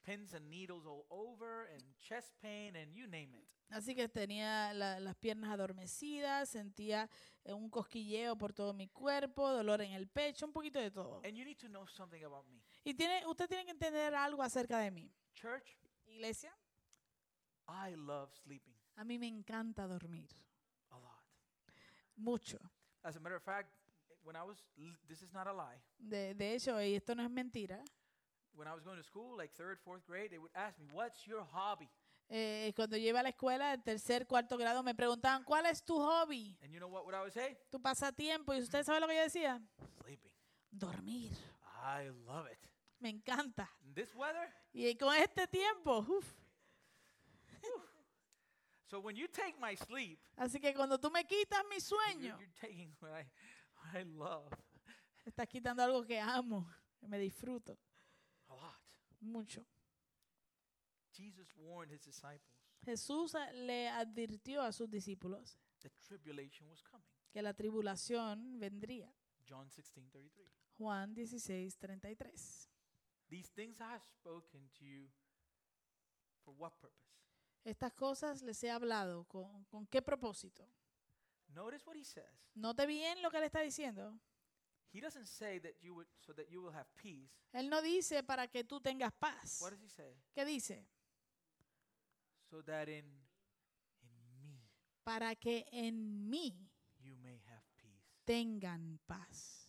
pins 0.08 0.32
and 0.34 0.48
needles 0.48 0.86
all 0.86 1.06
over 1.10 1.66
and 1.74 1.82
chest 2.00 2.32
pain 2.40 2.74
and 2.76 2.94
you 2.94 3.06
name 3.06 3.34
it. 3.36 3.46
Así 3.70 3.94
que 3.94 4.08
tenía 4.08 4.72
la- 4.72 4.98
las 4.98 5.14
piernas 5.16 5.50
adormecidas, 5.50 6.48
sentía 6.48 7.10
eh, 7.44 7.52
un 7.52 7.68
cosquilleo 7.68 8.36
por 8.38 8.52
todo 8.54 8.72
mi 8.72 8.88
cuerpo, 8.88 9.50
dolor 9.50 9.82
en 9.82 9.92
el 9.92 10.08
pecho, 10.08 10.46
un 10.46 10.52
poquito 10.52 10.78
de 10.80 10.90
todo. 10.90 11.20
And 11.24 11.36
you 11.36 11.44
need 11.44 11.58
to 11.58 11.68
know 11.68 11.86
something 11.86 12.24
about 12.24 12.46
me. 12.48 12.62
Y 12.84 12.94
tiene, 12.94 13.26
usted 13.26 13.46
tiene 13.48 13.64
que 13.66 13.72
entender 13.72 14.14
algo 14.14 14.42
acerca 14.42 14.78
de 14.78 14.90
mí. 14.90 15.12
Church, 15.34 15.76
Iglesia, 16.06 16.50
I 17.68 17.94
love 17.94 18.32
sleeping 18.34 18.74
a 18.96 19.04
mí 19.04 19.18
me 19.18 19.28
encanta 19.28 19.86
dormir, 19.86 20.28
a 20.90 20.98
lot. 20.98 21.22
mucho. 22.16 22.58
As 23.04 23.14
a 23.16 23.20
matter 23.20 23.36
of 23.36 23.44
fact, 23.44 23.70
when 24.24 24.34
I 24.34 24.42
was, 24.42 24.58
this 25.06 25.22
is 25.22 25.32
not 25.32 25.46
a 25.46 25.52
lie. 25.52 25.80
De, 25.98 26.34
de 26.34 26.54
hecho, 26.54 26.80
y 26.82 26.94
esto 26.96 27.14
no 27.14 27.22
es 27.22 27.30
mentira, 27.30 27.84
When 28.58 28.66
I 28.66 28.74
was 28.74 28.82
going 28.82 28.96
to 28.98 29.04
school, 29.04 29.36
like 29.36 29.52
third, 29.54 29.78
fourth 29.84 30.04
grade, 30.04 30.32
they 30.32 30.38
would 30.38 30.50
ask 30.52 30.76
me, 30.80 30.86
What's 30.92 31.24
your 31.28 31.44
hobby? 31.52 31.88
eh, 32.28 32.72
cuando 32.74 32.96
yo 32.96 33.08
iba 33.08 33.20
a 33.20 33.22
la 33.22 33.28
escuela, 33.30 33.72
en 33.72 33.82
tercer, 33.82 34.26
cuarto 34.26 34.58
grado, 34.58 34.82
me 34.82 34.94
preguntaban, 34.96 35.44
¿cuál 35.44 35.64
es 35.66 35.80
tu 35.84 35.96
hobby? 35.96 36.58
And 36.62 36.72
you 36.72 36.80
know 36.80 36.88
what 36.88 37.04
would 37.04 37.14
I 37.14 37.20
would 37.20 37.32
say? 37.32 37.56
Tu 37.70 37.80
pasatiempo. 37.80 38.52
¿Y 38.54 38.58
usted 38.60 38.82
sabe 38.84 38.98
lo 38.98 39.06
que 39.06 39.14
yo 39.14 39.22
decía? 39.22 39.62
Sleeping. 40.02 40.32
Dormir. 40.72 41.32
I 41.84 42.08
love 42.26 42.48
it. 42.50 42.58
Me 42.98 43.10
encanta. 43.10 43.70
In 43.86 43.94
this 43.94 44.12
weather, 44.16 44.52
Y 44.74 44.92
con 44.96 45.14
este 45.14 45.46
tiempo, 45.46 45.98
uf. 46.00 46.34
so 48.90 48.98
when 49.00 49.14
you 49.16 49.28
take 49.28 49.54
my 49.60 49.76
sleep, 49.76 50.18
Así 50.36 50.60
que 50.60 50.74
cuando 50.74 50.98
tú 50.98 51.10
me 51.12 51.24
quitas 51.24 51.62
mi 51.70 51.76
you're, 51.76 51.80
sueño, 51.80 52.38
you're 52.40 52.52
taking 52.60 52.92
what 53.00 53.12
I, 53.12 53.24
what 53.76 54.00
I 54.00 54.04
love 54.04 54.50
estás 55.24 55.46
quitando 55.46 55.82
algo 55.82 56.04
que 56.04 56.18
amo, 56.18 56.66
que 56.98 57.06
me 57.06 57.18
disfruto. 57.18 57.78
Mucho. 59.20 59.64
Jesus 61.12 61.48
warned 61.56 61.92
his 61.92 62.04
disciples 62.04 62.54
Jesús 62.84 63.34
a- 63.34 63.52
le 63.52 63.88
advirtió 63.88 64.62
a 64.62 64.72
sus 64.72 64.88
discípulos 64.88 65.58
that 65.80 65.92
tribulation 66.06 66.68
was 66.68 66.82
coming. 66.82 67.06
que 67.32 67.42
la 67.42 67.52
tribulación 67.54 68.58
vendría. 68.58 69.12
John 69.48 69.68
16 69.70 70.10
33. 70.10 70.48
Juan 70.78 71.14
16, 71.14 71.76
33. 71.78 72.68
These 73.28 73.50
things 73.52 73.80
I 73.80 73.84
have 73.92 74.04
spoken 74.04 74.68
to 74.78 74.84
you 74.84 75.08
for 76.44 76.54
what 76.56 76.72
purpose? 76.80 77.02
Estas 77.64 77.92
cosas 77.94 78.42
les 78.42 78.62
he 78.62 78.70
hablado. 78.70 79.24
¿Con, 79.26 79.64
con 79.64 79.86
qué 79.86 80.00
propósito? 80.00 80.66
Notice 81.48 81.84
what 81.86 81.96
he 81.96 82.04
says. 82.04 82.24
Note 82.54 82.86
bien 82.86 83.20
lo 83.22 83.30
que 83.30 83.40
le 83.40 83.46
está 83.46 83.60
diciendo. 83.60 84.18
He 84.92 85.00
doesn't 85.00 85.26
say 85.26 85.58
that 85.58 85.74
you 85.82 85.94
would 85.94 86.06
so 86.26 86.32
that 86.32 86.50
you 86.50 86.62
will 86.62 86.72
have 86.72 86.86
peace. 86.96 87.30
Él 87.52 87.68
no 87.68 87.80
dice 87.82 88.22
para 88.26 88.48
que 88.48 88.64
tú 88.64 88.80
tengas 88.80 89.12
paz. 89.18 89.60
What 89.60 89.70
does 89.72 89.82
he 89.82 89.88
say? 89.88 90.14
¿Qué 90.34 90.44
dice? 90.44 90.86
So 92.50 92.62
that 92.62 92.88
in 92.88 93.04
in 94.02 94.40
me 94.40 94.62
Para 95.04 95.34
que 95.36 95.64
en 95.72 96.28
mí 96.30 96.54
you 97.00 97.16
may 97.16 97.40
have 97.46 97.62
peace. 97.76 98.24
tengan 98.24 98.98
paz. 99.06 99.68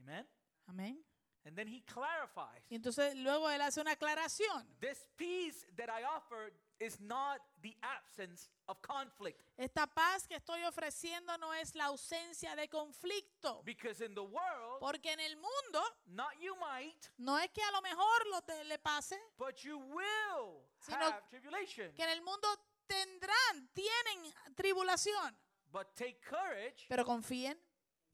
Amen. 0.00 0.26
Amén. 0.68 0.98
And 1.44 1.56
then 1.56 1.66
he 1.66 1.80
clarifies. 1.82 2.62
Y 2.70 2.76
entonces 2.76 3.16
luego 3.16 3.48
él 3.50 3.60
hace 3.62 3.80
una 3.80 3.92
aclaración. 3.92 4.66
This 4.80 5.06
peace 5.16 5.66
that 5.76 5.88
I 5.88 6.04
offer 6.04 6.52
is 6.84 7.00
not 7.00 7.40
the 7.62 7.76
absence 7.82 8.50
of 8.66 8.80
conflict. 8.82 9.40
Esta 9.56 9.86
paz 9.86 10.26
que 10.26 10.36
estoy 10.36 10.62
ofreciendo 10.64 11.36
no 11.38 11.52
es 11.54 11.74
la 11.74 11.86
ausencia 11.86 12.54
de 12.56 12.68
conflicto. 12.68 13.62
Because 13.64 14.04
in 14.04 14.14
the 14.14 14.20
world, 14.22 14.80
Porque 14.80 15.12
en 15.12 15.20
el 15.20 15.36
mundo 15.36 15.82
not 16.06 16.32
you 16.40 16.54
might, 16.56 17.06
no 17.18 17.38
es 17.38 17.50
que 17.50 17.62
a 17.62 17.70
lo 17.70 17.80
mejor 17.82 18.26
lo 18.30 18.40
te- 18.42 18.64
le 18.64 18.78
pase, 18.78 19.18
but 19.38 19.56
you 19.62 19.78
will 19.78 20.64
Sino 20.80 20.98
have 20.98 21.22
tribulation. 21.30 21.92
que 21.94 22.02
en 22.04 22.10
el 22.10 22.22
mundo 22.22 22.48
tendrán, 22.86 23.68
tienen 23.72 24.32
tribulación. 24.56 25.36
But 25.70 25.94
take 25.94 26.20
courage. 26.20 26.86
Pero 26.88 27.04
confíen, 27.04 27.58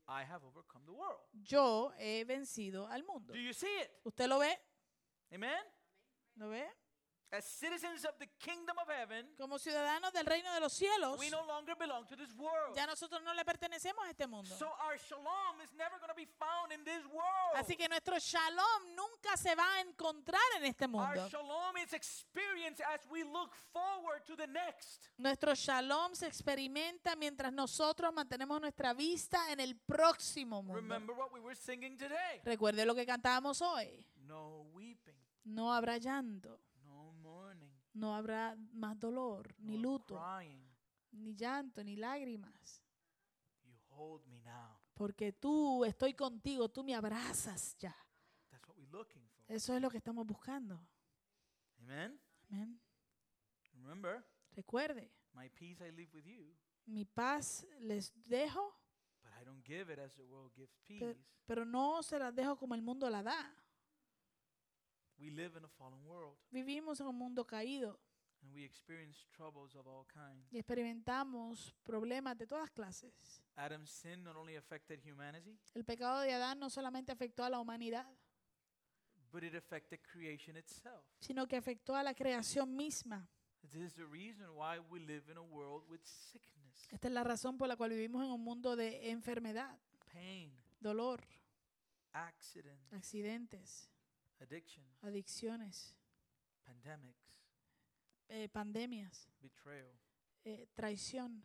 I 0.06 0.22
have 0.24 0.44
overcome 0.46 0.84
the 0.86 0.92
world. 0.92 1.20
yo 1.32 1.92
he 1.98 2.24
vencido 2.24 2.86
al 2.88 3.02
mundo. 3.04 3.32
Do 3.32 3.38
you 3.38 3.52
see 3.52 3.80
it? 3.80 3.90
¿Usted 4.04 4.26
lo 4.28 4.38
ve? 4.38 4.58
Amen? 5.32 5.58
¿Lo 6.36 6.48
ve? 6.48 6.66
As 7.30 7.44
citizens 7.44 8.06
of 8.06 8.16
the 8.18 8.26
kingdom 8.38 8.76
of 8.78 8.88
heaven, 8.88 9.26
Como 9.36 9.58
ciudadanos 9.58 10.12
del 10.14 10.24
reino 10.24 10.50
de 10.54 10.60
los 10.60 10.72
cielos, 10.72 11.18
we 11.18 11.28
no 11.28 11.44
longer 11.46 11.74
belong 11.76 12.06
to 12.06 12.16
this 12.16 12.32
world. 12.34 12.74
ya 12.74 12.86
nosotros 12.86 13.22
no 13.22 13.34
le 13.34 13.44
pertenecemos 13.44 14.02
a 14.06 14.10
este 14.10 14.26
mundo. 14.26 14.48
So 14.56 14.66
our 14.80 14.96
shalom 14.98 15.60
is 15.62 15.70
never 15.74 15.98
going 15.98 16.08
to 16.08 16.14
be 16.14 16.24
found 16.38 16.72
in 16.72 16.82
this 16.84 17.04
world. 17.06 17.54
Así 17.56 17.76
que 17.76 17.86
nuestro 17.86 18.18
shalom 18.18 18.94
nunca 18.96 19.36
se 19.36 19.54
va 19.54 19.66
a 19.76 19.80
encontrar 19.82 20.40
en 20.56 20.64
este 20.64 20.84
Our 20.86 20.90
mundo. 20.90 21.28
shalom 21.28 21.76
is 21.76 21.92
experienced 21.92 22.80
as 22.94 23.06
we 23.10 23.24
look 23.24 23.54
forward 23.74 24.24
to 24.24 24.34
the 24.34 24.46
next. 24.46 25.10
Nuestro 25.18 25.54
shalom 25.54 26.14
se 26.14 26.26
experimenta 26.26 27.14
mientras 27.14 27.52
nosotros 27.52 28.10
mantenemos 28.14 28.58
nuestra 28.58 28.94
vista 28.94 29.52
en 29.52 29.60
el 29.60 29.76
próximo 29.76 30.62
mundo. 30.62 30.80
Remember 30.80 31.14
what 31.14 31.30
we 31.30 31.40
were 31.40 31.54
singing 31.54 31.98
today. 31.98 32.40
Recuerde 32.42 32.86
lo 32.86 32.94
que 32.94 33.04
cantábamos 33.04 33.60
hoy. 33.60 34.06
No 34.26 34.62
weeping, 34.72 35.14
No 35.44 35.72
habrá 35.74 35.98
llanto, 35.98 36.58
no 37.98 38.14
habrá 38.14 38.56
más 38.72 38.98
dolor, 38.98 39.54
ni 39.58 39.76
no 39.76 39.82
luto, 39.82 40.20
ni 41.12 41.34
llanto, 41.34 41.82
ni 41.82 41.96
lágrimas. 41.96 42.82
You 43.64 43.76
hold 43.90 44.26
me 44.26 44.40
now. 44.40 44.78
Porque 44.94 45.32
tú, 45.32 45.84
estoy 45.84 46.14
contigo, 46.14 46.68
tú 46.68 46.82
me 46.82 46.94
abrazas 46.94 47.76
ya. 47.78 47.94
That's 48.50 48.66
what 48.68 48.76
we're 48.76 48.90
looking 48.90 49.26
for. 49.28 49.44
Eso 49.54 49.74
es 49.74 49.82
lo 49.82 49.90
que 49.90 49.98
estamos 49.98 50.26
buscando. 50.26 50.80
Amen. 51.80 52.20
Amén. 52.50 52.80
Remember, 53.72 54.24
Recuerde, 54.52 55.12
my 55.34 55.48
peace 55.50 55.80
I 55.86 55.92
leave 55.92 56.10
with 56.12 56.24
you, 56.24 56.52
mi 56.86 57.04
paz 57.04 57.64
les 57.78 58.12
dejo, 58.26 58.74
pero 61.46 61.64
no 61.64 62.02
se 62.02 62.18
las 62.18 62.34
dejo 62.34 62.56
como 62.56 62.74
el 62.74 62.82
mundo 62.82 63.08
la 63.08 63.22
da. 63.22 63.54
We 65.18 65.30
live 65.30 65.56
in 65.58 65.64
a 65.64 65.68
fallen 65.68 66.04
world 66.06 66.36
Vivimos 66.50 67.00
en 67.00 67.06
un 67.08 67.16
mundo 67.16 67.44
caído 67.46 67.98
and 68.40 68.54
we 68.54 68.64
experience 68.64 69.26
troubles 69.32 69.74
of 69.74 69.86
all 69.88 70.06
kinds. 70.06 70.46
y 70.52 70.58
experimentamos 70.58 71.74
problemas 71.82 72.36
de 72.38 72.46
todas 72.46 72.70
clases. 72.70 73.42
Adam's 73.56 73.90
sin 73.90 74.22
not 74.22 74.36
only 74.36 74.54
affected 74.56 75.00
humanity, 75.04 75.58
El 75.74 75.84
pecado 75.84 76.20
de 76.20 76.32
Adán 76.32 76.58
no 76.60 76.70
solamente 76.70 77.10
afectó 77.10 77.42
a 77.44 77.50
la 77.50 77.58
humanidad, 77.58 78.06
but 79.32 79.42
it 79.42 79.54
affected 79.56 80.00
creation 80.02 80.56
itself. 80.56 81.04
sino 81.20 81.46
que 81.48 81.56
afectó 81.56 81.96
a 81.96 82.02
la 82.04 82.14
creación 82.14 82.76
misma. 82.76 83.28
This 83.72 83.82
is 83.82 83.94
the 83.94 84.06
reason 84.06 84.46
why 84.54 84.78
we 84.88 85.00
live 85.00 85.28
in 85.30 85.36
a 85.36 85.42
world 85.42 85.82
with 85.90 86.00
sickness, 86.04 86.86
Esta 86.92 87.08
es 87.08 87.12
la 87.14 87.24
razón 87.24 87.58
por 87.58 87.66
la 87.66 87.76
cual 87.76 87.90
vivimos 87.90 88.24
en 88.24 88.30
un 88.30 88.40
mundo 88.42 88.76
de 88.76 89.10
enfermedad, 89.10 89.76
pain, 90.12 90.56
dolor, 90.80 91.20
accidents, 92.12 92.92
accidentes, 92.92 93.90
addictions, 94.40 94.98
adicciones, 95.02 95.94
pandemics, 96.64 97.34
eh, 98.28 98.48
pandemias, 98.48 99.28
betrayal. 99.40 99.92
eh, 100.44 100.66
traición. 100.74 101.44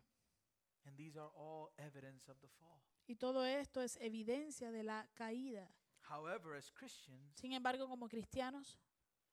And 0.86 0.96
these 0.98 1.16
are 1.18 1.30
all 1.34 1.72
evidence 1.78 2.28
of 2.30 2.38
the 2.40 2.48
fall. 2.48 2.80
Y 3.06 3.16
todo 3.16 3.44
esto 3.44 3.80
es 3.82 3.96
evidencia 4.00 4.70
de 4.70 4.82
la 4.82 5.08
caída. 5.14 5.70
However, 6.10 6.54
as 6.56 6.70
Christians, 6.72 7.34
Sin 7.38 7.52
embargo, 7.52 7.88
como 7.88 8.08
cristianos, 8.08 8.78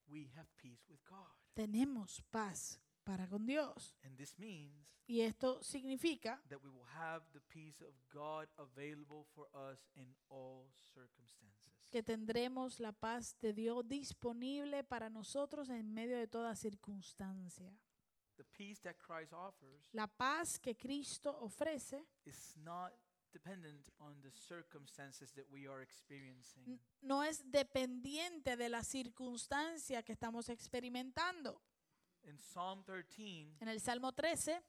we 0.08 0.30
have 0.36 0.48
peace 0.58 0.86
with 0.90 1.02
God. 1.10 1.28
tenemos 1.54 2.22
paz 2.32 2.80
para 3.04 3.28
con 3.28 3.46
Dios. 3.46 3.96
And 4.04 4.18
this 4.18 4.38
means 4.40 4.88
Y 5.08 5.22
esto 5.22 5.62
significa 5.62 6.42
that 6.48 6.62
we 6.64 6.70
will 6.70 6.88
have 6.96 7.26
the 7.34 7.42
peace 7.42 7.82
of 7.82 7.94
God 8.10 8.48
available 8.58 9.26
for 9.36 9.50
us 9.54 9.90
in 9.96 10.16
all 10.30 10.70
circumstances. 10.94 11.74
Que 11.92 12.02
tendremos 12.02 12.80
la 12.80 12.92
paz 12.94 13.38
de 13.42 13.54
Dios 13.54 13.88
disponible 13.88 14.84
para 14.84 15.10
nosotros 15.10 15.70
en 15.70 15.94
medio 15.94 16.18
de 16.18 16.28
toda 16.28 16.56
circunstancia. 16.56 17.72
The 18.38 18.46
peace 18.46 18.82
that 18.82 18.96
Christ 18.98 19.34
offers 19.34 19.90
La 19.94 20.08
paz 20.08 20.58
que 20.58 20.76
Cristo 20.76 21.38
ofrece 21.42 22.08
is 22.26 22.56
not 22.58 22.92
dependent 23.34 23.88
on 24.00 24.20
the 24.22 24.32
circumstances 24.32 25.32
that 25.34 25.46
we 25.52 25.68
are 25.68 25.84
experiencing. 25.84 26.80
no 27.02 27.24
es 27.24 27.44
dependiente 27.52 28.58
de 28.58 28.70
la 28.70 28.84
circunstancia 28.84 30.02
que 30.04 30.14
estamos 30.14 30.50
experimentando. 30.50 31.62
In 32.24 32.38
Psalm 32.38 32.84
13, 32.84 33.58
En 33.60 33.68
el 33.68 33.80
Salmo 33.82 34.12
13, 34.14 34.62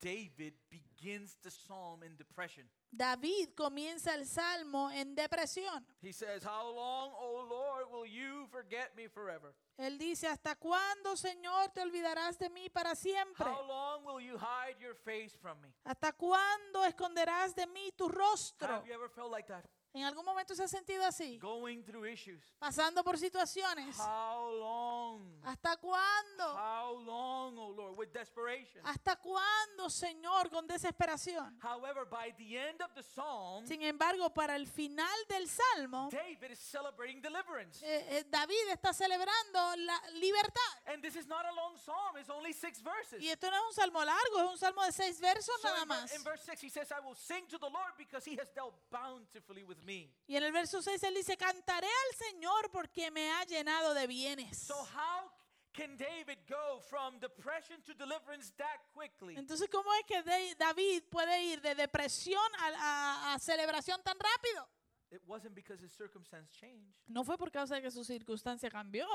David 0.00 0.54
begins 0.70 1.36
the 1.42 1.50
psalm 1.50 2.02
in 2.02 2.16
depression. 2.16 2.64
David 2.90 3.54
comienza 3.54 4.14
el 4.14 4.26
Salmo 4.26 4.90
en 4.90 5.14
depresión. 5.14 5.84
He 6.00 6.12
says, 6.12 6.44
How 6.44 6.70
long, 6.74 7.10
O 7.18 7.46
Lord, 7.48 7.90
will 7.90 8.06
you 8.06 8.46
forget 8.50 8.96
me 8.96 9.08
forever? 9.08 9.54
Él 9.76 9.98
dice, 9.98 10.28
¿hasta 10.28 10.54
cuándo, 10.54 11.16
Señor, 11.16 11.70
te 11.74 11.80
olvidarás 11.80 12.38
de 12.38 12.48
mí 12.48 12.70
para 12.70 12.94
siempre? 12.94 13.44
How 13.44 13.66
long 13.66 14.04
will 14.04 14.24
you 14.24 14.38
hide 14.38 14.78
your 14.78 14.94
face 14.94 15.36
from 15.40 15.60
me? 15.60 15.74
¿Hasta 15.84 16.12
cuándo 16.12 16.84
esconderás 16.84 17.56
de 17.56 17.66
mí 17.66 17.90
tu 17.96 18.08
rostro? 18.08 18.68
Have 18.68 18.86
you 18.86 18.94
ever 18.94 19.10
felt 19.10 19.32
like 19.32 19.48
that? 19.48 19.64
¿En 19.96 20.02
algún 20.02 20.24
momento 20.24 20.56
se 20.56 20.64
ha 20.64 20.66
sentido 20.66 21.04
así? 21.06 21.38
Going 21.38 21.84
through 21.84 22.04
issues. 22.04 22.42
Pasando 22.58 23.04
por 23.04 23.16
situaciones. 23.16 23.96
How 24.00 24.50
long? 24.58 25.40
¿Hasta 25.44 25.76
cuándo? 25.76 26.44
How 26.52 26.98
long, 27.04 27.56
O 27.56 27.70
Lord? 27.70 27.96
With 27.96 28.08
desperation. 28.12 28.84
¿Hasta 28.84 29.14
cuándo, 29.14 29.88
Señor, 29.88 30.50
con 30.50 30.66
desesperación? 30.66 31.56
However, 31.62 32.04
by 32.10 32.32
the 32.36 32.58
end 32.58 32.82
of 32.82 32.92
the 32.96 33.04
psalm, 33.04 33.64
Sin 33.68 33.82
embargo, 33.82 34.30
para 34.34 34.56
el 34.56 34.66
final 34.66 35.06
del 35.28 35.48
Salmo, 35.48 36.08
David 36.10 36.50
is 36.50 36.58
celebrating 36.58 37.22
deliverance. 37.22 37.80
eh, 37.86 38.18
eh, 38.18 38.24
David 38.28 38.70
está 38.72 38.92
celebrando 38.92 39.76
la 39.76 40.02
libertad. 40.14 40.60
And 40.86 41.02
this 41.02 41.14
is 41.14 41.28
not 41.28 41.46
a 41.46 41.52
long 41.52 41.76
psalm, 41.78 42.16
it's 42.18 42.30
only 42.30 42.52
six 42.52 42.82
verses. 42.82 43.22
Y 43.22 43.28
esto 43.28 43.48
no 43.48 43.56
es 43.58 43.62
un 43.68 43.74
salmo 43.74 44.04
largo, 44.04 44.40
es 44.40 44.50
un 44.50 44.58
salmo 44.58 44.82
de 44.84 44.90
seis 44.90 45.20
versos 45.20 45.54
So 45.60 45.68
nada 45.68 45.84
más. 45.86 46.12
in 46.16 46.24
verse 46.24 46.42
6, 46.46 46.60
he 46.64 46.68
says, 46.68 46.90
I 46.90 46.98
will 46.98 47.14
sing 47.14 47.46
to 47.46 47.58
the 47.58 47.68
Lord 47.70 47.92
because 47.96 48.24
he 48.28 48.34
has 48.40 48.50
dealt 48.52 48.74
bountifully 48.90 49.62
with 49.62 49.78
me. 49.84 50.10
Y 50.26 50.36
en 50.36 50.42
el 50.42 50.52
verso 50.52 50.80
6 50.82 51.02
él 51.04 51.14
dice, 51.14 51.36
cantaré 51.36 51.86
al 51.86 52.16
Señor 52.16 52.70
porque 52.70 53.10
me 53.10 53.30
ha 53.32 53.44
llenado 53.44 53.94
de 53.94 54.06
bienes. 54.06 54.56
So, 54.58 54.74
how 54.74 55.30
can 55.72 55.96
David 55.96 56.38
go 56.48 56.80
from 56.80 57.18
depression 57.20 57.82
to 57.82 57.94
deliverance 57.94 58.52
that 58.56 58.80
quickly? 58.92 59.36
Entonces, 59.36 59.68
¿cómo 59.70 59.92
es 59.94 60.04
que 60.06 60.22
David 60.56 61.04
puede 61.10 61.42
ir 61.44 61.60
de 61.60 61.74
depresión 61.74 62.42
a, 62.58 62.68
a- 62.68 63.34
a 63.34 63.38
celebración 63.38 64.02
tan 64.02 64.16
rápido? 64.18 64.68
It 65.10 65.22
wasn't 65.26 65.54
because 65.54 65.80
his 65.84 65.92
circumstance 65.92 66.50
changed, 66.58 66.96
No 67.06 67.22
fue 67.22 67.36
por 67.38 67.50
causa 67.52 67.76
de 67.76 67.82
que 67.82 67.90
su 67.90 68.04
circunstancia 68.04 68.68
cambió, 68.70 69.06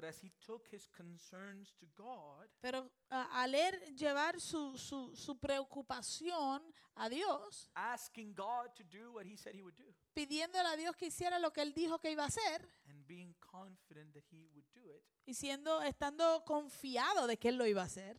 but 0.00 0.04
as 0.04 0.20
he 0.22 0.30
took 0.40 0.68
his 0.70 0.86
concerns 0.86 1.74
to 1.74 1.84
God, 1.96 2.48
pero 2.60 2.88
a- 3.10 3.42
al 3.42 3.52
él 3.52 3.96
llevar 3.96 4.40
su, 4.40 4.78
su, 4.78 5.12
su 5.16 5.36
preocupación 5.40 6.62
a 6.94 7.08
Dios, 7.08 7.68
asking 7.74 8.32
God 8.32 8.72
to 8.76 8.84
do 8.84 9.10
what 9.12 9.26
he 9.26 9.36
said 9.36 9.56
he 9.56 9.62
would 9.62 9.74
do, 9.76 9.92
pidiéndole 10.14 10.68
a 10.68 10.76
Dios 10.76 10.94
que 10.94 11.08
hiciera 11.08 11.40
lo 11.40 11.50
que 11.52 11.62
él 11.62 11.74
dijo 11.74 11.98
que 11.98 12.12
iba 12.12 12.22
a 12.22 12.26
hacer 12.28 12.70
and 12.86 13.04
being 13.08 13.34
confident 13.40 14.12
that 14.14 14.22
he 14.30 14.46
would 14.54 14.66
do 14.72 14.88
it, 14.92 15.02
y 15.26 15.34
siendo 15.34 15.82
estando 15.82 16.44
confiado 16.44 17.26
de 17.26 17.36
que 17.36 17.48
él 17.48 17.56
lo 17.56 17.66
iba 17.66 17.82
a 17.82 17.86
hacer, 17.86 18.16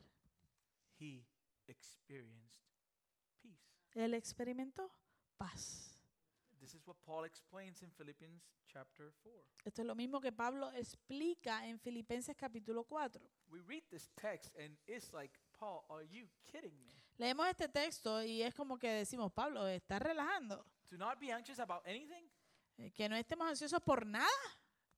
he 1.00 1.26
experienced 1.68 2.60
peace. 3.42 3.64
él 3.96 4.14
experimentó 4.16 4.92
paz. 5.38 5.86
This 6.60 6.74
is 6.74 6.86
what 6.86 6.98
Paul 7.06 7.24
explains 7.24 7.82
in 7.84 7.92
Philippians 7.92 8.44
chapter 8.72 9.12
4. 9.24 9.44
Esto 9.66 9.82
es 9.82 9.88
lo 9.88 9.96
mismo 9.96 10.22
que 10.22 10.32
Pablo 10.32 10.72
explica 10.74 11.68
en 11.68 11.80
Filipenses 11.80 12.36
capítulo 12.38 12.84
4. 12.86 13.22
We 13.50 13.62
read 13.68 13.84
this 13.90 14.10
text 14.16 14.56
and 14.58 14.78
it's 14.88 15.12
like, 15.14 15.38
Paul, 15.58 15.84
are 15.90 16.06
you 16.08 16.28
kidding 16.46 16.80
me? 16.80 16.94
Leemos 17.18 17.48
este 17.48 17.68
texto 17.68 18.24
y 18.24 18.42
es 18.44 18.54
como 18.56 18.78
que 18.78 18.90
decimos, 18.90 19.32
Pablo, 19.34 19.68
¿estás 19.68 20.02
relajando? 20.02 20.64
Do 20.90 20.98
not 20.98 21.20
be 21.20 21.32
anxious 21.34 21.60
about 21.60 21.86
anything? 21.86 22.30
Eh, 22.78 22.92
Que 22.94 23.10
no 23.10 23.16
estemos 23.16 23.48
ansiosos 23.50 23.82
por 23.82 24.06
nada. 24.06 24.28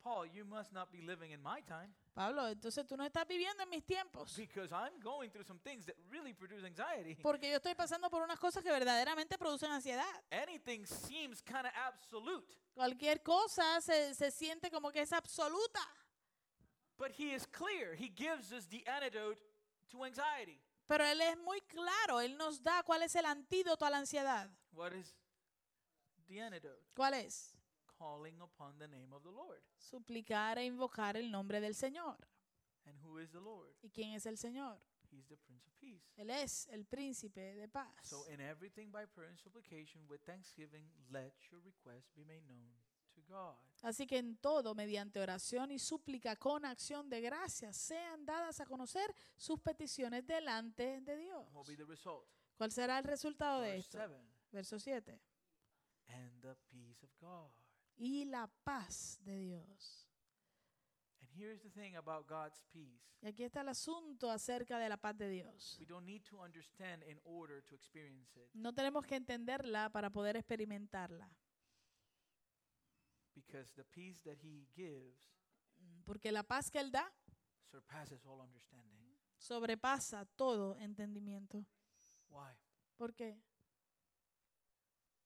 Paul, 0.03 0.29
you 0.31 0.45
must 0.45 0.71
not 0.71 0.91
be 0.91 1.01
living 1.01 1.31
in 1.31 1.41
my 1.41 1.61
time 1.63 1.93
Pablo, 2.13 2.45
entonces 2.47 2.85
tú 2.85 2.97
no 2.97 3.05
estás 3.05 3.25
viviendo 3.25 3.63
en 3.63 3.69
mis 3.69 3.85
tiempos. 3.85 4.35
because 4.35 4.71
I'm 4.73 4.99
going 4.99 5.29
through 5.29 5.45
some 5.45 5.59
things 5.61 5.85
that 5.85 5.95
really 6.09 6.33
produce 6.33 6.65
anxiety. 6.65 7.15
Porque 7.21 7.49
yo 7.49 7.55
estoy 7.57 7.73
pasando 7.75 8.09
por 8.09 8.21
unas 8.21 8.37
cosas 8.37 8.63
que 8.63 8.69
verdaderamente 8.71 9.37
producen 9.37 9.71
ansiedad. 9.71 10.05
Anything 10.31 10.85
seems 10.85 11.41
kind 11.41 11.65
of 11.65 11.71
absolute, 11.75 12.45
Cualquier 12.73 13.21
cosa 13.23 13.79
se, 13.81 14.13
se 14.15 14.29
siente 14.31 14.69
como 14.69 14.91
que 14.91 15.01
es 15.01 15.13
absoluta. 15.13 15.79
but 16.97 17.11
he 17.17 17.33
is 17.33 17.47
clear. 17.47 17.95
He 17.95 18.09
gives 18.09 18.51
us 18.51 18.67
the 18.67 18.83
antidote 18.87 19.39
to 19.91 20.03
anxiety. 20.05 20.59
Pero 20.87 21.05
Él 21.05 21.21
es 21.21 21.37
muy 21.39 21.61
claro. 21.61 22.19
Él 22.19 22.37
nos 22.37 22.61
da 22.61 22.83
cuál 22.83 23.01
es 23.03 23.15
el 23.15 23.25
antídoto 23.25 23.85
a 23.85 23.89
la 23.89 23.97
ansiedad. 23.99 24.49
What 24.73 24.91
is 24.93 25.15
the 26.27 26.41
antidote? 26.41 26.83
¿Cuál 26.95 27.13
es? 27.13 27.55
Calling 28.01 28.41
upon 28.41 28.79
the 28.79 28.87
name 28.87 29.13
of 29.13 29.21
the 29.21 29.29
Lord. 29.29 29.61
Suplicar 29.77 30.57
e 30.57 30.65
invocar 30.65 31.17
el 31.17 31.29
nombre 31.29 31.61
del 31.61 31.75
Señor. 31.75 32.17
And 32.87 32.97
who 33.05 33.19
is 33.19 33.29
the 33.31 33.39
Lord? 33.39 33.75
¿Y 33.83 33.91
quién 33.91 34.13
es 34.13 34.25
el 34.25 34.37
Señor? 34.37 34.79
He's 35.11 35.27
the 35.27 35.37
Prince 35.37 35.67
of 35.67 35.73
Peace. 35.79 36.11
Él 36.17 36.31
es 36.31 36.67
el 36.71 36.85
príncipe 36.85 37.53
de 37.53 37.67
paz. 37.67 37.93
So, 38.01 38.25
in 38.27 38.41
everything 38.41 38.91
by 38.91 39.05
prayer 39.05 39.29
and 39.29 39.37
supplication 39.37 40.01
with 40.09 40.21
thanksgiving, 40.25 40.89
let 41.11 41.33
your 41.51 41.61
requests 41.61 42.09
be 42.15 42.23
made 42.25 42.41
known 42.47 42.73
to 43.13 43.21
God. 43.27 43.55
Así 43.83 44.07
que 44.07 44.17
en 44.17 44.37
todo, 44.37 44.73
mediante 44.73 45.19
oración 45.19 45.71
y 45.71 45.77
súplica 45.77 46.35
con 46.37 46.65
acción 46.65 47.07
de 47.07 47.21
gracias, 47.21 47.77
sean 47.77 48.25
dadas 48.25 48.61
a 48.61 48.65
conocer 48.65 49.13
sus 49.37 49.59
peticiones 49.59 50.25
delante 50.25 51.01
de 51.01 51.17
Dios. 51.17 51.45
What 51.53 51.67
will 51.67 51.77
be 51.77 51.83
the 51.83 51.85
result? 51.85 52.25
¿Cuál 52.55 52.71
será 52.71 52.97
el 52.97 53.03
resultado 53.03 53.61
de 53.61 53.77
esto? 53.77 53.97
7. 53.97 54.15
Verso 54.51 54.79
7. 54.79 55.21
And 56.07 56.41
the 56.41 56.55
peace 56.69 57.03
of 57.03 57.09
God. 57.19 57.51
Y 57.97 58.25
la 58.25 58.47
paz 58.63 59.19
de 59.23 59.37
Dios. 59.37 60.07
And 61.21 61.29
here's 61.35 61.61
the 61.61 61.69
thing 61.69 61.95
about 61.95 62.27
God's 62.27 62.61
peace. 62.73 63.01
Y 63.21 63.27
aquí 63.27 63.43
está 63.43 63.61
el 63.61 63.69
asunto 63.69 64.31
acerca 64.31 64.79
de 64.79 64.89
la 64.89 64.97
paz 64.97 65.15
de 65.17 65.29
Dios. 65.29 65.77
We 65.79 65.85
don't 65.85 66.05
need 66.05 66.23
to 66.29 66.41
understand 66.41 67.03
in 67.03 67.19
order 67.23 67.61
to 67.65 67.75
experience 67.75 68.35
it 68.39 68.49
No 68.55 68.73
tenemos 68.73 69.05
que 69.05 69.15
entenderla 69.15 69.89
para 69.91 70.09
poder 70.09 70.35
experimentarla. 70.37 71.29
because 73.33 73.71
the 73.75 73.83
peace 73.83 74.21
that 74.23 74.37
He 74.41 74.67
gives 74.75 75.17
Porque 76.05 76.31
la 76.31 76.43
paz 76.43 76.69
que 76.69 76.79
Él 76.79 76.91
da 76.91 77.11
surpasses 77.69 78.25
all 78.25 78.41
understanding. 78.41 79.15
sobrepasa 79.37 80.25
todo 80.35 80.75
entendimiento. 80.79 81.65
Why? 82.29 82.51
¿Por 82.97 83.13
qué? 83.13 83.39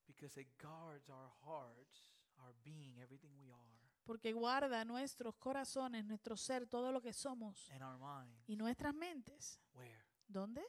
Because 0.07 0.38
it 0.39 0.47
guards 0.61 1.09
our 1.09 1.32
hearts, 1.45 2.14
our 2.38 2.54
being, 2.64 2.98
everything 3.00 3.32
we 3.38 3.50
are, 3.52 3.66
Porque 4.06 4.34
guarda 4.34 4.86
nuestros 4.86 5.36
corazones, 5.38 6.06
nuestro 6.06 6.38
ser, 6.38 6.68
todo 6.68 6.92
lo 6.92 7.02
que 7.02 7.12
somos 7.14 7.70
and 7.72 7.82
our 7.84 7.98
minds. 7.98 8.44
y 8.48 8.56
nuestras 8.56 8.94
mentes. 8.94 9.60
Where? 9.74 10.04
¿Dónde? 10.28 10.62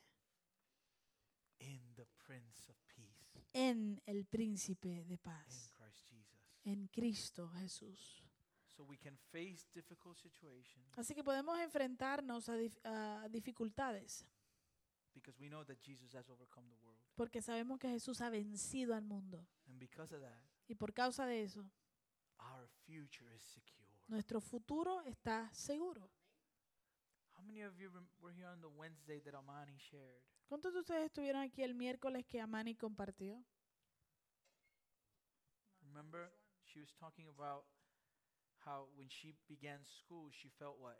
In 1.59 1.95
the 1.95 2.07
Prince 2.27 2.71
of 2.71 2.77
Peace, 2.95 3.49
En 3.53 4.01
el 4.07 4.25
príncipe 4.27 5.05
de 5.05 5.15
in 5.15 5.19
paz, 5.19 5.73
Christ 5.77 6.09
Jesus. 6.09 6.41
en 6.65 6.87
Cristo 6.89 7.49
Jesús. 7.49 8.23
So 8.69 8.85
we 8.85 8.99
can 8.99 9.17
face 9.17 9.67
difficult 9.73 10.19
situations 10.19 10.87
Así 10.99 11.15
que 11.15 11.25
podemos 11.25 11.59
enfrentarnos 11.61 12.49
a, 12.51 12.57
dif- 12.59 12.79
a 12.85 13.27
dificultades 13.31 14.27
because 15.15 15.39
we 15.41 15.49
know 15.49 15.65
that 15.65 15.79
Jesus 15.83 16.15
has 16.15 16.29
overcome 16.29 16.69
the 16.69 16.77
world. 16.77 17.01
porque 17.17 17.41
sabemos 17.41 17.79
que 17.79 17.89
Jesús 17.89 18.21
ha 18.21 18.29
vencido 18.29 18.95
al 18.95 19.03
mundo. 19.03 19.47
And 19.67 19.79
because 19.79 20.15
of 20.15 20.21
that, 20.21 20.45
Y 20.69 20.75
por 20.75 20.93
causa 20.93 21.27
de 21.27 21.43
eso, 21.43 21.61
our 22.39 22.69
future 22.87 23.35
is 23.35 23.43
secure. 23.43 23.87
nuestro 24.09 24.41
futuro 24.41 25.03
está 25.03 25.53
seguro. 25.55 26.11
How 27.37 27.43
many 27.45 27.63
of 27.63 27.77
you 27.79 27.91
rem- 27.91 28.09
were 28.21 28.33
here 28.35 28.49
on 28.49 28.61
the 28.61 28.69
Wednesday 28.69 29.21
that 29.21 29.35
Amani 29.35 29.77
shared? 29.79 30.23
¿Cuántos 30.49 30.73
de 30.73 30.81
ustedes 30.81 31.07
estuvieron 31.07 31.43
aquí 31.43 31.63
el 31.63 31.75
miércoles 31.75 32.25
que 32.27 32.41
Amani 32.41 32.75
compartió? 32.77 33.45
Remember, 35.83 36.31
she 36.65 36.81
was 36.81 36.93
talking 36.99 37.29
about 37.29 37.65
how 38.65 38.89
when 38.97 39.09
she 39.09 39.35
began 39.49 39.85
school, 39.85 40.31
she 40.31 40.49
felt 40.51 40.79
what? 40.79 40.97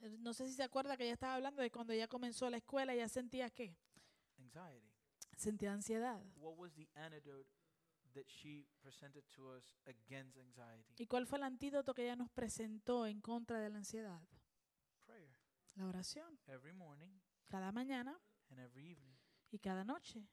Eh, 0.00 0.16
No 0.18 0.32
sé 0.32 0.46
si 0.48 0.54
se 0.54 0.62
acuerda 0.62 0.96
que 0.96 1.04
ella 1.04 1.14
estaba 1.14 1.34
hablando 1.34 1.62
de 1.62 1.70
cuando 1.70 1.92
ella 1.92 2.08
comenzó 2.08 2.48
la 2.50 2.58
escuela, 2.58 2.92
ella 2.94 3.08
sentía 3.08 3.50
qué? 3.50 3.76
Anxiety. 4.38 4.90
Sentía 5.36 5.72
ansiedad. 5.72 6.22
What 6.36 6.56
was 6.56 6.72
the 6.74 6.88
antidote 6.94 7.48
that 8.12 8.26
she 8.28 8.66
presented 8.80 9.24
to 9.34 9.48
us 9.56 9.74
against 9.86 10.36
anxiety? 10.38 10.94
¿Y 10.98 11.06
cuál 11.06 11.26
fue 11.26 11.38
el 11.38 11.44
antídoto 11.44 11.94
que 11.94 12.02
ella 12.04 12.16
nos 12.16 12.30
presentó 12.30 13.06
en 13.06 13.20
contra 13.20 13.60
de 13.60 13.70
la 13.70 13.78
ansiedad? 13.78 14.20
Prayer. 15.06 15.36
La 15.76 15.86
oración. 15.86 16.38
Every 16.46 16.72
morning 16.72 17.20
Cada 17.48 17.72
mañana 17.72 18.18
and 18.50 18.60
every 18.60 18.90
evening. 18.90 19.16
y 19.50 19.58
cada 19.58 19.84
noche. 19.84 20.26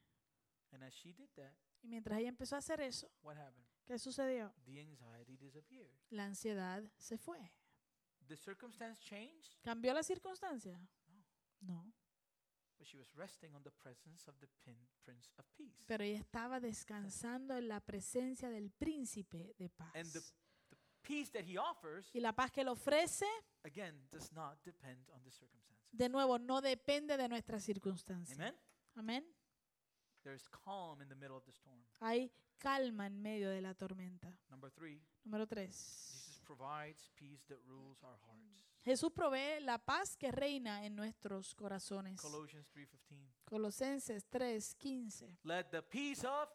And 0.71 0.83
as 0.83 0.93
she 0.93 1.13
did 1.13 1.29
that, 1.35 1.53
Y 1.81 1.87
mientras 1.87 2.19
ella 2.19 2.29
empezó 2.29 2.55
a 2.55 2.59
hacer 2.59 2.79
eso, 2.81 3.11
what 3.21 3.37
happened? 3.37 3.65
¿qué 3.85 3.97
sucedió? 3.97 4.53
The 4.65 4.81
anxiety 4.81 5.37
disappeared. 5.37 5.97
La 6.09 6.25
ansiedad 6.25 6.83
se 6.97 7.17
fue. 7.17 7.51
The 8.27 8.37
circumstance 8.37 9.01
changed, 9.01 9.55
¿Cambió 9.63 9.93
la 9.93 10.03
circunstancia? 10.03 10.79
No. 11.61 11.83
but 11.83 11.93
Pero 15.85 16.03
ella 16.03 16.19
estaba 16.19 16.59
descansando 16.59 17.57
en 17.57 17.67
la 17.67 17.79
presencia 17.79 18.49
del 18.49 18.71
príncipe 18.71 19.53
de 19.57 19.69
paz. 19.69 19.93
And 19.95 20.11
the, 20.11 20.19
the 20.69 20.77
peace 21.01 21.31
that 21.31 21.43
he 21.45 21.57
offers, 21.57 22.09
Y 22.13 22.19
la 22.19 22.33
paz 22.33 22.51
que 22.51 22.61
él 22.61 22.67
ofrece, 22.69 23.25
again, 23.63 24.07
does 24.11 24.31
not 24.33 24.57
depend 24.63 25.09
on 25.09 25.21
the 25.23 25.31
circumstances. 25.31 25.87
de 25.91 26.09
nuevo, 26.09 26.37
no 26.39 26.61
depende 26.61 27.17
de 27.17 27.27
nuestras 27.27 27.63
circunstancias. 27.63 28.37
Amén. 28.95 29.25
There's 30.23 30.47
calm 30.49 31.01
in 31.01 31.07
the 31.09 31.15
middle 31.15 31.37
of 31.37 31.45
the 31.45 31.51
storm. 31.51 31.83
Hay 32.01 32.31
calma 32.57 33.07
en 33.07 33.21
medio 33.21 33.49
de 33.49 33.61
la 33.61 33.73
tormenta. 33.73 34.37
Número 35.23 35.47
3. 35.47 36.41
Jesús 38.89 39.11
provee 39.11 39.59
la 39.61 39.77
paz 39.77 40.17
que 40.17 40.31
reina 40.31 40.83
en 40.83 40.95
nuestros 40.95 41.53
corazones. 41.53 42.19
Colossians 42.19 42.67
3:15. 42.73 43.29
Colosenses 43.45 44.25
3:15. 44.31 45.37
Let 45.43 45.65
the 45.65 45.83
peace 45.83 46.25
of 46.25 46.49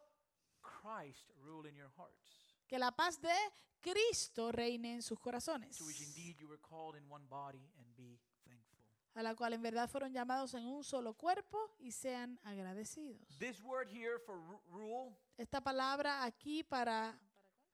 Christ 0.61 1.29
rule 1.45 1.69
in 1.69 1.75
your 1.75 1.89
hearts, 1.95 2.57
Que 2.67 2.77
la 2.77 2.91
paz 2.91 3.21
de 3.21 3.31
Cristo 3.79 4.51
reine 4.51 4.95
en 4.95 5.01
sus 5.01 5.17
corazones. 5.19 5.77
to 5.77 5.85
which 5.85 6.01
indeed 6.01 6.37
you 6.37 6.47
were 6.49 6.59
called 6.59 6.97
in 6.97 7.09
one 7.09 7.25
body, 7.29 7.71
and 7.77 7.95
be 7.95 8.19
thankful. 8.43 8.79
A 9.13 9.23
la 9.23 9.33
cual 9.33 9.53
en 9.53 9.61
verdad 9.61 9.89
fueron 9.89 10.11
llamados 10.11 10.53
en 10.55 10.65
un 10.67 10.83
solo 10.83 11.13
cuerpo 11.13 11.73
y 11.79 11.91
sean 11.93 12.37
agradecidos. 12.43 13.37
This 13.39 13.61
word 13.61 13.87
here 13.87 14.19
for 14.19 14.35
ru- 14.35 14.61
rule, 14.71 15.15
Esta 15.37 15.61
palabra 15.61 16.25
aquí 16.25 16.63
para 16.65 17.17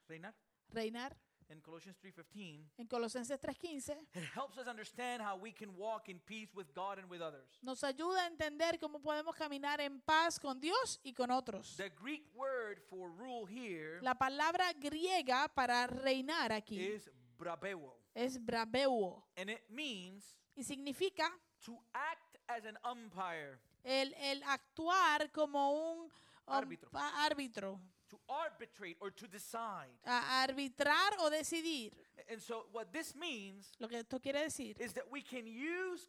reinar, 0.07 0.35
reinar 0.69 1.17
in 1.51 1.61
Colossians 1.61 1.97
3:15, 1.99 2.71
en 2.77 2.87
Colosenses 2.87 3.39
3:15 3.39 4.07
it 4.13 4.23
helps 4.35 4.57
us 4.57 4.67
understand 4.67 5.21
how 5.21 5.35
we 5.37 5.51
can 5.53 5.69
walk 5.77 6.07
in 6.09 6.19
peace 6.19 6.49
with 6.53 6.67
God 6.73 6.99
and 6.99 7.09
with 7.09 7.21
others. 7.21 7.59
nos 7.61 7.83
ayuda 7.83 8.23
a 8.23 8.27
entender 8.27 8.79
cómo 8.79 8.99
podemos 9.01 9.35
caminar 9.35 9.79
en 9.81 9.99
paz 10.01 10.39
con 10.39 10.59
Dios 10.59 10.99
y 11.03 11.13
con 11.13 11.29
otros. 11.31 11.75
The 11.77 11.89
Greek 11.89 12.23
word 12.35 12.79
for 12.89 13.09
rule 13.11 13.45
here 13.47 13.99
La 14.01 14.15
palabra 14.15 14.71
griega 14.73 15.47
para 15.53 15.87
reinar 15.87 16.51
aquí 16.51 16.79
is 16.79 17.09
brabeo, 17.37 17.97
es 18.13 18.37
braveuo 18.43 19.23
and 19.35 19.49
it 19.49 19.63
means 19.69 20.37
y 20.55 20.63
significa 20.63 21.29
to 21.65 21.77
act 21.93 22.37
as 22.47 22.65
an 22.65 22.77
umpire, 22.83 23.59
el, 23.83 24.13
el 24.15 24.41
actuar 24.43 25.31
como 25.31 25.71
un 25.71 26.11
Árbitro. 26.47 26.89
árbitro, 26.93 27.79
to 28.11 28.19
arbitrate 28.27 28.97
or 28.99 29.09
to 29.09 29.27
decide. 29.27 29.89
a 30.05 30.45
arbitrar 30.45 31.17
o 31.19 31.29
decidir. 31.29 31.91
And 32.29 32.41
so 32.41 32.65
what 32.71 32.91
this 32.91 33.15
means 33.15 33.71
Lo 33.79 33.87
que 33.87 33.97
esto 33.97 34.19
quiere 34.19 34.43
decir 34.43 34.75
is 34.79 34.93
that 34.93 35.05
we 35.09 35.21
can 35.21 35.47
use 35.47 36.07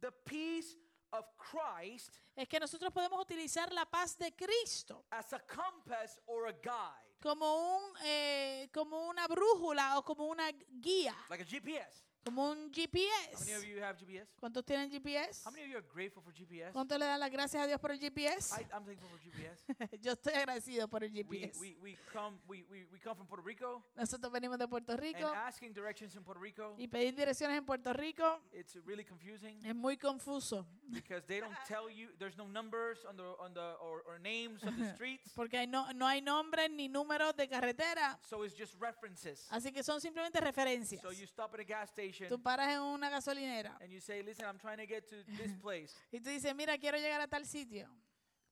the 0.00 0.12
peace 0.24 0.76
of 1.12 1.24
Christ 1.36 2.10
es 2.36 2.48
que 2.48 2.58
nosotros 2.58 2.92
podemos 2.92 3.20
utilizar 3.20 3.70
la 3.72 3.84
paz 3.84 4.16
de 4.16 4.30
Cristo 4.32 5.04
as 5.10 5.32
a 5.32 5.40
compass 5.40 6.18
or 6.26 6.46
a 6.46 6.52
guide, 6.52 7.18
como 7.20 7.76
un 7.76 7.82
eh, 8.04 8.68
como 8.72 9.08
una 9.08 9.26
brújula 9.28 9.98
o 9.98 10.02
como 10.02 10.26
una 10.26 10.50
guía, 10.80 11.14
like 11.28 11.42
a 11.42 11.44
GPS. 11.44 12.04
Como 12.24 12.50
un 12.50 12.58
How 12.58 12.70
many 12.70 12.84
of 12.84 12.90
GPS. 12.92 13.66
you 13.66 13.82
have 13.82 13.98
GPS? 13.98 14.28
¿Cuántos 14.38 14.64
tienen 14.64 14.90
GPS? 14.90 15.42
How 15.44 15.50
many 15.50 15.64
of 15.64 15.70
you 15.70 15.76
are 15.76 15.86
grateful 15.92 16.22
for 16.22 16.32
GPS? 16.32 16.72
¿Cuántos 16.72 16.98
le 16.98 17.06
dan 17.06 17.20
las 17.20 17.30
gracias 17.30 17.62
a 17.62 17.66
Dios 17.66 17.80
por 17.80 17.90
el 17.90 17.98
GPS? 17.98 18.54
I'm 18.72 18.84
thankful 18.84 19.08
for 19.08 19.18
GPS. 19.18 19.64
Yo 20.02 20.12
estoy 20.12 20.34
agradecido 20.34 20.88
por 20.88 21.02
el 21.04 21.12
we, 21.12 21.22
GPS. 21.22 21.60
we, 21.60 21.76
we, 21.82 21.98
come, 22.12 22.38
we, 22.48 22.64
we, 22.70 22.84
we 22.92 22.98
come 23.00 23.16
from 23.16 23.26
Puerto 23.26 23.44
Rico, 23.44 23.82
Nosotros 23.96 24.32
venimos 24.32 24.58
de 24.58 24.68
Puerto 24.68 24.92
and 24.92 25.00
Rico 25.00 25.32
asking 25.34 25.72
directions 25.72 26.14
in 26.14 26.22
Puerto 26.22 26.40
Rico, 26.40 26.74
y 26.78 26.86
pedir 26.86 27.14
direcciones 27.14 27.58
en 27.58 27.64
Puerto 27.64 27.92
Rico 27.92 28.40
it's 28.52 28.76
really 28.86 29.04
confusing 29.04 29.58
es 29.64 29.74
muy 29.74 29.96
confuso 29.96 30.66
because 30.90 31.24
they 31.26 31.40
don't 31.40 31.56
tell 31.66 31.90
you, 31.90 32.08
there's 32.18 32.36
no 32.36 32.46
numbers 32.46 33.04
on 33.08 33.16
the, 33.16 33.34
on 33.40 33.54
the 33.54 33.74
or, 33.80 34.02
or 34.06 34.18
names 34.18 34.62
of 34.62 34.76
the 34.76 34.92
streets, 34.94 35.32
porque 35.34 35.54
hay 35.56 35.66
no, 35.66 35.90
no 35.92 36.06
hay 36.06 36.20
nombres 36.20 36.70
ni 36.70 36.88
números 36.88 37.34
de 37.36 37.48
carretera, 37.48 38.18
so 38.22 38.44
it's 38.44 38.54
just 38.54 38.74
references. 38.80 39.46
así 39.50 39.72
que 39.72 39.82
son 39.82 40.00
simplemente 40.00 40.40
referencias. 40.40 41.00
So 41.02 41.10
you 41.10 41.26
stop 41.26 41.52
at 41.54 41.60
a 41.60 41.64
gas 41.64 41.90
station 41.90 42.11
Tú 42.28 42.42
paras 42.42 42.68
en 42.68 42.80
una 42.80 43.08
gasolinera 43.10 43.76
and 43.80 43.90
you 43.90 44.00
say, 44.00 44.22
listen, 44.22 44.44
I'm 44.46 44.58
trying 44.58 44.78
to 44.78 44.86
get 44.86 45.08
to 45.08 45.16
this 45.36 45.52
place. 45.60 45.94
y 46.12 46.20
tú 46.20 46.30
dices, 46.30 46.54
mira, 46.54 46.76
quiero 46.78 46.98
llegar 46.98 47.20
a 47.20 47.28
tal 47.28 47.44
sitio. 47.46 47.88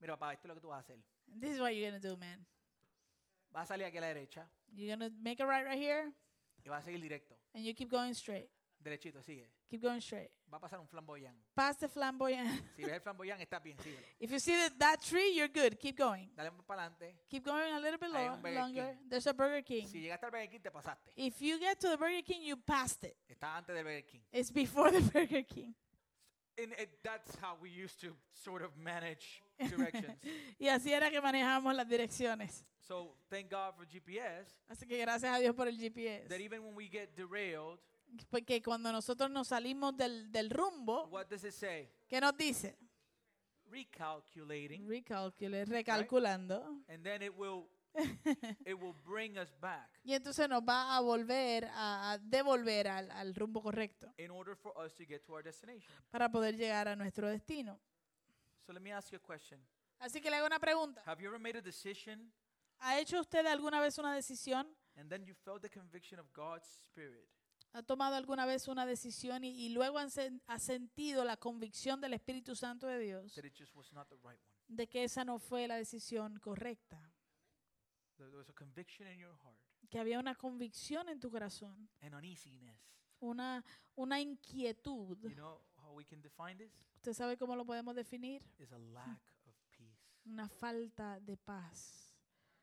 Mira, 0.01 0.17
papá, 0.17 0.33
esto 0.33 0.47
es 0.47 0.49
lo 0.49 0.55
que 0.55 0.61
tú 0.61 0.69
vas 0.69 0.79
a 0.79 0.81
hacer. 0.81 0.99
This 1.39 1.53
is 1.55 1.61
what 1.61 1.75
you're 1.75 1.89
going 1.91 2.01
to 2.01 2.09
do, 2.09 2.17
man. 2.17 2.45
Vas 3.53 3.65
a 3.71 3.75
salir 3.75 3.87
aquí 3.87 3.99
a 3.99 4.01
la 4.01 4.07
derecha 4.09 4.49
You're 4.73 4.97
going 4.97 5.11
to 5.11 5.17
make 5.21 5.41
a 5.41 5.47
right 5.47 5.65
right 5.65 5.79
here 5.79 6.13
y 6.65 6.69
vas 6.71 6.83
a 6.83 6.87
seguir 6.87 7.01
directo. 7.01 7.35
and 7.55 7.65
you 7.65 7.75
keep 7.75 7.91
going 7.91 8.15
straight. 8.15 8.49
Derechito, 8.83 9.23
sigue. 9.23 9.51
Keep 9.69 9.83
going 9.83 10.01
straight. 10.01 10.31
Va 10.51 10.57
a 10.57 10.61
pasar 10.61 10.81
un 10.81 10.89
flamboyán. 10.89 11.37
Past 11.55 11.81
the 11.81 11.89
flamboyant. 11.89 12.49
Si 12.77 12.83
ves 12.83 12.95
el 12.95 13.01
flamboyán, 13.01 13.39
estás 13.41 13.63
bien, 13.63 13.77
síguelo. 13.79 14.03
If 14.19 14.31
you 14.31 14.39
see 14.41 14.57
that, 14.57 14.73
that 14.79 15.01
tree, 15.03 15.35
you're 15.37 15.49
good. 15.53 15.79
Keep 15.79 15.99
going. 15.99 16.31
Dale 16.35 16.51
para 16.67 16.85
adelante. 16.87 17.15
Keep 17.29 17.45
going 17.45 17.73
a 17.75 17.79
little 17.79 17.99
bit 17.99 18.11
Hay 18.15 18.27
lo- 18.27 18.33
un 18.35 18.43
Burger 18.43 18.59
longer. 18.61 18.87
King. 18.99 19.09
There's 19.11 19.27
a 19.27 19.35
Burger 19.35 19.63
King. 19.63 19.87
Si 19.87 20.01
llegaste 20.01 20.25
al 20.25 20.31
Burger 20.31 20.49
King, 20.49 20.61
te 20.63 20.71
pasaste. 20.71 21.13
If 21.17 21.41
you 21.43 21.59
get 21.59 21.79
to 21.81 21.89
the 21.91 21.97
Burger 21.99 22.23
King, 22.25 22.43
you 22.43 22.57
passed 22.57 23.05
it. 23.05 23.17
Está 23.29 23.57
antes 23.59 23.75
del 23.75 23.85
Burger 23.85 24.03
King. 24.07 24.23
It's 24.33 24.51
before 24.51 24.91
the 24.91 25.01
Burger 25.13 25.43
King. 25.45 25.75
And 26.59 26.73
it, 26.79 26.99
that's 27.05 27.37
how 27.41 27.57
we 27.61 27.71
used 27.71 28.01
to 28.01 28.15
sort 28.33 28.63
of 28.63 28.77
manage 28.77 29.43
directions. 29.59 30.17
Y 30.59 30.69
así 30.69 30.91
era 30.93 31.11
que 31.11 31.21
manejamos 31.21 31.75
las 31.75 31.87
direcciones. 31.87 32.65
so 32.83 33.15
thank 33.31 33.49
God 33.51 33.75
for 33.77 33.87
GPS 33.87 34.59
Así 34.69 34.85
que 34.87 34.99
gracias 34.99 35.33
a 35.33 35.39
Dios 35.39 35.55
por 35.55 35.69
el 35.69 35.77
GPS. 35.79 36.29
that 36.29 36.41
even 36.41 36.63
when 36.65 36.75
we 36.75 36.89
get 36.89 37.15
derailed, 37.17 37.79
Porque 38.31 38.63
cuando 38.63 38.91
nosotros 38.93 39.31
nos 39.31 39.49
salimos 39.49 39.97
del, 39.97 40.31
del 40.31 40.51
rumbo, 40.51 41.07
what 41.09 41.27
does 41.29 41.45
it 41.45 41.53
say? 41.53 41.91
¿qué 42.09 42.21
nos 42.21 42.37
dice? 42.37 42.77
Recalculating. 43.71 44.89
Recalculando. 44.89 46.83
And 46.89 47.05
then 47.05 47.23
it 47.23 47.33
will 47.37 47.69
it 48.65 48.75
will 48.79 48.95
bring 49.05 49.37
us 49.37 49.53
back 49.61 49.91
Y 50.05 50.15
entonces 50.15 50.49
nos 50.49 50.63
va 50.63 50.97
a 50.97 51.01
volver 51.01 51.65
a, 51.75 52.13
a 52.13 52.19
devolver 52.19 52.87
al, 52.87 53.11
al 53.11 53.35
rumbo 53.35 53.61
correcto 53.61 54.15
in 54.17 54.31
order 54.31 54.55
for 54.55 54.73
us 54.79 54.95
to 54.95 55.05
get 55.05 55.25
to 55.25 55.33
our 55.35 55.43
destination. 55.43 55.93
para 56.11 56.31
poder 56.31 56.57
llegar 56.57 56.87
a 56.89 56.95
nuestro 56.97 57.29
destino. 57.29 57.81
So 58.65 58.73
let 58.73 58.81
me 58.81 58.93
ask 58.93 59.11
you 59.11 59.17
a 59.17 59.21
question. 59.21 59.61
Así 59.99 60.21
que 60.21 60.31
le 60.31 60.37
hago 60.37 60.47
una 60.47 60.61
pregunta. 60.61 61.03
Have 61.05 61.21
you 61.21 61.29
ever 61.29 61.41
made 61.41 61.59
a 61.59 61.63
decision 61.63 62.33
¿Ha 62.79 62.99
hecho 63.01 63.21
usted 63.21 63.45
alguna 63.47 63.81
vez 63.81 63.99
una 63.99 64.15
decisión? 64.15 64.67
and 64.97 65.11
then 65.11 65.25
you 65.25 65.35
felt 65.35 65.63
the 65.63 65.69
conviction 65.69 66.19
of 66.19 66.33
God's 66.33 66.69
Spirit 66.69 67.29
¿Ha 67.73 67.83
tomado 67.85 68.17
alguna 68.17 68.47
vez 68.47 68.67
una 68.69 68.85
decisión 68.85 69.45
y, 69.45 69.51
y 69.51 69.69
luego 69.69 69.99
han 69.99 70.09
sen- 70.11 70.43
ha 70.47 70.59
sentido 70.59 71.25
la 71.25 71.37
convicción 71.37 72.01
del 72.01 72.15
Espíritu 72.15 72.57
Santo 72.57 72.87
de 72.89 72.99
Dios 72.99 73.33
that 73.35 73.45
it 73.45 73.55
just 73.57 73.75
was 73.77 73.93
not 73.93 74.09
the 74.09 74.17
right 74.17 74.41
one? 74.41 74.77
de 74.77 74.89
que 74.89 75.05
esa 75.05 75.25
no 75.25 75.39
fue 75.39 75.69
la 75.69 75.77
decisión 75.77 76.39
correcta? 76.41 77.01
There 78.17 78.29
there 78.29 78.37
was 78.39 78.49
a 78.51 78.53
conviction 78.55 79.07
in 79.09 79.19
your 79.21 79.37
heart, 79.43 79.57
Que 79.89 79.99
había 80.01 80.19
una 80.19 80.35
convicción 80.35 81.09
en 81.09 81.21
tu 81.21 81.31
corazón, 81.31 81.89
an 82.01 82.15
uneasiness. 82.15 82.77
una, 83.21 83.65
una 83.97 84.21
inquietud. 84.21 85.17
You 85.23 85.35
know 85.35 85.61
how 85.77 85.95
we 85.95 86.05
can 86.05 86.21
define 86.23 86.57
this? 86.57 86.73
¿Usted 86.97 87.13
sabe 87.15 87.37
cómo 87.37 87.55
lo 87.57 87.65
podemos 87.65 87.95
definir? 87.95 88.43
Is 88.59 88.73
a 88.73 88.79
lack 88.79 89.23
of 89.47 89.55
peace. 89.71 89.97
Una 90.27 90.49
falta 90.49 91.21
de 91.21 91.37
paz. 91.37 92.15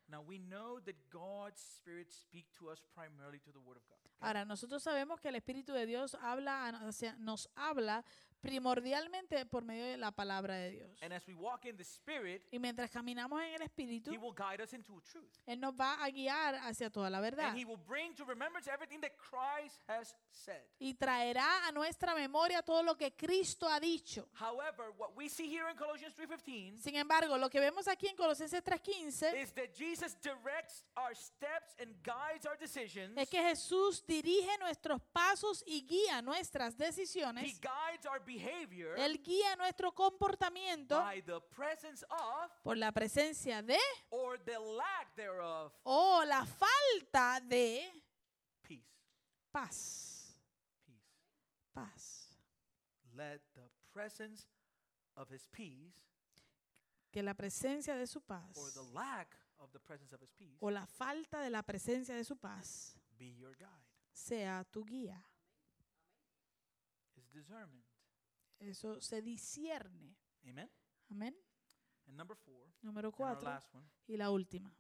Now 0.10 0.22
we 0.22 0.38
know 0.38 0.80
that 0.82 0.96
God's 1.10 1.60
Spirit 1.62 2.12
speaks 2.12 2.52
to 2.60 2.70
us 2.72 2.82
primarily 2.94 3.40
to 3.40 3.52
the 3.52 3.60
Word 3.60 3.78
of 3.78 3.88
God. 3.88 3.98
Ahora, 4.20 4.46
nosotros 4.46 4.82
sabemos 4.82 5.20
que 5.20 5.30
el 5.30 5.36
Espíritu 5.36 5.74
de 5.74 5.86
Dios 5.86 6.16
habla, 6.22 6.72
nos 7.20 7.50
habla 7.56 8.04
primordialmente 8.42 9.46
por 9.46 9.64
medio 9.64 9.86
de 9.86 9.98
la 9.98 10.12
palabra 10.12 10.56
de 10.56 10.72
Dios. 10.72 10.90
And 11.02 11.14
as 11.14 11.26
we 11.28 11.34
walk 11.34 11.66
in 11.66 11.76
the 11.78 11.84
Spirit, 11.84 12.44
Y 12.52 12.60
mientras 12.60 12.92
caminamos 12.92 13.42
en 13.42 13.54
el 13.56 13.62
Espíritu, 13.62 14.12
He 14.12 14.18
will 14.18 14.34
guide 14.36 14.62
us 14.64 14.74
into 14.74 15.02
truth. 15.02 15.32
Él 15.46 15.60
nos 15.60 15.74
va 15.74 16.04
a 16.04 16.10
guiar 16.10 16.56
hacia 16.64 16.90
toda 16.90 17.10
la 17.10 17.20
verdad. 17.20 17.50
And 17.50 17.58
He 17.60 17.66
will 17.66 17.80
bring 17.88 18.14
to 18.16 18.26
remembrance 18.26 18.70
everything 18.70 19.00
that 19.02 19.12
Christ 19.18 19.82
has 19.88 20.16
said. 20.32 20.62
Y 20.80 20.94
traerá 20.94 21.68
a 21.68 21.72
nuestra 21.72 22.14
memoria 22.16 22.62
todo 22.64 22.84
lo 22.84 22.96
que 22.96 23.12
Cristo 23.16 23.68
ha 23.68 23.80
dicho. 23.80 24.28
However, 24.40 24.92
what 24.98 25.16
we 25.16 25.30
see 25.30 25.48
here 25.48 25.70
in 25.70 25.78
Colossians 25.78 26.14
3:15 26.16 26.80
Sin 26.82 26.96
embargo, 26.96 27.38
lo 27.38 27.50
que 27.50 27.60
vemos 27.60 27.88
aquí 27.88 28.08
en 28.08 28.16
Colosenses 28.16 28.64
3:15 28.64 29.34
is 29.42 29.54
that 29.54 29.74
Jesus 29.76 30.16
directs 30.22 30.86
our 30.96 31.16
steps 31.16 31.76
and 31.80 31.96
guides 32.04 32.46
our 32.46 32.58
decisions. 32.58 33.18
es 33.18 33.30
que 33.30 33.42
Jesús 33.42 34.06
dirige 34.06 34.58
nuestros 34.60 35.02
pasos 35.14 35.64
y 35.66 35.86
guía 35.86 36.22
nuestras 36.22 36.74
He 36.76 36.78
decisiones. 36.86 37.60
guides 37.60 38.06
our 38.06 38.20
behavior 38.28 38.96
Él 39.00 39.24
guía 39.24 39.56
nuestro 39.56 39.92
comportamiento 39.94 41.02
by 41.02 41.22
the 41.24 41.40
presence 41.56 42.04
of 42.10 42.52
por 42.62 42.78
la 42.78 42.92
presencia 42.92 43.64
de 43.64 43.80
or 44.12 44.38
the 44.44 44.60
lack 44.60 45.16
thereof 45.16 45.74
o 45.84 46.24
la 46.26 46.46
falta 46.46 47.40
de 47.42 47.90
peace. 48.62 48.86
paz. 49.52 50.36
Peace. 50.86 51.02
Paz. 51.74 52.28
Let 53.16 53.42
the 53.56 53.68
presence 53.92 54.46
of 55.16 55.30
his 55.32 55.48
peace 55.48 55.96
Que 57.12 57.24
la 57.24 57.34
presencia 57.34 57.96
de 57.96 58.06
su 58.06 58.20
paz 58.22 58.56
or 58.58 58.70
the 58.74 58.84
lack 58.94 59.36
of 59.58 59.72
the 59.72 59.80
presence 59.80 60.14
of 60.14 60.22
his 60.22 60.32
peace 60.34 60.58
o 60.60 60.70
la 60.70 60.86
falta 60.86 61.42
de 61.42 61.50
la 61.50 61.64
presencia 61.64 62.14
de 62.16 62.24
su 62.24 62.36
paz 62.36 62.96
be 63.18 63.34
your 63.38 63.56
guide. 63.58 63.88
sea 64.12 64.64
tu 64.72 64.84
guía. 64.86 65.24
Is 67.16 67.28
discernment. 67.32 67.87
Eso 68.60 69.00
se 69.02 69.22
discierne. 69.22 70.16
Amen. 70.46 70.70
Amén. 71.10 71.36
And 72.08 72.16
number 72.18 72.36
four, 72.38 72.68
Número 72.82 73.08
and 73.10 73.14
our 73.14 73.16
cuatro 73.16 73.50
last 73.50 73.74
one, 73.74 73.86
y 74.08 74.16
la 74.18 74.30
última. 74.32 74.74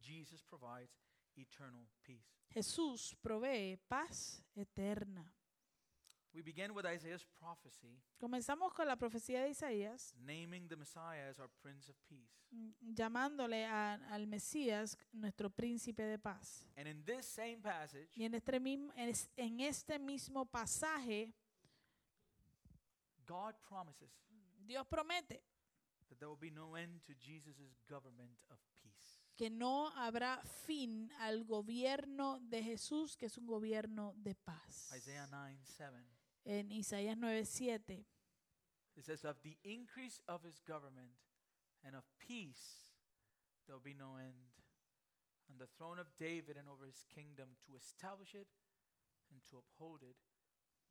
Jesus 0.00 0.42
provides 0.42 0.90
eternal 1.36 1.86
peace. 2.02 2.26
Jesús 2.50 3.14
provee 3.20 3.76
paz 3.88 4.42
eterna. 4.54 5.32
We 6.34 6.40
begin 6.42 6.70
with 6.74 6.86
Isaiah's 6.86 7.26
prophecy, 7.38 8.00
Comenzamos 8.18 8.72
con 8.72 8.88
la 8.88 8.96
profecía 8.96 9.42
de 9.42 9.50
Isaías, 9.50 10.14
naming 10.16 10.66
the 10.66 10.76
Messiah 10.76 11.28
as 11.28 11.38
our 11.38 11.50
Prince 11.60 11.90
of 11.90 11.96
Peace. 12.08 12.32
mm, 12.50 12.94
llamándole 12.94 13.66
a- 13.66 13.94
al 14.10 14.26
Mesías 14.26 14.96
nuestro 15.12 15.50
príncipe 15.50 16.02
de 16.04 16.18
paz. 16.18 16.66
And 16.76 16.88
in 16.88 17.04
this 17.04 17.26
same 17.26 17.58
passage, 17.60 18.08
Y 18.16 18.24
en 18.24 18.34
este, 18.34 18.56
es- 18.96 19.28
en 19.36 19.60
este 19.60 19.98
mismo 19.98 20.46
pasaje, 20.46 21.34
God 23.26 23.54
promises 23.62 24.10
Dios 24.66 24.86
promete 24.88 25.42
that 26.08 26.18
there 26.18 26.28
will 26.28 26.36
be 26.36 26.50
no 26.50 26.74
end 26.74 27.00
to 27.06 27.14
Jesus' 27.14 27.80
government 27.88 28.36
of 28.50 28.58
peace. 28.82 29.22
que 29.36 29.48
no 29.50 29.90
habrá 29.96 30.42
fin 30.44 31.10
al 31.20 31.44
gobierno 31.44 32.38
de 32.40 32.62
Jesús, 32.62 33.16
que 33.16 33.26
es 33.26 33.38
un 33.38 33.46
gobierno 33.46 34.14
de 34.16 34.34
paz. 34.34 34.92
Isaiah 34.94 35.26
9 35.26 35.58
7. 35.64 36.04
En 36.44 36.70
Isaías 36.70 37.16
9:7 37.16 38.04
It 38.94 39.04
says, 39.04 39.24
Of 39.24 39.40
the 39.42 39.56
increase 39.64 40.20
of 40.28 40.44
his 40.44 40.60
government 40.60 41.12
and 41.82 41.96
of 41.96 42.04
peace, 42.18 42.92
there 43.66 43.74
will 43.74 43.82
be 43.82 43.94
no 43.94 44.16
end. 44.16 44.52
On 45.50 45.56
the 45.58 45.66
throne 45.78 45.98
of 45.98 46.14
David 46.16 46.56
and 46.56 46.68
over 46.68 46.84
his 46.84 47.04
kingdom, 47.08 47.56
to 47.66 47.74
establish 47.74 48.34
it 48.34 48.48
and 49.30 49.40
to 49.50 49.58
uphold 49.58 50.02
it 50.02 50.16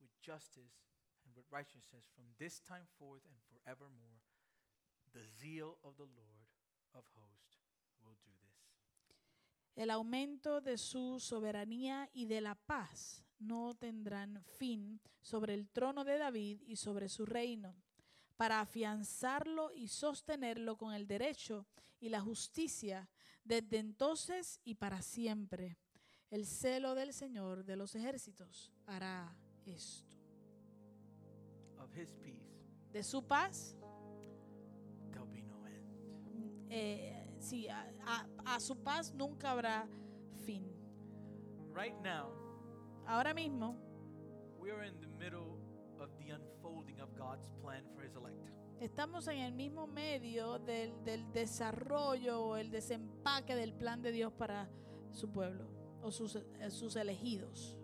with 0.00 0.10
justice 0.20 0.91
and 1.32 1.36
with 1.36 1.50
righteousness 1.50 2.04
from 2.14 2.24
this 2.38 2.60
time 2.60 2.86
forth 2.98 3.22
and 3.24 3.36
forevermore. 3.48 4.20
The 5.12 5.24
zeal 5.40 5.78
of 5.82 5.96
the 5.96 6.04
Lord 6.04 6.48
of 6.94 7.04
hosts 7.16 7.58
will 8.02 8.16
do 8.24 8.30
this. 8.42 8.60
El 9.74 9.90
aumento 9.90 10.60
de 10.60 10.76
su 10.76 11.18
soberanía 11.20 12.08
y 12.12 12.26
de 12.26 12.40
la 12.40 12.54
paz 12.54 13.24
no 13.38 13.74
tendrán 13.74 14.42
fin 14.58 15.00
sobre 15.22 15.54
el 15.54 15.68
trono 15.68 16.04
de 16.04 16.18
David 16.18 16.60
y 16.66 16.76
sobre 16.76 17.08
su 17.08 17.24
reino, 17.24 17.74
para 18.36 18.60
afianzarlo 18.60 19.72
y 19.72 19.88
sostenerlo 19.88 20.76
con 20.76 20.92
el 20.92 21.06
derecho 21.06 21.66
y 22.00 22.08
la 22.08 22.20
justicia 22.20 23.08
desde 23.44 23.78
entonces 23.78 24.60
y 24.64 24.74
para 24.74 25.00
siempre. 25.00 25.78
El 26.30 26.46
celo 26.46 26.94
del 26.94 27.12
Señor 27.12 27.64
de 27.64 27.76
los 27.76 27.94
ejércitos 27.94 28.72
hará 28.86 29.34
esto. 29.66 30.11
His 31.94 32.12
peace, 32.22 32.48
De 32.92 33.02
su 33.02 33.22
paz, 33.22 33.76
there'll 35.10 35.26
be 35.30 35.42
no 35.42 35.64
end. 35.66 36.66
eh, 36.70 37.26
sí, 37.38 37.68
a, 37.68 37.86
a- 38.06 38.54
a 38.56 38.60
su 38.60 38.76
paz 38.82 39.12
nunca 39.14 39.50
habrá 39.52 39.86
fin. 40.44 40.64
Right 41.74 41.94
now, 42.02 42.30
Ahora 43.06 43.34
mismo 43.34 43.76
we 44.58 44.70
are 44.70 44.84
in 44.86 44.98
the 45.00 45.08
middle 45.18 45.58
of 45.98 46.08
the 46.18 46.30
unfolding 46.30 47.00
of 47.00 47.12
God's 47.16 47.48
plan 47.60 47.84
for 47.94 48.02
his 48.04 48.14
elect. 48.14 48.38
Estamos 48.80 49.28
en 49.28 49.38
el 49.38 49.52
mismo 49.52 49.86
medio 49.86 50.58
del, 50.58 51.04
del 51.04 51.30
desarrollo 51.32 52.40
o 52.42 52.56
el 52.56 52.70
desempaque 52.70 53.54
del 53.54 53.72
plan 53.74 54.02
de 54.02 54.12
Dios 54.12 54.32
para 54.32 54.68
su 55.12 55.30
pueblo 55.30 55.68
o 56.02 56.10
sus, 56.10 56.36
eh, 56.36 56.70
sus 56.70 56.96
elegidos. 56.96 57.76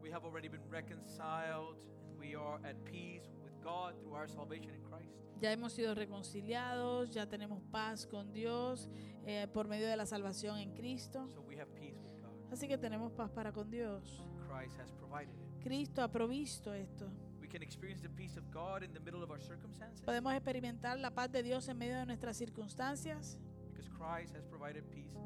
We 0.00 0.10
have 0.12 0.24
already 0.24 0.48
been 0.48 0.68
reconciled 0.70 1.76
we 2.20 2.34
are 2.36 2.60
at 2.64 2.76
peace 2.84 3.24
with 3.42 3.52
God 3.62 3.94
through 4.00 4.14
our 4.14 4.28
salvation 4.28 4.74
in 4.74 4.82
Christ. 4.82 5.08
Ya 5.40 5.52
hemos 5.52 5.72
sido 5.72 5.94
reconciliados, 5.94 7.10
ya 7.14 7.26
tenemos 7.26 7.62
paz 7.72 8.06
con 8.06 8.30
Dios 8.32 8.90
eh, 9.26 9.46
por 9.52 9.66
medio 9.68 9.88
de 9.88 9.96
la 9.96 10.04
salvación 10.04 10.58
en 10.58 10.74
Cristo. 10.74 11.26
So 11.34 11.40
we 11.40 11.56
have 11.56 11.68
peace 11.74 11.98
with 11.98 12.20
God. 12.20 12.52
Así 12.52 12.68
que 12.68 12.76
tenemos 12.76 13.12
paz 13.12 13.30
para 13.30 13.52
con 13.52 13.70
Dios. 13.70 14.22
Christ 14.46 14.78
has 14.78 14.90
provided 14.92 15.34
it. 15.40 15.62
Cristo 15.62 16.02
ha 16.02 16.08
provisto 16.08 16.74
esto. 16.74 17.10
We 17.40 17.48
can 17.48 17.62
experience 17.62 18.02
the 18.02 18.10
peace 18.10 18.36
of 18.38 18.44
God 18.52 18.82
in 18.82 18.92
the 18.92 19.00
middle 19.00 19.22
of 19.22 19.30
our 19.30 19.40
circumstances 19.40 20.04
Podemos 20.04 20.32
experimentar 20.34 20.98
la 20.98 21.10
paz 21.10 21.32
de 21.32 21.42
Dios 21.42 21.68
en 21.68 21.78
medio 21.78 21.96
de 21.96 22.06
nuestras 22.06 22.36
circunstancias 22.36 23.38
because 23.66 23.88
Christ 23.88 24.36
has 24.36 24.44
provided 24.44 24.84
peace 24.90 25.16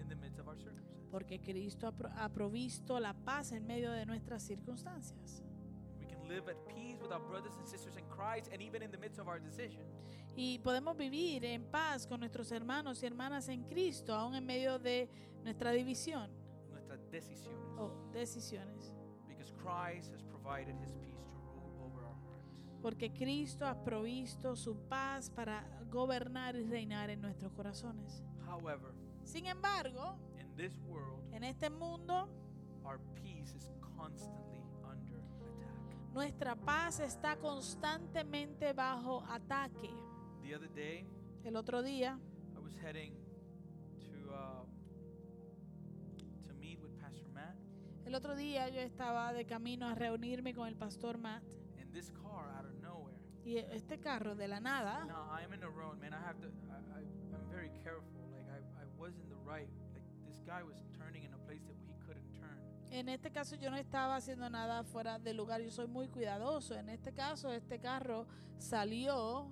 in 0.00 0.08
the 0.08 0.14
midst 0.16 0.38
of 0.38 0.46
our 0.48 0.56
circumstances. 0.56 1.10
porque 1.10 1.40
Cristo 1.40 1.92
ha 2.16 2.28
provisto 2.30 2.98
la 3.00 3.14
paz 3.14 3.52
en 3.52 3.66
medio 3.66 3.90
de 3.90 4.06
nuestras 4.06 4.42
circunstancias. 4.42 5.42
Live 6.28 6.48
at 6.48 6.56
peace 6.74 6.98
with 7.00 7.12
our 7.12 7.20
brothers 7.20 7.54
and 7.58 7.66
sisters 7.68 7.96
in 7.96 8.04
Christ 8.10 8.50
and 8.52 8.60
even 8.60 8.82
in 8.82 8.90
the 8.90 8.98
midst 8.98 9.18
of 9.18 9.28
our 9.28 9.38
decision. 9.40 9.82
Y 10.36 10.58
podemos 10.58 10.96
vivir 10.96 11.44
en 11.44 11.64
paz 11.70 12.06
con 12.06 12.20
nuestros 12.20 12.50
hermanos 12.52 13.02
y 13.02 13.06
hermanas 13.06 13.48
en 13.48 13.64
Cristo, 13.64 14.12
aún 14.14 14.34
en 14.34 14.44
medio 14.44 14.78
de 14.78 15.08
nuestra 15.44 15.70
división 15.72 16.30
nuestras 16.70 17.00
decisiones. 17.10 17.78
o 17.78 17.90
decisiones. 18.12 18.92
Because 19.28 19.52
Christ 19.52 20.12
has 20.12 20.22
provided 20.22 20.74
his 20.82 20.92
peace 20.94 21.24
to 21.30 21.38
rule 21.54 21.86
over 21.86 22.00
our 22.04 22.14
hearts. 22.28 22.60
Porque 22.82 23.12
Cristo 23.12 23.64
ha 23.66 23.82
provisto 23.82 24.56
su 24.56 24.76
paz 24.88 25.30
para 25.30 25.64
gobernar 25.90 26.56
y 26.56 26.64
reinar 26.64 27.08
en 27.10 27.20
nuestros 27.20 27.52
corazones. 27.52 28.22
However, 28.46 28.92
Sin 29.24 29.46
embargo, 29.46 30.18
in 30.38 30.46
this 30.56 30.76
world, 30.86 31.22
en 31.32 31.44
este 31.44 31.70
mundo, 31.70 32.28
our 32.84 33.00
peace 33.14 33.54
is 33.56 33.70
constantly. 33.96 34.55
Nuestra 36.16 36.56
paz 36.56 36.98
está 37.00 37.36
constantemente 37.36 38.72
bajo 38.72 39.22
ataque. 39.28 39.90
The 40.42 40.56
other 40.56 40.70
day, 40.74 41.06
El 41.44 41.56
otro 41.56 41.82
día 41.82 42.18
I 42.56 42.58
was 42.58 42.74
heading 42.76 43.12
to 44.00 44.32
uh, 44.32 44.64
to 46.48 46.54
meet 46.54 46.80
with 46.80 46.96
Pastor 46.98 47.28
Matt, 47.34 47.54
El 48.06 48.14
otro 48.14 48.34
día 48.34 48.70
yo 48.70 48.80
estaba 48.80 49.34
de 49.34 49.44
camino 49.44 49.86
a 49.86 49.94
reunirme 49.94 50.54
con 50.54 50.68
el 50.68 50.76
pastor 50.76 51.18
Matt 51.18 51.42
and 51.78 51.92
this 51.92 52.10
car 52.12 52.48
out 52.56 52.64
of 52.64 52.72
nowhere. 52.80 53.18
y 53.44 53.58
este 53.58 53.98
carro 54.00 54.34
de 54.34 54.48
la 54.48 54.58
nada, 54.58 55.04
Now 55.04 55.28
I'm 55.30 55.52
in 55.52 55.60
the 55.60 55.68
road, 55.68 56.00
man. 56.00 56.14
I 56.14 56.20
have 56.26 56.40
to. 56.40 56.48
I, 56.70 56.98
I 56.98 57.02
I'm 57.36 57.46
very 57.50 57.70
careful. 57.84 58.24
Like 58.32 58.48
I 58.48 58.56
I 58.80 58.86
was 58.98 59.18
in 59.18 59.28
the 59.28 59.36
right. 59.44 59.68
Like 59.92 60.02
this 60.26 60.40
guy 60.46 60.62
was 60.62 60.80
en 62.90 63.08
este 63.08 63.30
caso 63.30 63.56
yo 63.56 63.70
no 63.70 63.76
estaba 63.76 64.16
haciendo 64.16 64.48
nada 64.50 64.84
fuera 64.84 65.18
de 65.18 65.34
lugar, 65.34 65.60
yo 65.60 65.70
soy 65.70 65.86
muy 65.86 66.08
cuidadoso. 66.08 66.74
En 66.74 66.88
este 66.88 67.12
caso 67.12 67.52
este 67.52 67.78
carro 67.78 68.26
salió 68.58 69.48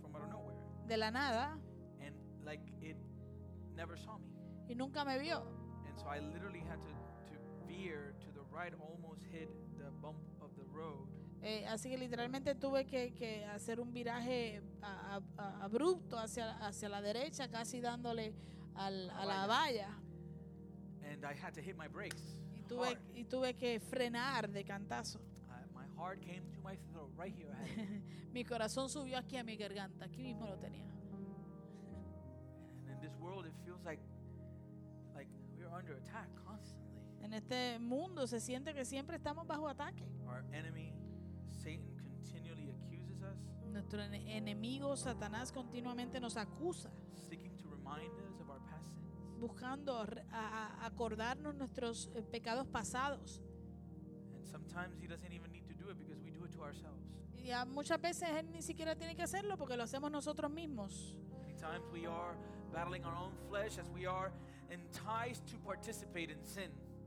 from 0.00 0.14
out 0.16 0.22
of 0.24 0.28
nowhere, 0.30 0.58
de 0.86 0.96
la 0.96 1.10
nada 1.10 1.58
and 2.00 2.14
like 2.44 2.62
it 2.80 2.96
never 3.74 3.98
saw 3.98 4.18
me. 4.18 4.26
y 4.68 4.74
nunca 4.74 5.04
me 5.04 5.18
vio. 5.18 5.42
And 5.88 5.98
so 5.98 6.06
I 6.08 6.20
literally 6.20 6.60
had 6.60 6.78
to 6.84 6.92
to 7.32 7.66
veer 7.66 8.14
to 8.20 8.32
the 8.32 8.42
right, 8.52 8.74
almost 8.80 9.22
hit 9.24 9.48
the 9.78 9.90
bump 10.00 10.18
of 10.40 10.50
the 10.56 10.64
road. 10.64 11.08
Eh, 11.42 11.64
así 11.68 11.90
que 11.90 11.98
literalmente 11.98 12.54
tuve 12.54 12.86
que, 12.86 13.12
que 13.14 13.44
hacer 13.44 13.78
un 13.80 13.92
viraje 13.92 14.62
a- 14.82 15.16
a- 15.16 15.42
a- 15.42 15.64
abrupto 15.64 16.18
hacia, 16.18 16.56
hacia 16.66 16.88
la 16.88 17.00
derecha, 17.02 17.48
casi 17.48 17.80
dándole 17.80 18.34
al- 18.74 19.10
a 19.10 19.24
la 19.26 19.46
valla. 19.46 19.88
And 21.10 21.24
I 21.24 21.34
had 21.34 21.54
to 21.54 21.60
hit 21.62 21.76
my 21.76 21.88
brakes. 21.88 22.22
Y 22.54 22.62
tuve, 22.68 22.98
y 23.14 23.24
tuve 23.24 23.54
que 23.54 23.78
frenar 23.80 24.50
de 24.52 24.64
cantazo. 24.64 25.18
Uh, 25.48 25.54
my 25.74 25.84
heart 25.96 26.20
came 26.20 26.42
to 26.52 26.60
my 26.62 26.76
throat 26.92 27.10
right 27.16 27.32
here. 27.36 27.54
I 27.54 27.66
had 27.80 27.88
it. 27.88 28.02
Mi 28.32 28.44
corazón 28.44 28.88
subió 28.90 29.16
aquí 29.18 29.36
a 29.38 29.44
mi 29.44 29.56
garganta, 29.56 30.04
aquí 30.04 30.22
mismo 30.22 30.46
lo 30.46 30.56
tenía. 30.58 30.84
and 32.78 32.90
in 32.90 33.00
this 33.00 33.16
world, 33.18 33.46
it 33.46 33.52
feels 33.64 33.82
like 33.84 34.00
like 35.14 35.28
we're 35.56 35.70
under 35.74 35.94
attack 35.94 36.28
constantly. 36.46 37.00
En 37.22 37.32
este 37.32 37.78
mundo 37.80 38.26
se 38.26 38.40
siente 38.40 38.74
que 38.74 38.84
siempre 38.84 39.16
estamos 39.16 39.46
bajo 39.46 39.68
ataque. 39.68 40.04
Our 40.28 40.44
enemy, 40.52 40.92
Satan, 41.50 41.96
continually 42.20 42.68
accuses 42.70 43.22
us, 43.22 43.38
Nuestro 43.72 44.00
ene- 44.02 44.36
enemigo 44.36 44.96
Satanás 44.96 45.50
continuamente 45.52 46.20
nos 46.20 46.36
acusa, 46.36 46.90
seeking 47.28 47.56
to 47.56 47.68
remind 47.68 48.12
us 48.20 48.25
buscando 49.38 49.96
a- 49.98 50.06
a- 50.32 50.86
acordarnos 50.86 51.54
nuestros 51.54 52.10
eh, 52.14 52.22
pecados 52.22 52.66
pasados. 52.66 53.42
Y 57.38 57.50
muchas 57.66 58.00
veces 58.00 58.28
él 58.30 58.50
ni 58.52 58.62
siquiera 58.62 58.94
tiene 58.96 59.14
que 59.14 59.22
hacerlo 59.22 59.56
porque 59.56 59.76
lo 59.76 59.82
hacemos 59.84 60.10
nosotros 60.10 60.50
mismos. 60.50 61.16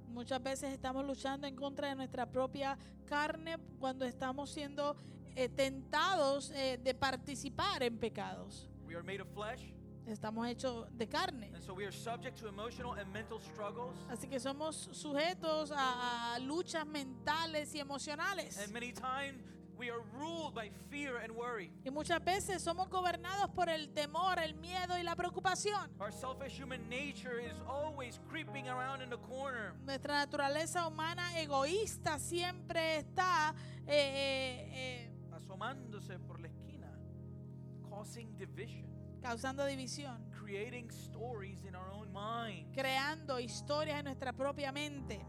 Muchas 0.07 0.41
veces 0.41 0.71
estamos 0.73 1.05
luchando 1.05 1.45
en 1.45 1.55
contra 1.55 1.89
de 1.89 1.95
nuestra 1.95 2.25
propia 2.25 2.77
carne 3.05 3.57
cuando 3.79 4.05
estamos 4.05 4.49
siendo 4.49 4.95
eh, 5.35 5.49
tentados 5.49 6.51
eh, 6.51 6.79
de 6.83 6.93
participar 6.95 7.83
en 7.83 7.97
pecados. 7.99 8.69
We 8.87 8.95
are 8.95 9.03
made 9.03 9.21
of 9.21 9.27
flesh, 9.33 9.71
Estamos 10.09 10.47
hechos 10.47 10.87
de 10.97 11.07
carne. 11.07 11.51
and 11.53 11.63
so 11.63 11.73
we 11.73 11.85
are 11.85 11.91
subject 11.91 12.37
to 12.39 12.47
emotional 12.47 12.93
and 12.93 13.11
mental 13.13 13.39
struggles. 13.39 13.95
Así 14.09 14.27
que 14.27 14.39
somos 14.39 14.89
sujetos 14.91 15.71
a, 15.71 16.35
a 16.35 16.39
luchas 16.39 16.85
mentales 16.85 17.73
y 17.75 17.79
emocionales. 17.79 18.57
And 18.57 18.73
many 18.73 18.91
times 18.91 19.43
we 19.77 19.89
are 19.89 20.01
ruled 20.19 20.53
by 20.53 20.69
fear 20.89 21.17
and 21.23 21.31
worry. 21.33 21.71
Y 21.85 21.89
muchas 21.91 22.21
veces 22.23 22.61
somos 22.61 22.89
gobernados 22.89 23.49
por 23.55 23.69
el 23.69 23.89
temor, 23.93 24.37
el 24.39 24.55
miedo 24.55 24.97
y 24.97 25.03
la 25.03 25.15
preocupación. 25.15 25.89
Our 25.99 26.11
selfish 26.11 26.59
human 26.59 26.89
nature 26.89 27.39
is 27.39 27.55
always 27.67 28.19
creeping 28.29 28.67
around 28.67 29.01
in 29.01 29.09
the 29.09 29.17
corner. 29.19 29.73
Nuestra 29.85 30.15
naturaleza 30.25 30.85
humana 30.85 31.39
egoísta 31.39 32.19
siempre 32.19 32.97
está 32.97 33.53
eh, 33.87 33.93
eh, 33.95 34.69
eh, 34.73 35.11
asomándose 35.33 36.19
por 36.19 36.39
la 36.41 36.47
esquina, 36.47 36.91
causing 37.89 38.35
division, 38.37 38.85
causando 39.21 39.65
división, 39.65 40.17
creating 40.31 40.89
stories 40.91 41.63
in 41.65 41.75
our 41.75 41.89
own 41.91 42.11
mind. 42.11 42.73
creando 42.73 43.39
historias 43.39 43.99
en 43.99 44.05
nuestra 44.05 44.33
propia 44.33 44.71
mente. 44.71 45.25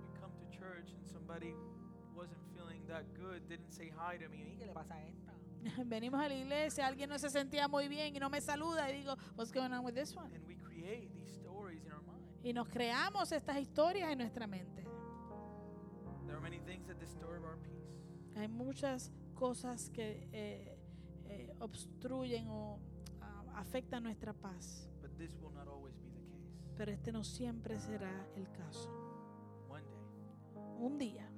We 0.00 0.20
come 0.20 0.32
to 0.38 0.48
church 0.50 0.92
and 0.92 1.06
somebody 1.06 1.54
wasn't 2.14 2.40
feeling 2.54 2.86
that 2.88 3.04
good, 3.14 3.48
didn't 3.48 3.72
say 3.72 3.90
hi 3.96 4.18
to 4.18 4.28
me. 4.28 4.54
¿Y 4.54 4.56
qué 4.58 4.66
le 4.66 4.72
pasa 4.72 4.94
a 4.94 5.02
esta? 5.06 5.32
Venimos 5.84 6.20
a 6.20 6.28
la 6.28 6.34
iglesia, 6.34 6.86
alguien 6.86 7.08
no 7.08 7.18
se 7.18 7.30
sentía 7.30 7.68
muy 7.68 7.88
bien 7.88 8.16
y 8.16 8.18
no 8.18 8.28
me 8.30 8.40
saluda 8.40 8.90
y 8.90 8.96
digo, 8.98 9.16
what's 9.36 9.52
going 9.52 9.72
on 9.72 9.84
with 9.84 9.94
this 9.94 10.14
one? 10.16 10.32
And 10.34 10.44
we 10.46 10.56
create 10.56 11.12
these 11.14 11.32
stories 11.32 11.84
in 11.84 11.92
our 11.92 12.02
mind. 12.02 12.24
Y 12.42 12.52
nos 12.52 12.68
creamos 12.68 13.30
estas 13.32 13.58
historias 13.58 14.10
en 14.10 14.18
nuestra 14.18 14.46
mente. 14.46 14.84
There 16.26 16.36
are 16.36 16.40
many 16.40 16.58
things 16.60 16.86
that 16.88 16.98
disturb 16.98 17.44
our 17.44 17.58
peace. 17.58 18.40
Hay 18.40 18.48
muchas 18.48 19.12
cosas 19.34 19.90
que 19.90 20.28
eh, 20.32 20.71
eh, 21.32 21.54
obstruyen 21.60 22.48
o 22.48 22.78
ah, 23.20 23.60
afectan 23.60 24.02
nuestra 24.02 24.32
paz, 24.32 24.88
But 25.00 25.16
this 25.16 25.34
will 25.40 25.52
not 25.52 25.68
always 25.68 25.94
be 25.98 26.10
the 26.10 26.20
case. 26.20 26.74
pero 26.76 26.92
este 26.92 27.12
no 27.12 27.24
siempre 27.24 27.78
será 27.78 28.10
el 28.36 28.50
caso. 28.52 28.88
One 29.68 29.84
day, 29.84 29.98
Un 30.78 30.98
día 30.98 31.28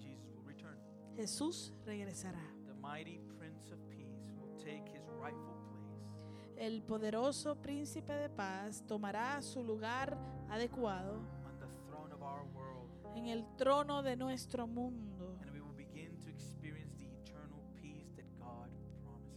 Jesus 0.00 0.26
will 0.34 0.44
return. 0.46 0.78
Jesús 1.16 1.72
regresará. 1.84 2.40
The 2.66 2.74
mighty 2.74 3.18
Prince 3.38 3.70
of 3.72 3.78
Peace 3.88 4.32
will 4.38 4.56
take 4.58 4.84
his 4.92 5.06
rightful 5.20 5.54
place 5.68 6.56
El 6.56 6.82
poderoso 6.82 7.56
príncipe 7.60 8.12
de 8.12 8.28
paz 8.30 8.84
tomará 8.86 9.40
su 9.42 9.62
lugar 9.64 10.16
adecuado 10.48 11.16
on 11.46 11.58
the 11.58 11.66
throne 11.88 12.12
of 12.14 12.22
our 12.22 12.44
world. 12.54 12.88
en 13.16 13.26
el 13.28 13.44
trono 13.56 14.02
de 14.02 14.16
nuestro 14.16 14.66
mundo 14.66 15.13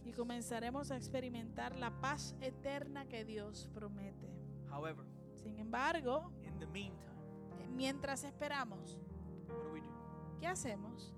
y 0.08 0.12
comenzaremos 0.12 0.90
a 0.90 0.96
experimentar 0.96 1.76
la 1.76 1.90
paz 2.00 2.34
eterna 2.40 3.06
que 3.06 3.24
Dios 3.26 3.68
promete. 3.74 4.32
However, 4.70 5.04
Sin 5.34 5.58
embargo, 5.58 6.32
in 6.42 6.58
the 6.58 6.66
meantime, 6.66 7.12
eh, 7.60 7.68
mientras 7.68 8.24
esperamos, 8.24 8.98
what 9.46 9.62
do 9.64 9.72
we 9.72 9.80
do? 9.80 9.86
¿qué 10.40 10.46
hacemos? 10.46 11.14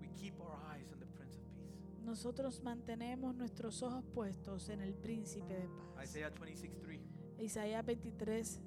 We 0.00 0.08
keep 0.14 0.38
our 0.40 0.56
eyes 0.72 0.90
on 0.92 1.00
the 1.00 1.06
Prince 1.06 1.36
of 1.38 1.44
Peace. 1.56 2.04
Nosotros 2.04 2.62
mantenemos 2.62 3.34
nuestros 3.34 3.82
ojos 3.82 4.04
puestos 4.14 4.68
en 4.68 4.80
el 4.80 4.94
príncipe 4.94 5.54
de 5.54 5.68
paz. 5.68 6.04
Isaiah 6.04 6.30
26 6.30 6.72
3. 6.80 7.00
Isaías 7.38 7.84
23, 7.84 8.60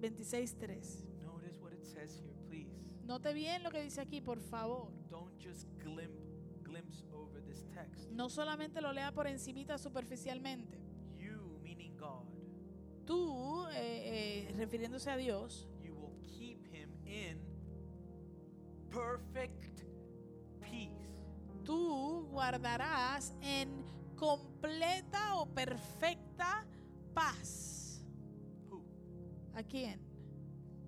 26, 0.00 0.56
3. 0.58 1.04
Notice 1.24 1.58
what 1.60 1.72
it 1.72 1.84
says 1.84 2.16
here, 2.22 2.32
please. 2.48 2.70
Note 3.04 3.34
bien 3.34 3.62
lo 3.62 3.70
que 3.70 3.82
dice 3.82 4.00
aquí, 4.00 4.20
por 4.20 4.40
favor. 4.40 4.88
Don't 5.10 5.36
just 5.38 5.66
glim- 5.78 6.25
glimpse 6.76 7.04
over 7.12 7.40
this 7.42 7.64
text. 7.72 8.10
No 8.12 8.28
solamente 8.28 8.80
lo 8.80 8.92
lea 8.92 9.12
por 9.12 9.26
encimita 9.26 9.78
superficialmente. 9.78 10.78
You, 11.18 11.58
meaning 11.62 11.96
God, 11.96 12.26
Tú, 13.06 13.66
eh, 13.68 14.48
eh, 14.48 14.54
refiriéndose 14.56 15.10
a 15.10 15.16
Dios, 15.16 15.68
you 15.82 15.94
will 15.94 16.18
keep 16.22 16.66
him 16.66 16.90
in 17.06 17.40
perfect 18.90 19.84
peace. 20.60 20.90
tú 21.64 22.28
guardarás 22.32 23.32
en 23.40 23.84
completa 24.16 25.36
o 25.36 25.46
perfecta 25.46 26.66
paz. 27.14 28.04
Who? 28.68 28.82
¿A 29.54 29.62
quién? 29.62 30.00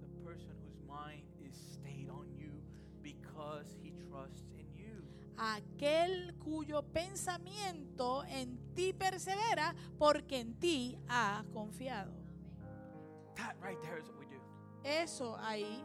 The 0.01 0.09
person 0.25 0.57
whose 0.65 0.81
mind 0.87 1.25
is 1.41 1.57
stayed 1.57 2.09
on 2.11 2.35
you 2.37 2.61
because 3.01 3.78
Aquel 5.39 6.35
cuyo 6.39 6.83
pensamiento 6.83 8.25
en 8.25 8.59
ti 8.75 8.93
persevera 8.93 9.75
porque 9.99 10.41
en 10.41 10.59
ti 10.59 10.99
ha 11.09 11.45
confiado. 11.53 12.13
That 13.37 13.57
right 13.63 13.81
there 13.83 13.99
is 13.99 14.09
what 14.09 14.19
we 14.19 14.27
do. 14.27 14.41
Eso 14.85 15.37
ahí, 15.39 15.85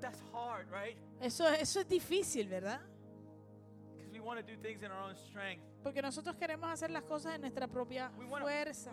That's 0.00 0.20
hard, 0.32 0.68
right? 0.70 0.96
eso, 1.20 1.46
eso 1.48 1.80
es 1.80 1.88
difícil, 1.88 2.48
¿verdad? 2.48 2.80
Because 3.96 4.10
we 4.12 4.20
want 4.20 4.38
to 4.40 4.46
do 4.46 4.56
things 4.62 4.82
in 4.82 4.90
our 4.90 5.02
own 5.08 5.16
strength. 5.16 5.64
Porque 5.82 6.02
nosotros 6.02 6.36
queremos 6.36 6.70
hacer 6.70 6.90
las 6.90 7.04
cosas 7.04 7.34
en 7.34 7.40
nuestra 7.40 7.66
propia 7.66 8.10
We 8.18 8.26
want 8.26 8.44
to 8.44 8.50
fuerza. 8.50 8.90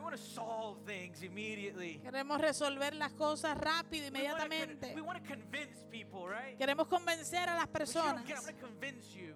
Queremos 2.02 2.40
resolver 2.40 2.96
las 2.96 3.14
cosas 3.14 3.58
rápido, 3.58 4.08
inmediatamente. 4.08 4.94
We 4.96 5.02
want 5.02 5.22
to 5.22 5.28
convince 5.28 5.84
people, 5.92 6.28
right? 6.28 6.58
Queremos 6.58 6.88
convencer 6.88 7.50
a 7.50 7.56
las 7.56 7.68
personas. 7.68 8.24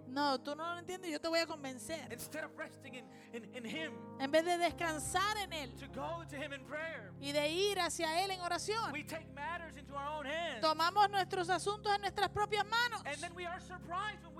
No, 0.07 0.39
tú 0.41 0.55
no 0.55 0.73
lo 0.73 0.79
entiendes, 0.79 1.11
yo 1.11 1.19
te 1.19 1.27
voy 1.27 1.39
a 1.39 1.45
convencer. 1.45 2.11
Instead 2.11 2.45
of 2.45 2.51
resting 2.57 2.95
in, 2.95 3.05
in, 3.33 3.55
in 3.55 3.65
Him, 3.65 3.93
En 4.19 4.31
vez 4.31 4.45
de 4.45 4.57
descansar 4.57 5.37
en 5.37 5.53
Él 5.53 5.73
to 5.75 5.87
go 5.87 6.25
to 6.27 6.35
Him 6.35 6.53
in 6.53 6.65
prayer, 6.65 7.11
y 7.19 7.31
de 7.31 7.49
ir 7.49 7.79
hacia 7.79 8.23
Él 8.23 8.31
en 8.31 8.41
oración, 8.41 8.91
we 8.91 9.03
take 9.03 9.27
matters 9.33 9.75
into 9.77 9.93
our 9.93 10.19
own 10.19 10.25
hands. 10.25 10.61
tomamos 10.61 11.09
nuestros 11.09 11.49
asuntos 11.49 11.93
en 11.95 12.01
nuestras 12.01 12.29
propias 12.29 12.65
manos. 12.65 13.01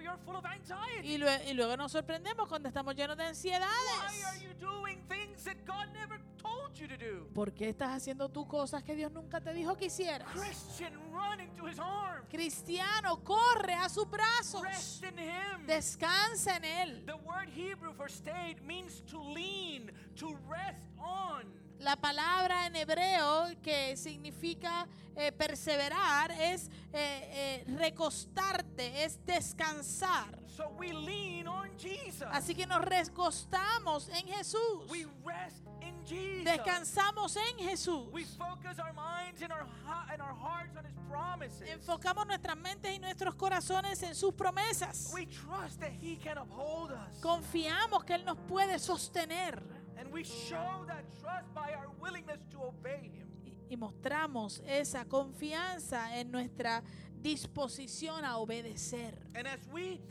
We 0.02 0.08
are 0.08 0.18
full 0.26 0.36
of 0.36 0.46
anxiety. 0.46 1.14
Y, 1.14 1.18
lue- 1.20 1.50
y 1.50 1.54
luego 1.54 1.78
nos 1.78 1.92
sorprendemos 1.92 2.48
cuando 2.48 2.68
estamos 2.70 2.96
llenos 2.96 3.16
de 3.18 3.24
Why 3.24 3.52
are 3.54 3.62
ansiedades. 3.62 4.42
you 4.42 4.54
doing 4.60 5.00
things 5.08 5.44
that 5.44 5.58
God 5.66 5.94
never 5.94 6.20
told 6.42 6.74
you 6.74 6.88
to 6.88 6.98
do? 6.98 7.28
¿Por 7.36 7.54
qué 7.54 7.70
estás 7.70 7.90
haciendo 7.92 8.28
tú 8.30 8.48
cosas 8.48 8.82
que 8.84 8.96
Dios 8.96 9.12
nunca 9.12 9.40
te 9.42 9.54
dijo 9.54 9.78
que 9.78 9.86
hicieras? 9.86 10.28
Christian, 10.34 10.94
run 11.12 11.40
into 11.40 11.68
His 11.68 11.78
arms. 11.78 12.28
Cristiano, 12.32 13.24
corre 13.24 13.76
a 13.76 13.90
sus 13.90 14.10
brazos. 14.10 14.64
Rest 14.64 15.04
in 15.04 15.20
Him. 15.20 15.68
Descansa 15.68 16.58
en 16.58 16.66
Él. 16.66 17.06
The 17.06 17.14
word 17.18 17.50
Hebrew 17.56 17.94
for 17.94 18.10
stayed 18.10 18.60
means 18.64 19.02
to 19.06 19.20
lean, 19.22 19.92
to 20.16 20.36
rest 20.50 20.90
on. 20.98 21.44
La 21.82 21.96
palabra 21.96 22.68
en 22.68 22.76
hebreo 22.76 23.48
que 23.64 23.98
significa 23.98 24.88
eh, 25.16 25.32
perseverar 25.32 26.30
es 26.30 26.68
eh, 26.94 27.64
eh, 27.64 27.66
recostarte, 27.76 29.04
es 29.04 29.26
descansar. 29.26 30.40
So 30.46 30.70
we 30.78 30.94
lean 30.94 31.48
on 31.48 31.72
Jesus. 31.80 32.28
Así 32.32 32.54
que 32.54 32.68
nos 32.68 32.82
recostamos 32.82 34.10
en 34.10 34.28
Jesús. 34.28 34.92
We 34.92 35.08
rest 35.26 35.66
in 35.82 36.06
Jesus. 36.06 36.46
Descansamos 36.46 37.36
en 37.36 37.58
Jesús. 37.68 38.08
We 38.12 38.26
focus 38.26 38.78
our 38.78 38.94
minds 38.94 39.42
and 39.42 39.52
our, 39.52 39.66
and 40.12 40.22
our 40.22 40.36
hearts 40.36 40.78
on 40.78 40.86
His 40.86 40.94
promises. 41.10 41.68
Enfocamos 41.68 42.28
nuestras 42.28 42.58
mentes 42.58 42.96
y 42.96 43.00
nuestros 43.00 43.34
corazones 43.34 44.04
en 44.04 44.14
sus 44.14 44.36
promesas. 44.36 45.10
We 45.16 45.26
trust 45.26 45.80
that 45.80 45.94
He 46.00 46.18
can 46.18 46.38
uphold 46.38 46.92
us. 46.92 47.20
Confiamos 47.22 48.04
que 48.04 48.14
Él 48.14 48.24
nos 48.24 48.38
puede 48.48 48.78
sostener. 48.78 49.81
And 50.02 50.12
we 50.12 50.24
show 50.24 50.84
that 50.88 51.04
trust 51.22 51.54
by 51.54 51.74
our 51.78 51.90
willingness 52.02 52.40
to 52.52 52.64
obey 52.64 53.12
Him. 53.14 53.28
y 53.70 53.78
mostramos 53.78 54.62
esa 54.66 55.06
confianza 55.06 56.20
en 56.20 56.30
nuestra 56.32 56.84
disposición 57.22 58.26
a 58.26 58.38
obedecer. 58.38 59.18
And 59.36 59.48
as 59.48 59.60
we 59.72 60.02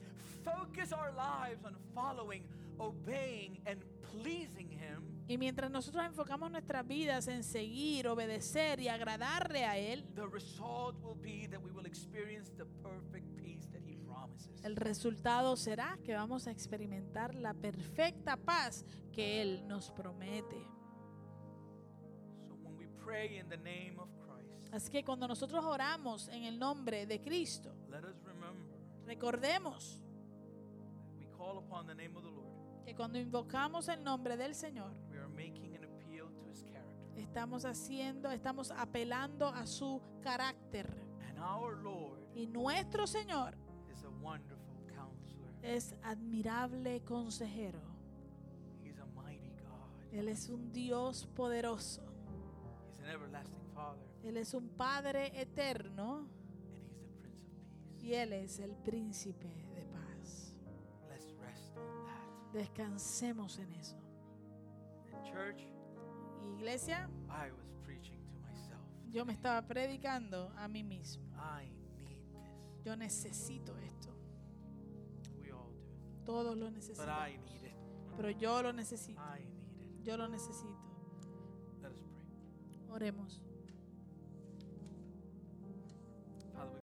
focus 0.44 0.92
our 0.92 1.12
lives 1.12 1.64
on 1.64 1.76
following, 1.94 2.44
obeying, 2.78 3.58
and 3.66 3.84
pleasing 4.22 4.70
Him, 4.70 5.02
Y 5.28 5.36
mientras 5.38 5.70
nosotros 5.70 6.04
enfocamos 6.04 6.50
nuestras 6.50 6.86
vidas 6.88 7.28
en 7.28 7.44
seguir, 7.44 8.08
obedecer 8.08 8.80
y 8.80 8.88
agradarle 8.88 9.64
a 9.64 9.76
Él, 9.76 10.04
the 10.14 10.26
result 10.26 10.96
will 11.02 11.14
be 11.20 11.46
that 11.48 11.60
we 11.62 11.70
will 11.70 11.86
experience 11.86 12.50
the 12.56 12.64
perfect 12.82 13.29
el 14.62 14.76
resultado 14.76 15.56
será 15.56 15.98
que 16.04 16.14
vamos 16.14 16.46
a 16.46 16.50
experimentar 16.50 17.34
la 17.34 17.54
perfecta 17.54 18.36
paz 18.36 18.84
que 19.12 19.42
Él 19.42 19.66
nos 19.66 19.90
promete. 19.90 20.66
Así 24.72 24.90
que 24.90 25.04
cuando 25.04 25.26
nosotros 25.26 25.64
oramos 25.64 26.28
en 26.28 26.44
el 26.44 26.58
nombre 26.58 27.06
de 27.06 27.20
Cristo, 27.20 27.74
recordemos 29.04 30.00
que 32.84 32.94
cuando 32.94 33.18
invocamos 33.18 33.88
el 33.88 34.04
nombre 34.04 34.36
del 34.36 34.54
Señor, 34.54 34.92
estamos 37.16 37.64
haciendo, 37.64 38.30
estamos 38.30 38.70
apelando 38.70 39.48
a 39.48 39.66
su 39.66 40.00
carácter. 40.22 41.10
Y 42.34 42.46
nuestro 42.46 43.06
Señor 43.06 43.56
wonderful 44.22 44.76
counselor. 44.94 45.50
es 45.62 45.94
admirable 46.02 47.00
consejero. 47.02 47.80
He's 48.82 48.98
a 48.98 49.06
mighty 49.06 49.50
God. 49.62 50.12
Él 50.12 50.28
es 50.28 50.48
un 50.48 50.72
Dios 50.72 51.26
poderoso. 51.34 52.02
He's 52.90 53.00
an 53.00 53.10
everlasting 53.10 53.64
Father. 53.74 54.04
Él 54.24 54.36
es 54.36 54.52
un 54.54 54.68
Padre 54.68 55.32
eterno 55.40 56.18
And 56.18 56.28
He's 56.74 56.88
the 56.88 57.18
Prince 57.22 57.44
of 57.44 57.62
Peace. 57.98 58.06
y 58.06 58.14
Él 58.14 58.32
es 58.32 58.58
el 58.58 58.74
príncipe 58.76 59.48
de 59.74 59.84
paz. 59.86 60.52
Let's 61.08 61.32
rest 61.40 61.76
on 61.76 62.04
that. 62.06 62.52
Descansemos 62.52 63.58
en 63.58 63.72
eso. 63.72 63.96
In 65.06 65.22
church, 65.32 65.66
Iglesia, 66.58 67.08
I 67.28 67.50
was 67.52 67.72
preaching 67.84 68.20
to 68.32 68.38
myself. 68.40 68.80
yo 69.10 69.24
me 69.24 69.32
estaba 69.32 69.62
predicando 69.66 70.52
a 70.56 70.68
mí 70.68 70.82
mismo. 70.82 71.24
I 71.36 71.70
need 71.96 72.18
this. 72.32 72.84
Yo 72.84 72.96
necesito 72.96 73.76
esto. 73.78 74.09
Todos 76.30 76.56
lo 76.56 76.70
necesitamos. 76.70 77.28
Pero 78.16 78.30
yo 78.30 78.62
lo 78.62 78.72
necesito. 78.72 79.20
Yo 80.04 80.16
lo 80.16 80.28
necesito. 80.28 80.78
Oremos. 82.88 83.42